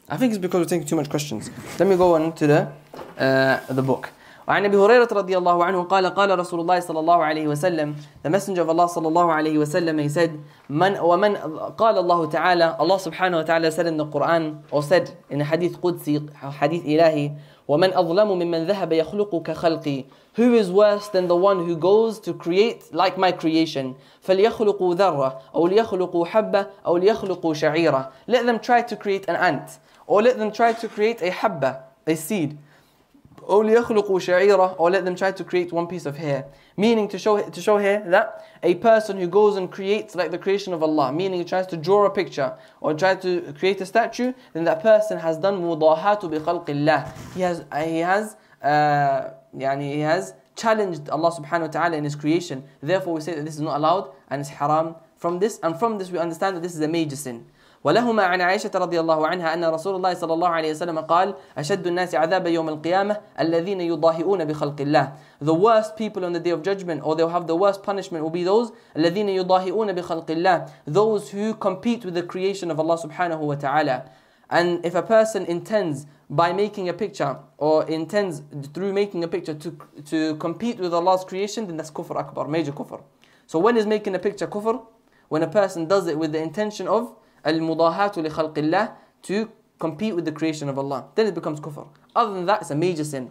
[0.08, 1.50] I think it's because we're taking too much questions.
[1.80, 2.72] Let me go on to the,
[3.24, 4.10] uh, the book.
[4.48, 7.96] وعن ابي هريره رضي الله عنه قال قال رسول الله صلى الله عليه وسلم
[8.28, 10.30] the messenger of Allah صلى الله عليه وسلم he said
[10.70, 11.36] من ومن
[11.78, 15.82] قال الله تعالى Allah سبحانه وتعالى said in the Quran or said in a hadith
[15.82, 16.30] قدسي
[16.60, 17.36] hadith ilahi
[17.68, 20.06] وَمَنْ أَظْلَمُ مِمَّنْ ذَهَبَ يَخْلُقُ كَخَلْقِي
[20.36, 23.96] Who is worse than the one who goes to create like my creation?
[24.28, 29.80] فليخلق ذَرَّةً أَوْ ليخلق حَبَّةً أَوْ ليخلق شعيرة Let them try to create an ant
[30.06, 32.56] or let them try to create a habba, a seed.
[33.48, 33.64] or
[34.90, 36.46] let them try to create one piece of hair.
[36.78, 40.38] Meaning to show, to show here that a person who goes and creates like the
[40.38, 43.86] creation of Allah, meaning he tries to draw a picture or try to create a
[43.86, 47.12] statue, then that person has done mudahatu bi khalqillah.
[47.34, 52.16] He has, he has, uh, yani he has challenged Allah subhanahu wa ta'ala in his
[52.16, 52.64] creation.
[52.82, 55.60] Therefore we say that this is not allowed and it's haram from this.
[55.64, 57.46] And from this we understand that this is a major sin.
[57.86, 61.88] ولهما عن عائشة رضي الله عنها أن رسول الله صلى الله عليه وسلم قال أشد
[61.88, 65.14] الناس عذابا يوم القيامة الذين يضاهئون بخلق الله
[65.44, 68.32] The worst people on the day of judgment or they'll have the worst punishment will
[68.32, 73.42] be those الذين يضاهئون بخلق الله Those who compete with the creation of Allah subhanahu
[73.42, 74.06] wa ta'ala
[74.50, 78.42] And if a person intends by making a picture or intends
[78.74, 82.72] through making a picture to, to compete with Allah's creation then that's kufr akbar, major
[82.72, 83.00] kufr.
[83.46, 84.82] So when is making a picture kufr?
[85.30, 87.16] When a person does it with the intention of
[87.48, 88.90] المضاهات لخلق الله
[89.28, 89.34] to
[89.80, 91.06] compete with the creation of Allah.
[91.16, 91.88] Then it becomes kufr.
[92.16, 93.30] Other than that, it's a major sin.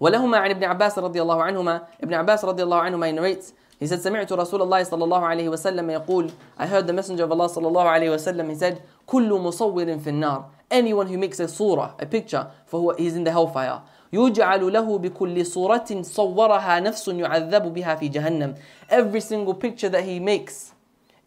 [0.00, 3.98] ولهما عن ابن عباس رضي الله عنهما ابن عباس رضي الله عنهما narrates He said,
[4.00, 7.66] سمعت رسول الله صلى الله عليه وسلم يقول I heard the messenger of Allah صلى
[7.72, 12.06] الله عليه وسلم He said, كل مصور في النار Anyone who makes a surah, a
[12.06, 13.82] picture, فهو he's in the hellfire.
[14.12, 18.54] يجعل له بكل صورة صورها نفس يعذب بها في جهنم.
[18.90, 20.71] Every single picture that he makes,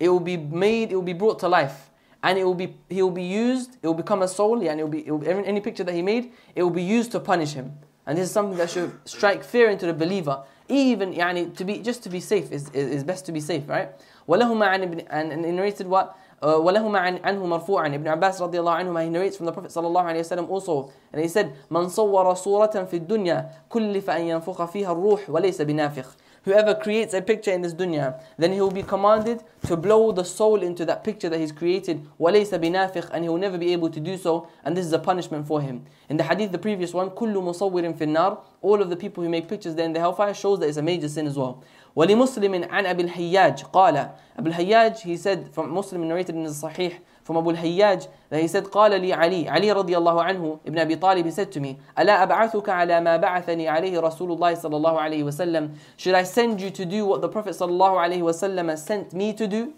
[0.05, 1.89] it will be made, it will be brought to life.
[2.23, 4.79] And it will be, he will be used, it will become a soul, yeah, and
[4.79, 7.11] it will be, it will, every, any picture that he made, it will be used
[7.11, 7.71] to punish him.
[8.07, 10.43] And this is something that should strike fear into the believer.
[10.67, 13.89] Even, يعني, to be, just to be safe, is, is, best to be safe, right?
[14.27, 16.17] and, and he narrated what?
[16.41, 19.71] Uh, وَلَهُمَا عَنْ, عَنْهُ مرفوعا Ibn Abbas رضي الله عنهما, he narrates from the Prophet
[19.71, 20.91] صلى الله عليه وسلم also.
[21.13, 26.05] And he said, مَنْ صَوَّرَ صُورَةً فِي الدُّنْيَا كُلِّفَ أَنْ يَنْفُخَ فِيهَا الرُّوحُ وَلَيْسَ بِنَافِخٍ
[26.45, 30.23] Whoever creates a picture in this dunya, then he will be commanded to blow the
[30.23, 32.07] soul into that picture that he's created.
[32.19, 34.47] وَلَيْسَ بِنَافِخ And he will never be able to do so.
[34.63, 35.85] And this is a punishment for him.
[36.07, 39.29] In the hadith, the previous one, كُلُّ مُصَوِّرٍ فِي النَّارِ All of the people who
[39.29, 41.63] make pictures there in the hellfire shows that it's a major sin as well.
[41.97, 46.99] وَلِمُسْلِمٍ عَنْ أَبِي الْحِيَّاجِ قَالَ Abu al-Hayyaj, he said, from Muslim narrated in the Sahih,
[47.25, 50.95] from Abu al-Hayyaj that he said قال لي علي علي رضي الله عنه ibn Abi
[50.95, 55.23] Talib said to me ألا أبعثك على ما بعثني عليه رسول الله صلى الله عليه
[55.23, 59.11] وسلم should I send you to do what the Prophet صلى الله عليه وسلم sent
[59.13, 59.73] me to do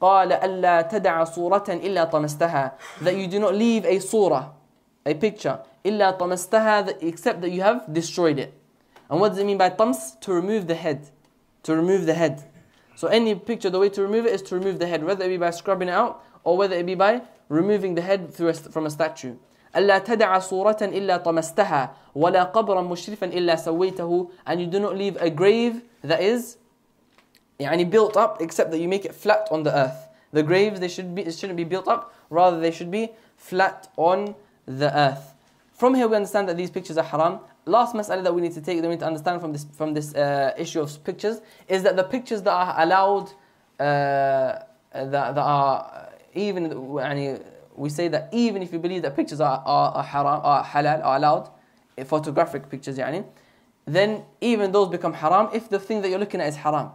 [0.00, 4.48] قال ألا تدع صورة إلا طمستها that you do not leave a surah
[5.04, 8.54] a picture إلا طمستها except that you have destroyed it
[9.10, 11.06] and what does it mean by طمس to remove the head
[11.64, 12.44] to remove the head
[12.96, 15.28] so any picture the way to remove it is to remove the head whether it
[15.28, 17.20] be by scrubbing it out or whether it be by
[17.50, 19.36] removing the head a, from a statue.
[19.76, 25.16] ألا تدع صورة إلا طمستها ولا قبرا مشرفا إلا سويته and you do not leave
[25.20, 26.56] a grave that is
[27.60, 30.08] يعني built up except that you make it flat on the earth.
[30.32, 33.90] The graves they should be it shouldn't be built up rather they should be flat
[33.98, 34.34] on
[34.64, 35.34] the earth.
[35.74, 37.40] From here we understand that these pictures are haram.
[37.66, 39.92] Last mas'ala that we need to take that we need to understand from this from
[39.92, 43.30] this uh, issue of pictures is that the pictures that are allowed
[43.78, 44.64] uh,
[44.94, 46.68] that, that are even
[46.98, 47.38] يعني,
[47.78, 51.04] we say that even if you believe that pictures are, are, are haram, are halal,
[51.04, 51.50] are allowed,
[51.96, 53.24] eh, photographic pictures, يعني,
[53.86, 56.90] then even those become haram if the thing that you're looking at is haram.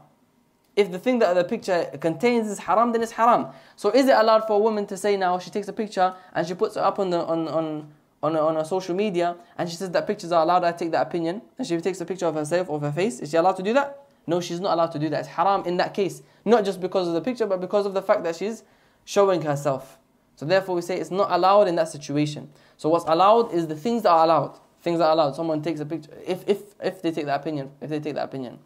[0.76, 3.48] If the thing that the picture contains is haram, then it's haram.
[3.76, 6.48] So is it allowed for a woman to say now she takes a picture and
[6.48, 7.94] she puts it up on the on on
[8.24, 11.06] on, on her social media and she says that pictures are allowed, I take that
[11.06, 11.42] opinion.
[11.58, 13.74] And she takes a picture of herself or her face, is she allowed to do
[13.74, 14.00] that?
[14.26, 15.20] No, she's not allowed to do that.
[15.20, 16.24] It's haram in that case.
[16.46, 18.64] Not just because of the picture, but because of the fact that she's
[19.06, 19.98] showing herself.
[20.36, 22.50] So therefore we say it's not allowed in that situation.
[22.78, 24.60] So what's allowed is the things that are allowed.
[24.82, 25.36] Things that are allowed.
[25.36, 28.26] Someone takes a picture, if, if, if they take that opinion, if they take that
[28.26, 28.60] opinion.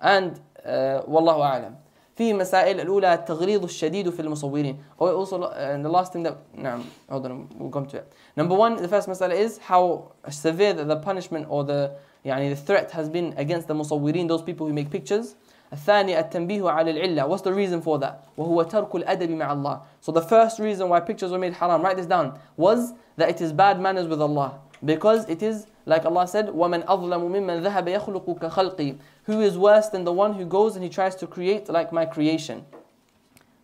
[0.00, 1.76] And uh, والله alam.
[2.18, 4.78] في مسائل الأولى التغليظ الشديد في المصورين.
[4.98, 8.12] Oh, also, uh, and the last thing that, نعم, hold on, we'll come to it.
[8.36, 11.94] Number one, the first مسألة is how severe the punishment or the,
[12.24, 15.36] يعني, the threat has been against the مصورين, those people who make pictures.
[15.72, 18.20] الثاني التنبيه على العلة What's the reason for that?
[18.36, 21.96] وهو ترك الأدب مع الله So the first reason why pictures were made haram, write
[21.96, 24.58] this down, was that it is bad manners with Allah.
[24.84, 29.88] Because it is, like Allah said, وَمَنْ أَظْلَمُ مِمَّنْ ذَهَبَ يَخْلُقُ كَخَلْقِي Who is worse
[29.88, 32.64] than the one who goes and he tries to create like my creation.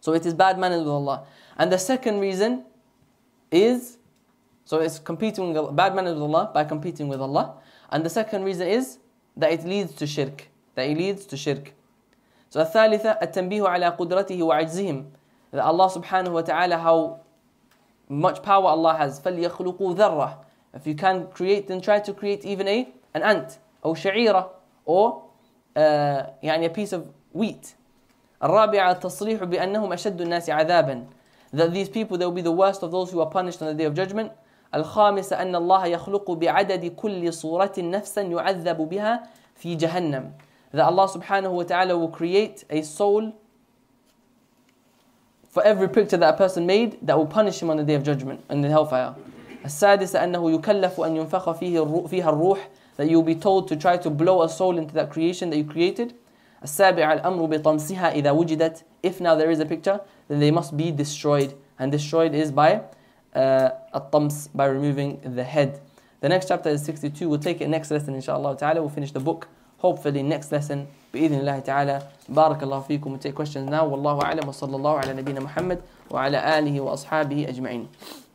[0.00, 1.24] So it is bad manners with Allah.
[1.58, 2.64] And the second reason
[3.50, 3.98] is,
[4.64, 7.54] so it's competing with bad manners with Allah by competing with Allah.
[7.90, 8.98] And the second reason is
[9.36, 10.48] that it leads to shirk.
[10.76, 11.72] That it leads to shirk.
[12.50, 15.04] So الثالثة التنبيه على قدرته وعجزهم
[15.50, 17.20] that Allah subhanahu wa ta'ala how
[18.08, 20.38] much power Allah has فليخلقوا ذرة
[20.74, 24.50] if you can create then try to create even a an ant أو شعيرة
[24.88, 25.20] أو
[25.76, 25.80] uh,
[26.42, 27.74] يعني a piece of wheat
[28.42, 31.06] الرابعة التصريح بأنهم أشد الناس عذابا
[31.52, 33.74] that these people they will be the worst of those who are punished on the
[33.74, 34.30] day of judgment
[34.74, 39.22] الخامسة أن الله يخلق بعدد كل صورة نفسا يعذب بها
[39.56, 40.32] في جهنم
[40.72, 43.36] that Allah subhanahu wa ta'ala will create a soul
[45.48, 48.02] for every picture that a person made that will punish him on the day of
[48.02, 49.14] judgment and the hellfire.
[49.64, 52.58] السادس أنه يكلف أن ينفخ فيه فيها الروح
[52.96, 55.64] that you'll be told to try to blow a soul into that creation that you
[55.64, 56.14] created.
[56.62, 60.90] السابع الأمر بطمسها إذا وجدت if now there is a picture then they must be
[60.90, 62.82] destroyed and destroyed is by
[63.34, 63.70] uh,
[64.54, 65.80] by removing the head.
[66.20, 67.28] The next chapter is 62.
[67.28, 68.80] We'll take it next lesson inshallah ta'ala.
[68.80, 69.48] We'll finish the book.
[69.78, 74.48] hopefully next lesson باذن الله تعالى بارك الله فيكم and take questions now والله اعلم
[74.48, 75.80] وصلى الله على نبينا محمد
[76.10, 77.88] وعلى اله واصحابه اجمعين